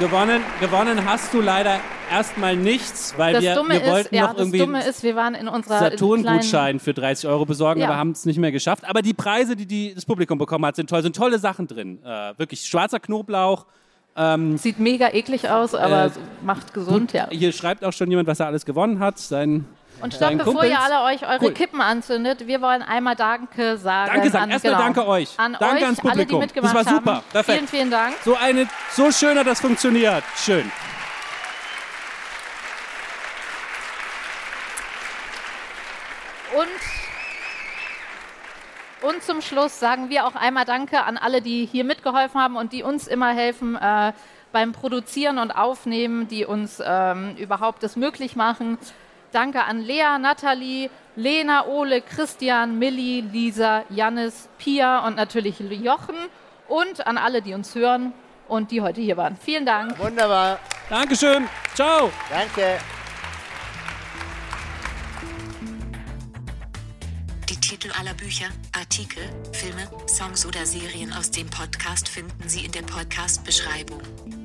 Gewonnen, 0.00 0.40
gewonnen 0.60 1.04
hast 1.04 1.34
du 1.34 1.42
leider 1.42 1.78
erstmal 2.10 2.56
nichts, 2.56 3.12
weil 3.18 3.34
Das 3.34 3.42
wir, 3.42 3.54
Dumme 3.54 3.74
wir 3.74 3.82
ist, 3.82 3.90
wollten 3.90 4.14
ja, 4.14 4.28
noch 4.28 4.38
irgendwie 4.38 4.58
Dumme 4.58 4.82
ist, 4.82 5.02
wir 5.02 5.14
waren 5.14 5.34
in 5.34 5.46
unserer. 5.46 5.78
Saturn-Gutschein 5.78 6.80
für 6.80 6.94
30 6.94 7.28
Euro 7.28 7.44
besorgen, 7.44 7.80
Ja. 7.80 7.88
aber 7.88 7.98
haben 7.98 8.12
es 8.12 8.24
nicht 8.24 8.38
mehr 8.38 8.50
geschafft. 8.50 8.84
Aber 8.88 9.02
die 9.02 9.12
Preise, 9.12 9.56
die, 9.56 9.66
die 9.66 9.94
das 9.94 10.06
Publikum 10.06 10.38
bekommen 10.38 10.64
hat, 10.64 10.76
sind 10.76 10.88
toll. 10.88 11.02
Sind 11.02 11.14
tolle 11.14 11.38
Sachen 11.38 11.66
drin. 11.66 11.98
Äh, 12.02 12.32
wirklich 12.38 12.62
schwarzer 12.62 12.98
Knoblauch. 12.98 13.66
Sieht 14.56 14.78
mega 14.78 15.08
eklig 15.12 15.48
aus, 15.48 15.74
aber 15.74 16.06
Äh, 16.06 16.10
macht 16.44 16.74
gesund, 16.74 17.12
ja. 17.12 17.28
Hier 17.30 17.52
schreibt 17.52 17.84
auch 17.84 17.92
schon 17.92 18.10
jemand, 18.10 18.26
was 18.26 18.40
er 18.40 18.46
alles 18.46 18.64
gewonnen 18.66 18.98
hat. 18.98 19.18
Sein, 19.18 19.66
Und 20.02 20.14
stopp, 20.14 20.30
bevor 20.38 20.52
Kumpels. 20.54 20.72
ihr 20.72 20.80
alle 20.80 21.02
euch 21.12 21.26
eure 21.26 21.46
Cool. 21.46 21.52
Kippen 21.54 21.80
anzündet, 21.80 22.46
wir 22.46 22.60
wollen 22.60 22.82
einmal 22.82 23.16
Danke 23.16 23.76
sagen. 23.76 24.10
Danke 24.12 24.30
sagen. 24.30 24.44
An, 24.44 24.50
Erstmal 24.50 24.72
genau, 24.72 24.84
danke 24.84 25.06
euch. 25.06 25.34
An 25.38 25.56
Danke 25.58 25.76
euch, 25.76 25.84
ans 25.84 25.98
alle, 26.00 26.10
die 26.12 26.18
Publikum. 26.18 26.40
mitgemacht 26.40 26.74
Das 26.74 26.86
war 26.86 26.94
super. 26.94 27.14
haben. 27.16 27.24
Perfekt. 27.30 27.58
Vielen, 27.58 27.68
vielen 27.68 27.90
Dank. 27.90 28.14
So 28.24 28.36
eine, 28.36 28.66
so 28.92 29.10
schön 29.12 29.38
hat 29.38 29.46
das 29.46 29.60
funktioniert. 29.60 30.24
Schön. 30.36 30.70
Und, 36.56 36.68
und 39.08 39.22
zum 39.22 39.40
Schluss 39.40 39.78
sagen 39.78 40.08
wir 40.10 40.26
auch 40.26 40.34
einmal 40.34 40.64
Danke 40.64 41.04
an 41.04 41.16
alle, 41.16 41.42
die 41.42 41.66
hier 41.70 41.84
mitgeholfen 41.84 42.40
haben 42.40 42.56
und 42.56 42.72
die 42.72 42.82
uns 42.82 43.06
immer 43.06 43.32
helfen 43.32 43.76
äh, 43.76 44.12
beim 44.52 44.72
Produzieren 44.72 45.38
und 45.38 45.52
Aufnehmen, 45.52 46.26
die 46.26 46.44
uns 46.44 46.82
ähm, 46.84 47.36
überhaupt 47.36 47.82
das 47.84 47.94
möglich 47.96 48.34
machen. 48.34 48.78
Danke 49.32 49.64
an 49.64 49.80
Lea, 49.80 50.18
Nathalie, 50.20 50.90
Lena, 51.16 51.66
Ole, 51.66 52.00
Christian, 52.02 52.78
Milli, 52.78 53.20
Lisa, 53.20 53.84
Jannis, 53.90 54.48
Pia 54.58 55.06
und 55.06 55.16
natürlich 55.16 55.60
Jochen 55.60 56.16
und 56.68 57.06
an 57.06 57.18
alle, 57.18 57.42
die 57.42 57.54
uns 57.54 57.74
hören 57.74 58.12
und 58.48 58.70
die 58.70 58.80
heute 58.80 59.00
hier 59.00 59.16
waren. 59.16 59.36
Vielen 59.36 59.66
Dank. 59.66 59.98
wunderbar. 59.98 60.58
Dankeschön. 60.88 61.48
Ciao. 61.74 62.10
Danke. 62.28 62.78
Die 67.48 67.56
Titel 67.60 67.90
aller 67.98 68.14
Bücher, 68.14 68.46
Artikel, 68.76 69.22
Filme, 69.52 69.88
Songs 70.08 70.44
oder 70.46 70.66
Serien 70.66 71.12
aus 71.12 71.30
dem 71.30 71.48
Podcast 71.48 72.08
finden 72.08 72.48
Sie 72.48 72.64
in 72.64 72.72
der 72.72 72.82
Podcast-Beschreibung. 72.82 74.00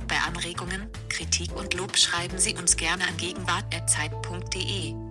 Bei 0.07 0.17
Anregungen, 0.27 0.89
Kritik 1.09 1.55
und 1.55 1.73
Lob 1.73 1.97
schreiben 1.97 2.37
Sie 2.37 2.55
uns 2.55 2.77
gerne 2.77 3.07
an 3.07 3.17
gegenwart.zeit.de. 3.17 5.04